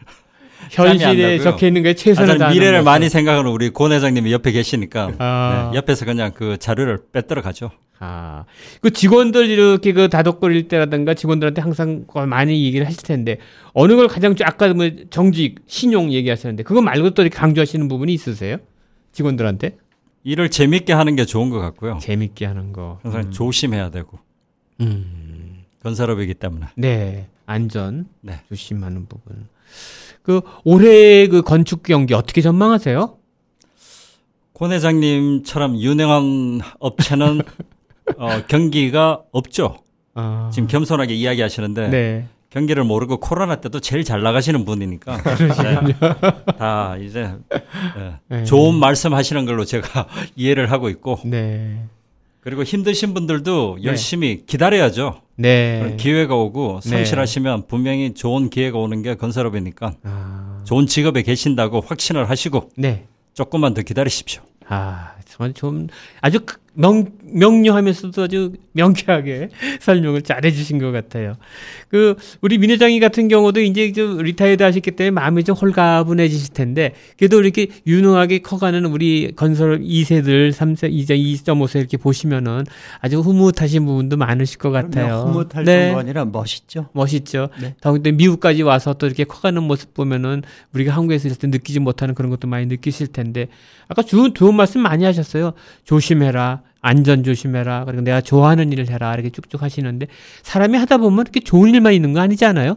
현실에. 0.71 1.39
적혀 1.39 1.69
있는 1.69 1.87
아, 1.87 1.93
최선을 1.93 2.27
저는 2.27 2.39
다하는 2.39 2.59
미래를. 2.59 2.83
많이 2.83 3.09
생각하는 3.09 3.51
우리 3.51 3.71
권 3.71 3.93
회장님이 3.93 4.33
옆에 4.33 4.53
계시니까 4.53 5.13
아. 5.19 5.71
네, 5.73 5.79
옆에서 5.79 6.05
그냥 6.05 6.33
그 6.35 6.57
자료를 6.59 7.01
빼들어 7.13 7.43
가죠. 7.43 7.71
아, 8.01 8.45
그 8.81 8.93
직원들 8.93 9.49
이렇게 9.51 9.93
그 9.93 10.09
다독거릴 10.09 10.69
때라든가 10.69 11.15
직원들한테 11.15 11.61
항상 11.61 12.05
그 12.07 12.19
많이 12.21 12.65
얘기를 12.65 12.87
하실 12.87 13.03
텐데 13.03 13.39
어느 13.73 13.97
걸 13.97 14.07
가장 14.07 14.37
좀 14.37 14.47
아까 14.47 14.73
뭐 14.73 14.89
정직, 15.11 15.57
신용 15.67 16.13
얘기하셨는데 16.13 16.63
그거 16.63 16.81
말고 16.81 17.11
또 17.11 17.29
강조하시는 17.29 17.89
부분이 17.89 18.13
있으세요? 18.15 18.59
직원들한테 19.13 19.79
일을 20.23 20.51
재밌게 20.51 20.93
하는 20.93 21.17
게 21.17 21.25
좋은 21.25 21.51
것 21.51 21.59
같고요. 21.59 21.99
재밌게 22.01 22.45
하는 22.47 22.73
거. 22.73 23.01
항상 23.03 23.31
조심해야 23.33 23.91
되고 23.91 24.19
음. 24.81 25.65
건설업이기 25.83 26.35
때문에. 26.35 26.67
네, 26.77 27.29
안전 27.47 28.07
네. 28.21 28.41
조심하는 28.49 29.07
부분. 29.07 29.49
그 30.29 30.43
올해 30.63 31.27
그 31.27 31.41
건축 31.41 31.83
경기 31.83 32.13
어떻게 32.13 32.43
전망하세요? 32.43 33.17
권 34.53 34.73
회장님처럼 34.73 35.79
유능한 35.79 36.61
업체는 36.79 37.41
어, 38.19 38.29
경기가 38.47 39.23
없죠. 39.33 39.79
아, 40.13 40.51
지금 40.53 40.69
겸손하게 40.69 41.15
이야기하시는데 41.15 41.89
네. 41.89 42.27
경기를 42.51 42.85
모르고 42.85 43.21
코로나 43.21 43.57
때도 43.57 43.81
제일 43.81 44.05
잘 44.05 44.23
나가시는 44.23 44.67
분이니까 44.67 45.17
네. 45.25 45.95
다 46.59 46.99
이제 46.99 47.33
네. 47.97 48.15
네. 48.29 48.45
좋은 48.45 48.75
말씀하시는 48.75 49.47
걸로 49.47 49.65
제가 49.65 50.09
이해를 50.37 50.71
하고 50.71 50.91
있고 50.91 51.21
네. 51.25 51.87
그리고 52.41 52.63
힘드신 52.63 53.15
분들도 53.15 53.77
네. 53.81 53.85
열심히 53.85 54.43
기다려야죠. 54.47 55.23
네. 55.37 55.97
기회가 55.99 56.35
오고 56.35 56.81
네. 56.85 56.91
성실하시면 56.91 57.67
분명히 57.67 58.15
좋은 58.15 58.51
기회가 58.51 58.79
오는 58.79 59.03
게 59.03 59.15
건설업이니까 59.15 59.93
아, 60.05 60.63
좋은 60.65 60.87
직업에 60.87 61.23
계신다고 61.23 61.81
확신을 61.81 62.29
하시고 62.31 62.71
네. 62.77 63.07
조금만 63.35 63.75
더 63.75 63.83
기다리십시오. 63.83 64.43
아, 64.69 65.13
정말 65.27 65.53
좀 65.55 65.89
아주 66.21 66.41
크- 66.45 66.59
명, 66.75 67.07
명료하면서도 67.33 68.23
아주 68.23 68.53
명쾌하게 68.73 69.49
설명을 69.81 70.23
잘 70.23 70.45
해주신 70.45 70.79
것 70.79 70.93
같아요. 70.93 71.35
그, 71.89 72.17
우리 72.41 72.59
민 72.59 72.71
회장님 72.71 73.01
같은 73.01 73.29
경우도 73.29 73.61
이제 73.61 73.93
좀 73.93 74.19
retired 74.19 74.63
하셨기 74.63 74.93
때문에 74.93 75.11
마음이 75.11 75.45
좀 75.45 75.57
홀가분해지실 75.57 76.53
텐데, 76.53 76.95
그래도 77.19 77.41
이렇게 77.41 77.69
유능하게 77.87 78.41
커가는 78.41 78.85
우리 78.87 79.33
건설 79.35 79.81
2세들, 79.81 80.53
3세, 80.53 80.93
이제 80.93 81.17
2.5세 81.17 81.79
이렇게 81.79 81.97
보시면은 81.97 82.65
아주 83.01 83.21
흐뭇하신 83.21 83.87
부분도 83.87 84.17
많으실 84.17 84.59
것 84.59 84.71
같아요. 84.71 85.25
흐뭇할 85.29 85.65
네. 85.65 85.81
정도가 85.83 86.01
아니라 86.01 86.25
멋있죠. 86.25 86.89
멋있죠. 86.93 87.49
네. 87.61 87.75
더군다나 87.81 88.17
미국까지 88.17 88.63
와서 88.63 88.95
또 88.95 89.07
이렇게 89.07 89.25
커가는 89.25 89.63
모습 89.63 89.95
보면은 89.95 90.43
우리가 90.75 90.95
한국에서 90.95 91.29
있을 91.29 91.39
때 91.39 91.47
느끼지 91.49 91.81
못하는 91.81 92.15
그런 92.15 92.31
것도 92.31 92.49
많이 92.49 92.67
느끼실 92.67 93.09
텐데 93.09 93.49
아까 93.89 94.03
좋은 94.03 94.35
좋은 94.35 94.55
말씀 94.55 94.81
많이 94.83 95.05
하셨어요. 95.05 95.53
조심해라. 95.85 96.63
안전 96.81 97.25
조심해라. 97.25 97.85
그리고 97.85 98.03
내가 98.03 98.21
좋아하는 98.21 98.73
일을 98.73 98.89
해라. 98.89 99.15
이렇게 99.15 99.31
쭉쭉 99.31 99.63
하시는데 99.63 100.07
사람이 100.43 100.77
하다 100.79 100.99
보면 100.99 101.21
이렇게 101.21 101.41
좋은 101.41 101.75
일만 101.75 101.95
있는 101.95 102.13
거 102.13 102.21
아니지 102.21 102.45
않아요? 102.45 102.77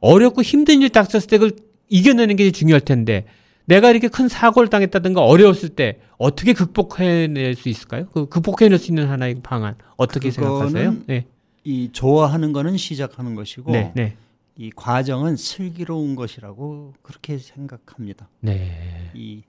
어렵고 0.00 0.42
힘든 0.42 0.82
일 0.82 0.90
닥쳤을 0.90 1.28
때 1.28 1.38
그걸 1.38 1.56
이겨내는 1.88 2.36
게 2.36 2.50
중요할 2.50 2.80
텐데 2.80 3.24
내가 3.66 3.90
이렇게 3.90 4.08
큰 4.08 4.28
사고를 4.28 4.68
당했다든가 4.68 5.22
어려웠을 5.22 5.70
때 5.70 6.00
어떻게 6.18 6.52
극복해낼 6.52 7.54
수 7.54 7.68
있을까요? 7.68 8.06
그 8.12 8.26
극복해낼 8.26 8.78
수 8.78 8.90
있는 8.90 9.08
하나의 9.08 9.40
방안 9.42 9.74
어떻게 9.96 10.30
생각하세요? 10.30 10.96
네, 11.06 11.26
이 11.64 11.90
좋아하는 11.92 12.52
거는 12.52 12.76
시작하는 12.76 13.34
것이고 13.34 13.72
네, 13.72 13.92
네, 13.94 14.16
이 14.56 14.70
과정은 14.70 15.36
슬기로운 15.36 16.14
것이라고 16.14 16.94
그렇게 17.02 17.38
생각합니다. 17.38 18.28
네. 18.40 19.10
이 19.14 19.42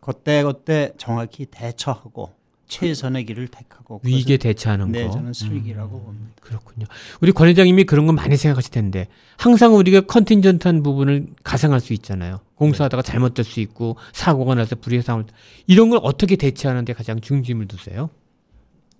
그때 0.00 0.42
그때 0.42 0.92
정확히 0.98 1.46
대처하고 1.46 2.32
최선의 2.66 3.24
길을 3.26 3.48
택하고 3.48 4.00
위기에 4.04 4.36
대처하는 4.36 4.92
네, 4.92 5.04
거. 5.06 5.10
저는 5.10 5.32
슬기라고 5.32 5.98
음, 5.98 6.04
봅니다. 6.04 6.32
그렇군요. 6.40 6.86
우리 7.20 7.32
권 7.32 7.48
회장님이 7.48 7.84
그런 7.84 8.06
거 8.06 8.12
많이 8.12 8.36
생각하실 8.36 8.70
텐데 8.72 9.08
항상 9.36 9.76
우리가 9.76 10.02
컨틴전트한 10.02 10.82
부분을 10.82 11.26
가상할 11.42 11.80
수 11.80 11.92
있잖아요. 11.92 12.40
공사하다가 12.56 13.02
잘못될 13.02 13.44
수 13.44 13.60
있고 13.60 13.96
사고가 14.12 14.54
나서 14.54 14.76
불의의 14.76 15.02
상황 15.02 15.26
이런 15.66 15.90
걸 15.90 16.00
어떻게 16.02 16.36
대처하는데 16.36 16.92
가장 16.92 17.20
중심을 17.20 17.66
두세요? 17.68 18.10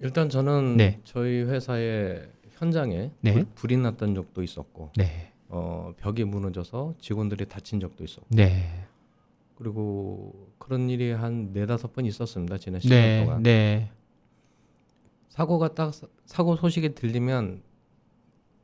일단 0.00 0.28
저는 0.28 0.76
네. 0.76 1.00
저희 1.04 1.42
회사의 1.42 2.28
현장에 2.58 3.10
네. 3.20 3.32
불, 3.32 3.46
불이 3.54 3.76
났던 3.78 4.14
적도 4.14 4.42
있었고 4.42 4.92
네, 4.96 5.32
어, 5.48 5.92
벽이 6.00 6.24
무너져서 6.24 6.94
직원들이 7.00 7.46
다친 7.46 7.80
적도 7.80 8.04
있었고 8.04 8.26
네, 8.30 8.86
그리고 9.54 10.52
그런 10.58 10.90
일이 10.90 11.12
한 11.12 11.52
네다섯 11.52 11.92
번 11.92 12.06
있었습니다 12.06 12.58
지난 12.58 12.80
10년 12.80 12.88
네, 12.90 13.24
동안 13.24 13.42
네, 13.42 13.90
사고가 15.28 15.74
딱 15.74 15.92
사- 15.94 16.06
사고 16.26 16.56
소식이 16.56 16.94
들리면 16.94 17.62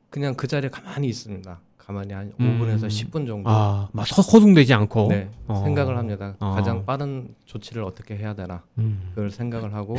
그냥 0.09 0.35
그 0.35 0.47
자리에 0.47 0.69
가만히 0.69 1.07
있습니다 1.07 1.61
가만히 1.77 2.13
한 2.13 2.33
음. 2.39 2.59
5분에서 2.59 2.87
10분 2.87 3.25
정도 3.25 3.49
아, 3.49 3.89
막 3.91 4.05
서- 4.07 4.21
허둥대지 4.21 4.73
않고. 4.73 5.07
네, 5.07 5.29
어. 5.47 5.55
생각을 5.63 5.97
합니다 5.97 6.35
어. 6.39 6.51
가장 6.51 6.85
빠른 6.85 7.33
조치를 7.45 7.83
어떻게 7.83 8.15
해야 8.17 8.33
되나 8.35 8.63
음. 8.77 9.11
그걸 9.15 9.31
생각을 9.31 9.73
하고 9.73 9.95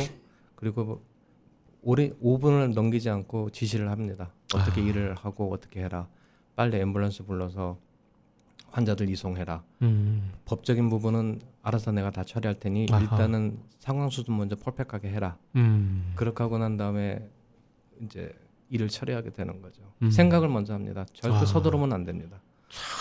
그리고 0.55 1.03
오래 1.81 2.09
5분을 2.23 2.73
넘기지 2.73 3.09
않고 3.09 3.49
지시를 3.49 3.91
합니다. 3.91 4.31
어떻게 4.55 4.79
아. 4.79 4.83
일을 4.85 5.15
하고 5.15 5.51
어떻게 5.51 5.83
해라. 5.83 6.07
빨리 6.55 6.77
앰뷸런스 6.79 7.27
불러서 7.27 7.77
환자들 8.73 9.07
이송해라. 9.09 9.63
음. 9.83 10.31
법적인 10.45 10.89
부분은 10.89 11.39
알아서 11.61 11.91
내가 11.91 12.09
다 12.09 12.23
처리할 12.23 12.59
테니 12.59 12.87
아하. 12.91 13.01
일단은 13.01 13.59
상황 13.77 14.09
수준 14.09 14.35
먼저 14.35 14.55
퍼펙하게 14.55 15.09
해라. 15.09 15.37
음. 15.55 16.11
그렇게 16.15 16.41
하고 16.41 16.57
난 16.57 16.75
다음에 16.75 17.19
이제 18.01 18.33
일을 18.69 18.87
처리하게 18.87 19.29
되는 19.29 19.61
거죠. 19.61 19.83
음. 20.01 20.09
생각을 20.09 20.49
먼저 20.49 20.73
합니다. 20.73 21.05
절대 21.13 21.37
아. 21.37 21.45
서두르면 21.45 21.93
안 21.93 22.03
됩니다. 22.03 22.41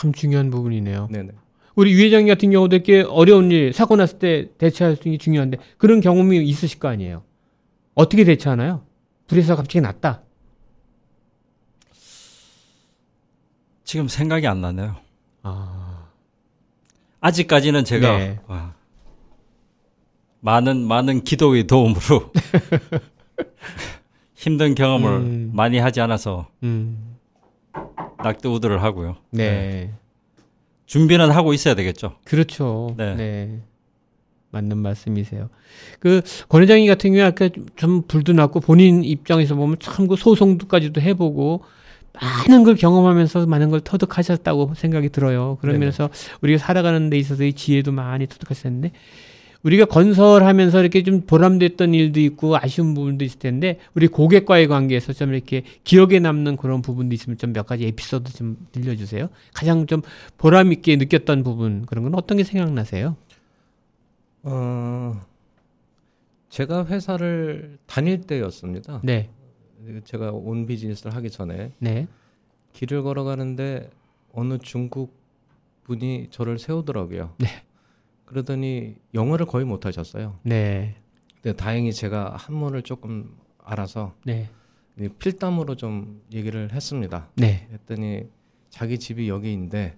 참 0.00 0.12
중요한 0.12 0.50
부분이네요. 0.50 1.08
네네. 1.10 1.32
우리 1.74 1.92
유 1.94 2.04
회장 2.04 2.26
같은 2.26 2.50
경우도 2.50 2.76
이렇게 2.76 3.00
어려운 3.00 3.50
일 3.50 3.72
사고 3.72 3.96
났을 3.96 4.18
때 4.18 4.50
대처할 4.58 4.96
수 4.96 5.08
있는 5.08 5.16
게 5.16 5.24
중요한데 5.24 5.56
그런 5.78 6.02
경험이 6.02 6.46
있으실 6.46 6.80
거 6.80 6.88
아니에요. 6.88 7.22
어떻게 7.94 8.24
대처하나요? 8.24 8.84
불에서 9.26 9.56
갑자기 9.56 9.80
났다. 9.80 10.22
지금 13.84 14.08
생각이 14.08 14.46
안 14.46 14.60
나네요. 14.60 15.01
아, 15.42 16.08
아직까지는 17.20 17.84
제가 17.84 18.18
네. 18.18 18.38
와, 18.46 18.74
많은 20.40 20.86
많은 20.86 21.24
기도의 21.24 21.66
도움으로 21.66 22.30
힘든 24.34 24.74
경험을 24.74 25.10
음. 25.10 25.50
많이 25.54 25.78
하지 25.78 26.00
않아서 26.00 26.48
음, 26.62 27.16
낙두우드를 28.22 28.82
하고요. 28.82 29.16
네. 29.30 29.92
준비는 30.86 31.30
하고 31.30 31.54
있어야 31.54 31.74
되겠죠. 31.74 32.16
그렇죠. 32.24 32.94
네. 32.98 33.14
네. 33.14 33.60
맞는 34.50 34.76
말씀이세요. 34.78 35.48
그, 35.98 36.20
권 36.48 36.62
회장님 36.62 36.86
같은 36.86 37.10
경우에 37.12 37.22
아까 37.22 37.48
좀- 37.48 37.66
좀 37.74 38.02
불도 38.02 38.34
났고 38.34 38.60
본인 38.60 39.02
입장에서 39.02 39.54
보면 39.54 39.76
참 39.80 40.06
그 40.08 40.16
소송도까지도 40.16 41.00
해보고 41.00 41.62
많은 42.20 42.64
걸 42.64 42.74
경험하면서 42.74 43.46
많은 43.46 43.70
걸 43.70 43.80
터득하셨다고 43.80 44.74
생각이 44.74 45.08
들어요. 45.08 45.56
그러면서 45.60 46.10
우리가 46.42 46.58
살아가는 46.58 47.08
데 47.10 47.16
있어서의 47.18 47.54
지혜도 47.54 47.92
많이 47.92 48.26
터득하셨는데 48.26 48.92
우리가 49.62 49.84
건설하면서 49.84 50.80
이렇게 50.80 51.04
좀 51.04 51.20
보람됐던 51.20 51.94
일도 51.94 52.18
있고 52.20 52.56
아쉬운 52.56 52.94
부분도 52.94 53.24
있을 53.24 53.38
텐데 53.38 53.78
우리 53.94 54.08
고객과의 54.08 54.66
관계에서 54.66 55.12
좀 55.12 55.32
이렇게 55.32 55.62
기억에 55.84 56.18
남는 56.18 56.56
그런 56.56 56.82
부분도 56.82 57.14
있으면 57.14 57.38
좀 57.38 57.52
몇 57.52 57.64
가지 57.66 57.86
에피소드 57.86 58.32
좀 58.32 58.56
들려주세요. 58.72 59.28
가장 59.54 59.86
좀 59.86 60.02
보람 60.36 60.72
있게 60.72 60.96
느꼈던 60.96 61.44
부분 61.44 61.86
그런 61.86 62.02
건 62.04 62.14
어떤 62.16 62.38
게 62.38 62.44
생각나세요? 62.44 63.16
어, 64.42 65.20
제가 66.48 66.86
회사를 66.86 67.78
다닐 67.86 68.20
때였습니다. 68.22 69.00
네, 69.04 69.30
제가 70.04 70.30
온 70.32 70.66
비즈니스를 70.66 71.14
하기 71.16 71.30
전에 71.30 71.72
네, 71.78 72.06
길을 72.72 73.02
걸어가는데 73.02 73.90
어느 74.32 74.58
중국 74.58 75.14
분이 75.84 76.28
저를 76.30 76.58
세우더라고요. 76.58 77.34
네. 77.38 77.46
그러더니 78.24 78.96
영어를 79.14 79.46
거의 79.46 79.64
못 79.64 79.84
하셨어요. 79.86 80.38
네, 80.42 80.96
근데 81.42 81.56
다행히 81.56 81.92
제가 81.92 82.34
한문을 82.38 82.82
조금 82.82 83.34
알아서 83.62 84.14
네, 84.24 84.48
이 84.98 85.08
필담으로 85.08 85.74
좀 85.76 86.22
얘기를 86.32 86.72
했습니다. 86.72 87.28
네, 87.36 87.68
했더니 87.72 88.22
자기 88.70 88.98
집이 88.98 89.28
여기인데 89.28 89.96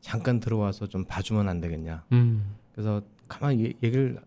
잠깐 0.00 0.38
들어와서 0.38 0.86
좀 0.86 1.04
봐주면 1.04 1.48
안 1.48 1.60
되겠냐. 1.60 2.04
음, 2.12 2.54
그래서 2.72 3.02
가만히 3.26 3.64
얘- 3.64 3.72
얘기를 3.82 4.20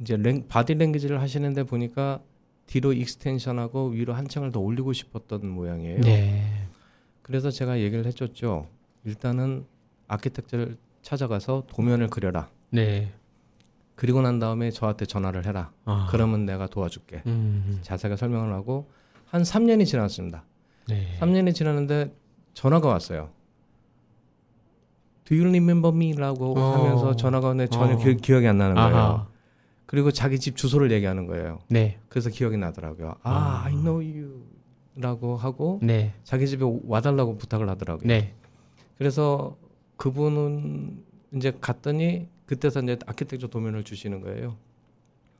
이제 0.00 0.16
lang, 0.16 0.46
body 0.46 0.74
language를 0.74 1.20
하시는데 1.20 1.64
보니까 1.64 2.20
뒤로 2.68 2.92
extension하고 2.92 3.88
위로 3.88 4.12
한 4.12 4.28
층을 4.28 4.52
더 4.52 4.60
올리고 4.60 4.92
싶었던 4.92 5.48
모양이에요. 5.48 6.02
네, 6.02 6.68
그래서 7.22 7.50
제가 7.50 7.80
얘기를 7.80 8.06
해줬죠. 8.06 8.68
일단은 9.04 9.66
아키텍처를 10.06 10.76
찾아가서 11.02 11.64
도면을 11.66 12.08
그려라. 12.08 12.50
네, 12.70 13.12
그리고 13.96 14.20
난 14.20 14.38
다음에 14.38 14.70
저한테 14.70 15.06
전화를 15.06 15.46
해라. 15.46 15.72
아, 15.86 16.06
그러면 16.10 16.44
내가 16.44 16.66
도와줄게. 16.66 17.22
음, 17.26 17.80
자세하게 17.82 18.16
설명을 18.16 18.52
하고 18.52 18.90
한 19.26 19.42
3년이 19.42 19.86
지났습니다. 19.86 20.44
네, 20.88 21.16
3년이 21.20 21.54
지났는데 21.54 22.14
전화가 22.52 22.86
왔어요. 22.86 23.30
Do 25.24 25.36
you 25.36 25.48
remember 25.48 25.94
me?라고 25.94 26.58
어. 26.58 26.74
하면서 26.76 27.16
전화가 27.16 27.48
오는데 27.48 27.70
전혀 27.70 27.94
어. 27.94 27.98
기, 27.98 28.14
기억이 28.16 28.46
안 28.46 28.58
나는 28.58 28.74
거예요. 28.74 28.96
아하, 28.96 29.26
그리고 29.88 30.10
자기 30.10 30.38
집 30.38 30.54
주소를 30.54 30.92
얘기하는 30.92 31.26
거예요. 31.26 31.60
네, 31.68 31.98
그래서 32.10 32.28
기억이 32.28 32.58
나더라고요. 32.58 33.14
아, 33.22 33.32
아. 33.32 33.62
I 33.64 33.72
know 33.72 33.96
you.라고 34.02 35.34
하고 35.34 35.78
네, 35.82 36.12
자기 36.24 36.46
집에 36.46 36.66
와달라고 36.84 37.38
부탁을 37.38 37.70
하더라고요. 37.70 38.06
네, 38.06 38.34
그래서 38.98 39.56
그분은 39.96 41.02
이제 41.34 41.54
갔더니 41.58 42.28
그때서 42.44 42.82
이제 42.82 42.98
아키텍처 43.06 43.46
도면을 43.46 43.82
주시는 43.82 44.20
거예요. 44.20 44.58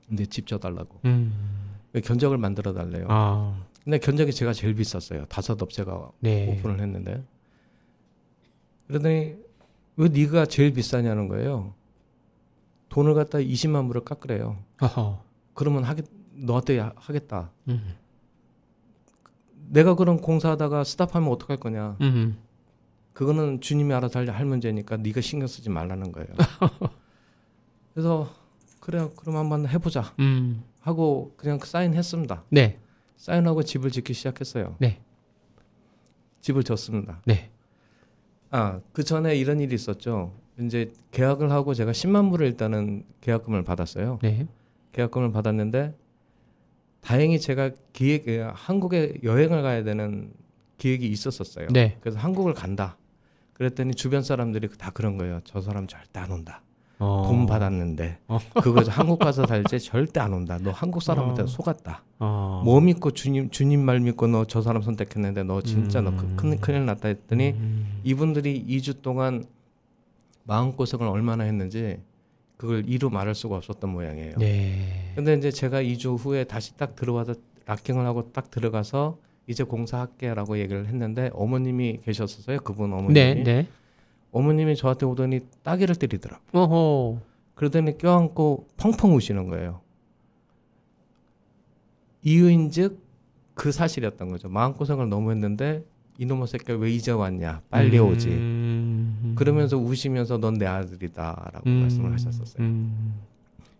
근데 0.09 0.25
집 0.25 0.47
져달라고 0.47 0.99
음, 1.05 1.79
견적을 2.03 2.39
만들어 2.39 2.73
달래요. 2.73 3.05
아, 3.11 3.63
근데 3.85 3.99
견적이 3.99 4.33
제가 4.33 4.55
제일 4.55 4.75
비쌌어요. 4.75 5.27
다섯 5.27 5.63
업체가 5.63 6.11
네, 6.21 6.49
오픈을 6.57 6.81
했는데 6.81 7.23
그러더니 8.87 9.35
왜 9.97 10.09
네가 10.09 10.47
제일 10.47 10.73
비싸냐는 10.73 11.29
거예요. 11.29 11.75
돈을 12.89 13.15
갖다 13.15 13.39
20만 13.39 13.87
불을 13.89 14.05
깎으래요. 14.05 14.57
어허, 14.81 15.23
그러면 15.55 15.85
하겠 15.85 16.07
너한테 16.35 16.79
하- 16.79 16.93
하겠다. 16.97 17.51
음, 17.69 17.95
내가 19.71 19.95
그런 19.95 20.21
공사하다가 20.21 20.85
스탑하면 20.85 21.29
어떡할 21.31 21.59
거냐. 21.59 21.97
음, 22.01 22.39
그거는 23.13 23.61
주님이 23.61 23.93
알아서 23.95 24.21
할, 24.21 24.29
할 24.31 24.47
문제니까 24.47 24.97
네가 24.99 25.21
신경 25.21 25.47
쓰지 25.49 25.69
말라는 25.71 26.13
거예요. 26.13 26.29
그래서 27.93 28.33
그래 28.81 29.09
그럼 29.17 29.37
한번 29.37 29.67
해보자 29.69 30.15
음, 30.21 30.63
하고 30.81 31.35
그냥 31.37 31.59
사인했습니다. 31.59 32.45
네, 32.51 32.79
사인하고 33.17 33.63
집을 33.63 33.91
짓기 33.91 34.15
시작했어요. 34.15 34.77
네, 34.79 35.01
집을 36.41 36.63
졌습니다. 36.63 37.21
네, 37.27 37.51
아, 38.51 38.81
그 38.93 39.03
전에 39.03 39.37
이런 39.37 39.61
일이 39.61 39.75
있었죠. 39.75 40.33
이제 40.61 40.93
계약을 41.13 41.51
하고 41.51 41.75
제가 41.75 41.93
10만 41.93 42.31
불을 42.31 42.47
일단은 42.47 43.05
계약금을 43.21 43.63
받았어요. 43.65 44.19
네, 44.23 44.47
계약금을 44.93 45.33
받았는데 45.33 45.95
다행히 47.01 47.39
제가 47.41 47.71
기획 47.93 48.29
에, 48.29 48.41
한국에 48.53 49.19
여행을 49.23 49.63
가야 49.63 49.85
되는 49.85 50.33
기획이 50.79 51.07
있었었어요. 51.07 51.69
네, 51.73 51.97
그래서 52.01 52.19
한국을 52.19 52.55
간다. 52.55 52.97
그랬더니 53.53 53.95
주변 53.95 54.23
사람들이 54.23 54.69
다 54.79 54.91
그런 54.91 55.17
거예요. 55.17 55.41
저 55.45 55.61
사람 55.61 55.87
절대 55.87 56.21
안 56.21 56.31
온다. 56.31 56.63
어, 57.01 57.23
돈 57.29 57.47
받았는데 57.47 58.19
어. 58.27 58.39
그거 58.61 58.83
한국 58.89 59.21
가서 59.21 59.47
살때 59.47 59.79
절대 59.79 60.19
안 60.19 60.33
온다. 60.33 60.59
너 60.61 60.71
한국 60.73 61.03
사람한테 61.03 61.43
어. 61.43 61.47
속았다. 61.47 62.03
어, 62.19 62.63
뭐 62.65 62.81
믿고 62.81 63.13
주님 63.13 63.51
주님 63.51 63.81
말 63.85 64.01
믿고 64.01 64.27
너 64.27 64.45
저 64.45 64.63
사람 64.63 64.83
선택했는데 64.83 65.45
너 65.45 65.61
진짜 65.61 66.01
너 66.01 66.11
음. 66.11 66.37
큰, 66.37 66.61
큰일 66.61 66.87
났다 66.87 67.07
했더니 67.09 67.51
음, 67.51 68.01
이분들이 68.03 68.65
2주 68.67 69.03
동안 69.03 69.45
마음고생을 70.49 71.07
얼마나 71.07 71.45
했는지 71.45 72.01
그걸 72.57 72.89
이루 72.89 73.11
말할 73.11 73.35
수가 73.35 73.57
없었던 73.57 73.91
모양이에요. 73.91 74.35
네, 74.39 75.13
근데 75.15 75.35
이제 75.35 75.51
제가 75.51 75.83
2주 75.83 76.19
후에 76.19 76.45
다시 76.45 76.77
딱 76.77 76.97
들어와서 76.97 77.35
락킹을 77.67 78.05
하고 78.07 78.33
딱 78.33 78.51
들어가서 78.51 79.19
이제 79.47 79.63
공사할게라고 79.63 80.59
얘기를 80.59 80.87
했는데 80.87 81.31
어머님이 81.35 82.01
계셨었어요. 82.03 82.59
그분 82.61 82.93
어머님이. 82.93 83.15
네, 83.15 83.35
네, 83.35 83.69
어머님이 84.33 84.75
저한테 84.75 85.05
오더니 85.07 85.41
따귀를 85.63 85.95
때리더라고. 85.97 86.43
어허, 86.53 87.21
그러더니 87.55 87.99
껴안고 87.99 88.69
펑펑 88.79 89.15
우시는 89.15 89.49
거예요. 89.49 89.83
이유인즉 92.23 93.07
그 93.55 93.71
사실이었던 93.71 94.31
거죠. 94.31 94.49
마음고생을 94.49 95.09
너무 95.09 95.31
했는데 95.31 95.85
이놈의 96.19 96.49
새끼 96.49 96.73
왜 96.73 96.91
이제 96.91 97.13
왔냐? 97.13 97.63
빨리 97.71 97.99
오지. 97.99 98.29
음. 99.39 99.41
그러면서 99.41 99.77
우시면서 99.77 100.39
넌 100.39 100.55
내 100.59 100.67
아들이다라고 100.67 101.63
음. 101.69 101.81
말씀을 101.83 102.13
하셨었어요. 102.13 102.63
음. 102.65 103.15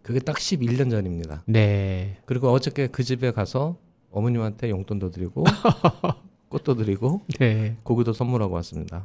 그게 0.03 0.21
딱 0.21 0.37
11년 0.37 0.91
전입니다. 0.91 1.43
네. 1.47 2.17
그리고 2.25 2.51
어저께 2.51 2.87
그 2.87 3.03
집에 3.03 3.31
가서 3.33 3.77
어머님한테 4.11 4.71
용돈도 4.71 5.11
드리고 5.11 5.45
꽃도 6.49 6.77
드리고 6.77 7.23
네. 7.39 7.77
고기도 7.83 8.13
선물하고 8.13 8.55
왔습니다. 8.55 9.05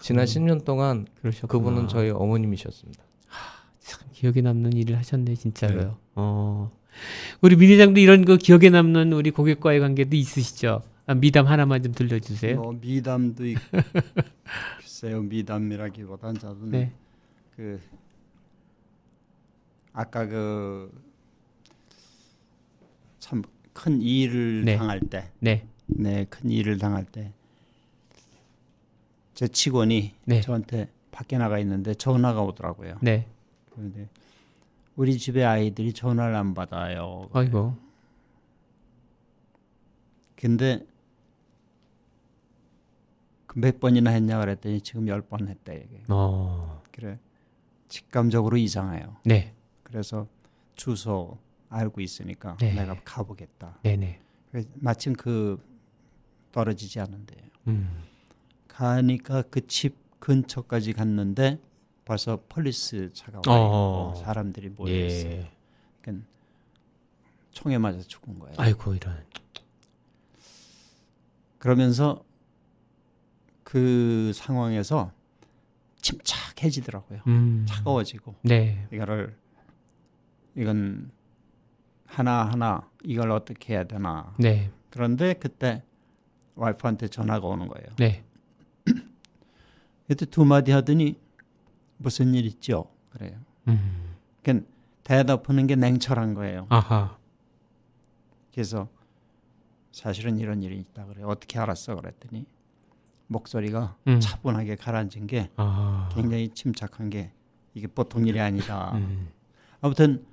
지난 0.00 0.26
10년 0.26 0.64
동안 0.64 1.06
그러셨구나. 1.20 1.50
그분은 1.50 1.88
저희 1.88 2.10
어머님이셨습니다. 2.10 3.02
참 3.80 4.00
기억에 4.12 4.40
남는 4.42 4.74
일을 4.74 4.96
하셨네 4.98 5.34
진짜로요. 5.34 5.96
어. 6.14 6.70
우리 7.40 7.56
민 7.56 7.70
회장도 7.70 8.00
이런 8.00 8.24
그 8.24 8.36
기억에 8.36 8.70
남는 8.70 9.12
우리 9.12 9.30
고객과의 9.30 9.80
관계도 9.80 10.14
있으시죠? 10.14 10.82
아, 11.06 11.14
미담 11.14 11.46
하나만 11.46 11.82
좀 11.82 11.92
들려주세요. 11.94 12.56
뭐 12.60 12.72
미담도 12.80 13.46
있고 13.46 13.60
글쎄요 14.98 15.22
미담이라기보단 15.22 16.38
저는 16.38 16.70
네. 16.72 16.92
그 17.54 17.80
아까 19.92 20.26
그 20.26 20.90
참 23.20 23.42
큰 23.74 24.02
일을 24.02 24.64
네. 24.64 24.76
당할 24.76 24.98
때, 24.98 25.30
네. 25.38 25.64
네, 25.86 26.24
큰 26.24 26.50
일을 26.50 26.78
당할 26.78 27.04
때 27.04 27.32
제 29.34 29.46
직원이 29.46 30.16
네. 30.24 30.40
저한테 30.40 30.90
밖에 31.12 31.38
나가 31.38 31.60
있는데 31.60 31.94
전화가 31.94 32.42
오더라고요. 32.42 32.98
네. 33.00 33.28
그런데 33.70 34.08
우리 34.96 35.16
집에 35.16 35.44
아이들이 35.44 35.92
전화를 35.92 36.34
안 36.34 36.54
받아요. 36.54 37.28
아이고. 37.32 37.76
근데 40.34 40.78
그 40.80 40.97
몇 43.60 43.80
번이나 43.80 44.10
했냐 44.10 44.38
그랬더니 44.40 44.80
지금 44.80 45.08
열 45.08 45.22
번 45.22 45.48
했다 45.48 45.72
이게. 45.72 46.02
어. 46.08 46.82
그래 46.92 47.18
직감적으로 47.88 48.56
이상해요. 48.56 49.16
네. 49.24 49.54
그래서 49.82 50.26
주소 50.74 51.38
알고 51.70 52.00
있으니까 52.00 52.56
네. 52.60 52.72
내가 52.74 52.96
가보겠다. 53.04 53.78
네네. 53.82 54.20
그래서 54.50 54.68
마침 54.74 55.12
그 55.14 55.62
떨어지지 56.52 57.00
않은데요. 57.00 57.40
음. 57.68 58.02
가니까 58.68 59.42
그 59.42 59.66
집 59.66 59.96
근처까지 60.20 60.92
갔는데 60.94 61.58
벌써 62.04 62.40
police 62.48 63.10
차가 63.12 63.38
와 63.46 63.54
어. 63.58 64.12
있고 64.14 64.24
사람들이 64.24 64.68
모여 64.70 64.92
있어요. 65.06 65.30
예. 65.32 65.50
그러니까 66.00 66.26
총에 67.52 67.78
맞아 67.78 68.00
죽은 68.00 68.38
거예요. 68.38 68.54
아이고 68.58 68.94
이런. 68.94 69.24
그러면서 71.58 72.24
그 73.68 74.32
상황에서 74.34 75.12
침착해지더라고요. 76.00 77.20
음. 77.26 77.66
차가워지고 77.68 78.36
네. 78.40 78.88
이거를 78.90 79.36
이건 80.54 81.10
하나 82.06 82.46
하나 82.46 82.88
이걸 83.04 83.30
어떻게 83.30 83.74
해야 83.74 83.84
되나. 83.84 84.34
네. 84.38 84.70
그런데 84.88 85.34
그때 85.34 85.82
와이프한테 86.54 87.08
전화가 87.08 87.46
오는 87.46 87.68
거예요. 87.68 87.88
네. 87.98 88.24
그때 90.06 90.24
두 90.24 90.46
마디 90.46 90.72
하더니 90.72 91.20
무슨 91.98 92.32
일 92.32 92.46
있죠? 92.46 92.90
그래요. 93.10 93.38
음. 93.66 94.14
그러니까 94.42 94.66
대답하는 95.04 95.66
게 95.66 95.76
냉철한 95.76 96.32
거예요. 96.32 96.68
아하. 96.70 97.18
그래서 98.50 98.88
사실은 99.92 100.38
이런 100.38 100.62
일이 100.62 100.78
있다 100.78 101.04
그래. 101.04 101.20
요 101.20 101.28
어떻게 101.28 101.58
알았어? 101.58 101.96
그랬더니 101.96 102.46
목소리가 103.28 103.94
음. 104.08 104.20
차분하게 104.20 104.76
가라앉은 104.76 105.26
게 105.26 105.48
아. 105.56 106.08
굉장히 106.14 106.48
침착한 106.48 107.10
게 107.10 107.30
이게 107.74 107.86
보통 107.86 108.26
일이 108.26 108.40
아니다. 108.40 108.92
음. 108.96 109.28
아무튼 109.80 110.24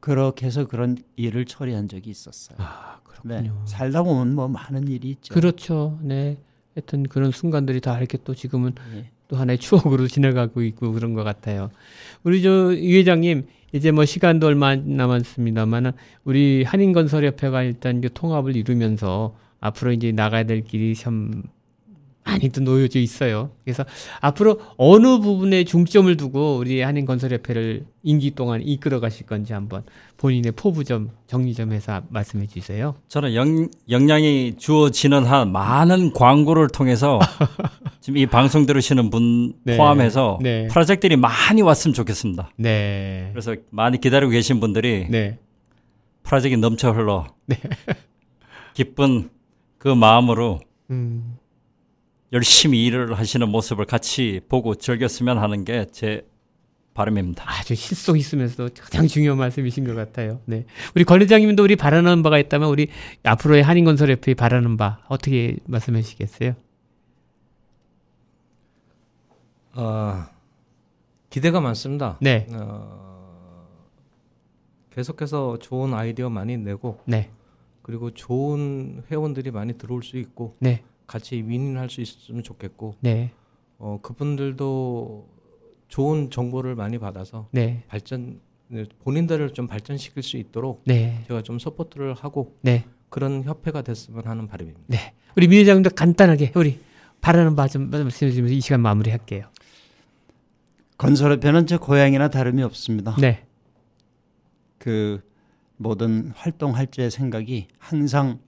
그렇게 0.00 0.46
해서 0.46 0.66
그런 0.66 0.96
일을 1.16 1.44
처리한 1.44 1.88
적이 1.88 2.10
있었어요. 2.10 2.56
아 2.60 2.98
네. 3.24 3.36
그렇군요. 3.36 3.62
살다 3.66 4.02
보면 4.02 4.34
뭐 4.34 4.48
많은 4.48 4.88
일이 4.88 5.10
있죠. 5.10 5.34
그렇죠. 5.34 5.98
네. 6.02 6.38
하여튼 6.74 7.04
그런 7.04 7.30
순간들이 7.30 7.80
다 7.80 7.96
이렇게 7.98 8.18
또 8.24 8.34
지금은 8.34 8.74
예. 8.96 9.10
또 9.28 9.36
하나의 9.36 9.58
추억으로 9.58 10.08
지나가고 10.08 10.62
있고 10.62 10.92
그런 10.92 11.14
것 11.14 11.22
같아요. 11.24 11.70
우리 12.24 12.42
저 12.42 12.72
이 12.72 12.96
회장님 12.96 13.46
이제 13.72 13.90
뭐 13.90 14.04
시간도 14.04 14.46
얼마 14.46 14.68
안 14.68 14.96
남았습니다만은 14.96 15.92
우리 16.24 16.62
한인건설협회가 16.64 17.62
일단 17.62 18.00
그 18.00 18.12
통합을 18.12 18.56
이루면서 18.56 19.36
앞으로 19.60 19.92
이제 19.92 20.12
나가야 20.12 20.44
될 20.44 20.62
길이 20.62 20.94
참 20.94 21.42
많이 22.24 22.48
또 22.48 22.62
놓여져 22.62 22.98
있어요. 22.98 23.50
그래서 23.64 23.84
앞으로 24.20 24.60
어느 24.76 25.18
부분에 25.18 25.64
중점을 25.64 26.16
두고 26.16 26.56
우리 26.56 26.80
한인건설협회를 26.80 27.84
임기 28.02 28.32
동안 28.32 28.62
이끌어 28.62 28.98
가실 28.98 29.26
건지 29.26 29.52
한번 29.52 29.82
본인의 30.16 30.52
포부 30.52 30.84
좀 30.84 31.10
정리 31.26 31.54
좀 31.54 31.72
해서 31.72 32.02
말씀해 32.08 32.46
주세요. 32.46 32.94
저는 33.08 33.34
영, 33.34 33.68
역량이 33.90 34.54
주어지는 34.56 35.24
한 35.26 35.52
많은 35.52 36.12
광고를 36.12 36.68
통해서 36.68 37.18
지금 38.00 38.16
이 38.16 38.26
방송 38.26 38.64
들으시는 38.64 39.10
분 39.10 39.54
네. 39.62 39.76
포함해서 39.76 40.38
네. 40.42 40.66
프로젝트들이 40.68 41.16
많이 41.16 41.60
왔으면 41.60 41.94
좋겠습니다. 41.94 42.50
네. 42.56 43.28
그래서 43.32 43.54
많이 43.70 44.00
기다리고 44.00 44.30
계신 44.30 44.60
분들이 44.60 45.06
네. 45.10 45.38
프로젝트 46.22 46.54
넘쳐 46.56 46.90
흘러 46.90 47.26
기쁜 48.72 49.28
그 49.78 49.88
마음으로 49.88 50.60
음. 50.90 51.33
열심히 52.32 52.84
일을 52.86 53.16
하시는 53.18 53.48
모습을 53.48 53.84
같이 53.84 54.40
보고 54.48 54.74
즐겼으면 54.74 55.38
하는 55.38 55.64
게 55.64 55.86
제 55.92 56.26
바람입니다. 56.94 57.44
아주 57.50 57.74
실속 57.74 58.16
있으면서도 58.16 58.72
가장 58.80 59.06
중요한 59.08 59.36
말씀이신 59.38 59.84
것 59.84 59.94
같아요. 59.94 60.40
네. 60.46 60.64
우리 60.94 61.04
권 61.04 61.20
회장님도 61.20 61.62
우리 61.64 61.74
바라는 61.76 62.22
바가 62.22 62.38
있다면 62.38 62.68
우리 62.68 62.88
앞으로의 63.24 63.62
한인건설협회에 63.64 64.34
바라는 64.34 64.76
바 64.76 65.00
어떻게 65.08 65.56
말씀해 65.66 66.02
주시겠어요? 66.02 66.54
아, 69.72 70.30
기대가 71.30 71.60
많습니다. 71.60 72.16
네. 72.20 72.46
어, 72.52 73.66
계속해서 74.92 75.58
좋은 75.58 75.92
아이디어 75.94 76.30
많이 76.30 76.56
내고 76.56 77.00
네. 77.06 77.30
그리고 77.82 78.12
좋은 78.12 79.02
회원들이 79.10 79.50
많이 79.50 79.76
들어올 79.76 80.04
수 80.04 80.16
있고 80.16 80.56
네. 80.60 80.84
같이 81.06 81.36
win-win할 81.36 81.90
수 81.90 82.00
있으면 82.00 82.42
좋겠고 82.42 82.96
네. 83.00 83.30
어, 83.78 83.98
그분들도 84.02 85.28
좋은 85.88 86.30
정보를 86.30 86.74
많이 86.74 86.98
받아서 86.98 87.48
네. 87.52 87.84
발전 87.88 88.40
본인들을 89.04 89.50
좀 89.52 89.66
발전시킬 89.66 90.22
수 90.22 90.36
있도록 90.36 90.82
네. 90.86 91.22
제가 91.28 91.42
좀 91.42 91.58
support를 91.58 92.14
하고 92.14 92.56
네. 92.62 92.84
그런 93.10 93.44
협회가 93.44 93.82
됐으면 93.82 94.26
하는 94.26 94.46
바람입니다. 94.48 94.84
네. 94.88 95.14
우리 95.36 95.46
민 95.48 95.60
회장님도 95.60 95.90
간단하게 95.90 96.52
우리 96.56 96.80
바라는 97.20 97.54
바 97.56 97.68
좀 97.68 97.90
말씀해 97.90 98.30
주시면서 98.30 98.54
이 98.54 98.60
시간 98.60 98.80
마무리할게요. 98.80 99.46
건설협회는 100.98 101.66
제 101.66 101.76
고향이나 101.76 102.28
다름이 102.28 102.62
없습니다. 102.62 103.16
네. 103.20 103.44
그 104.78 105.22
모든 105.76 106.30
활동할 106.34 106.86
때 106.86 107.10
생각이 107.10 107.68
항상 107.78 108.38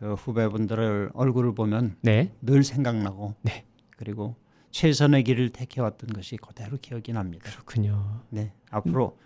그 0.00 0.14
후배분들을 0.14 1.10
얼굴을 1.12 1.54
보면 1.54 1.96
네. 2.00 2.32
늘 2.40 2.64
생각나고 2.64 3.34
네. 3.42 3.64
그리고 3.96 4.34
최선의 4.70 5.24
길을 5.24 5.50
택해왔던 5.50 6.10
것이 6.14 6.36
그대로 6.38 6.78
기억이 6.80 7.12
납니다. 7.12 7.50
그렇군요. 7.50 8.22
네, 8.30 8.52
앞으로 8.70 9.18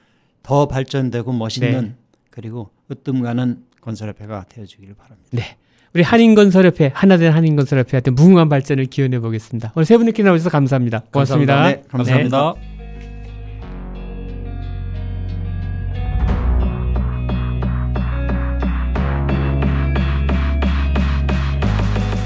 더 0.42 0.66
발전되고 0.66 1.32
멋있는 1.32 1.82
네. 1.82 1.94
그리고 2.30 2.70
으뜸가는 2.90 3.64
건설협회가 3.80 4.46
되어주기를 4.48 4.94
바랍니다. 4.94 5.30
네. 5.32 5.56
우리 5.94 6.02
한인건설협회 6.02 6.90
하나된 6.92 7.32
한인건설협회한테 7.32 8.10
무궁한 8.10 8.48
발전을 8.48 8.86
기원해 8.86 9.20
보겠습니다. 9.20 9.72
오늘 9.76 9.84
세 9.84 9.96
분께 9.96 10.24
나오셔서 10.24 10.50
감사합니다. 10.50 11.04
고맙습니다. 11.12 11.54
감사합니다. 11.54 11.82
네, 11.82 11.88
감사합니다. 11.88 12.54
감 12.54 12.73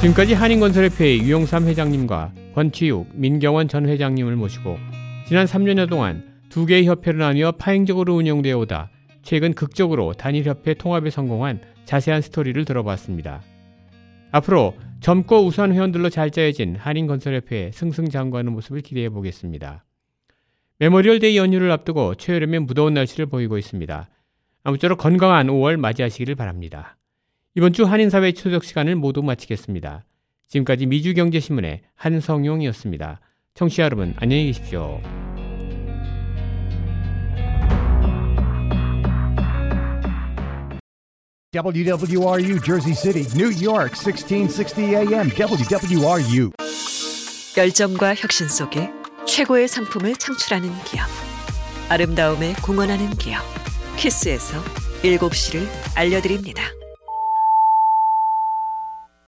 지금까지 0.01 0.35
한인건설협회의 0.35 1.23
유용삼 1.23 1.67
회장님과 1.67 2.33
권치욱, 2.55 3.09
민경원 3.15 3.67
전 3.67 3.89
회장님을 3.89 4.37
모시고 4.37 4.79
지난 5.27 5.45
3년여 5.45 5.89
동안 5.89 6.39
두 6.49 6.67
개의 6.67 6.87
협회로 6.87 7.19
나뉘어 7.19 7.53
파행적으로 7.53 8.15
운영되어 8.15 8.59
오다 8.59 8.91
최근 9.23 9.55
극적으로 9.55 10.13
단일협회 10.13 10.75
통합에 10.75 11.11
성공한 11.11 11.61
자세한 11.85 12.23
스토리를 12.23 12.65
들어봤습니다. 12.65 13.43
앞으로 14.31 14.75
젊고 15.01 15.45
우수한 15.45 15.73
회원들로 15.75 16.11
잘 16.11 16.31
짜여진 16.31 16.77
한인건설협회의 16.77 17.73
승승장구하는 17.73 18.53
모습을 18.53 18.83
기대해 18.83 19.09
보겠습니다. 19.09 19.85
Memorial 20.79 21.19
Day 21.19 21.37
연휴를 21.37 21.73
앞두고 21.73 22.15
초여름의 22.15 22.61
무더운 22.61 22.95
날씨를 22.95 23.27
보이고 23.27 23.59
있습니다. 23.59 24.09
아무쪼록 24.63 24.99
건강한 24.99 25.49
5월 25.49 25.77
맞이하시기를 25.77 26.37
바랍니다. 26.37 26.98
이번 27.59 27.73
주 27.73 27.83
한인사회 27.83 28.31
초적 28.31 28.63
시간을 28.63 28.95
모두 28.95 29.21
마치겠습니다. 29.21 30.05
지금까지 30.47 30.87
미주경제신문의 30.87 31.81
한성용이었습니다. 31.97 33.21
청취자 33.55 33.83
여러분 33.83 34.15
안녕히 34.19 34.47
계십시오. 34.47 35.01
WWRU 41.53 42.61
Jersey 42.63 42.95
City, 42.95 43.27
New 43.35 43.51
York, 43.61 43.97
1660 43.97 44.79
AM. 44.79 45.29
WWRU. 45.29 46.53
열정과 47.57 48.15
혁신 48.15 48.47
속에 48.47 48.89
최고의 49.27 49.67
상품을 49.67 50.15
창출하는 50.15 50.69
기업. 50.85 51.09
아름다움에 51.89 52.53
공헌하는 52.63 53.17
기업. 53.17 53.43
키스에서 53.97 54.63
7시를 55.03 55.67
알려드립니다. 55.97 56.78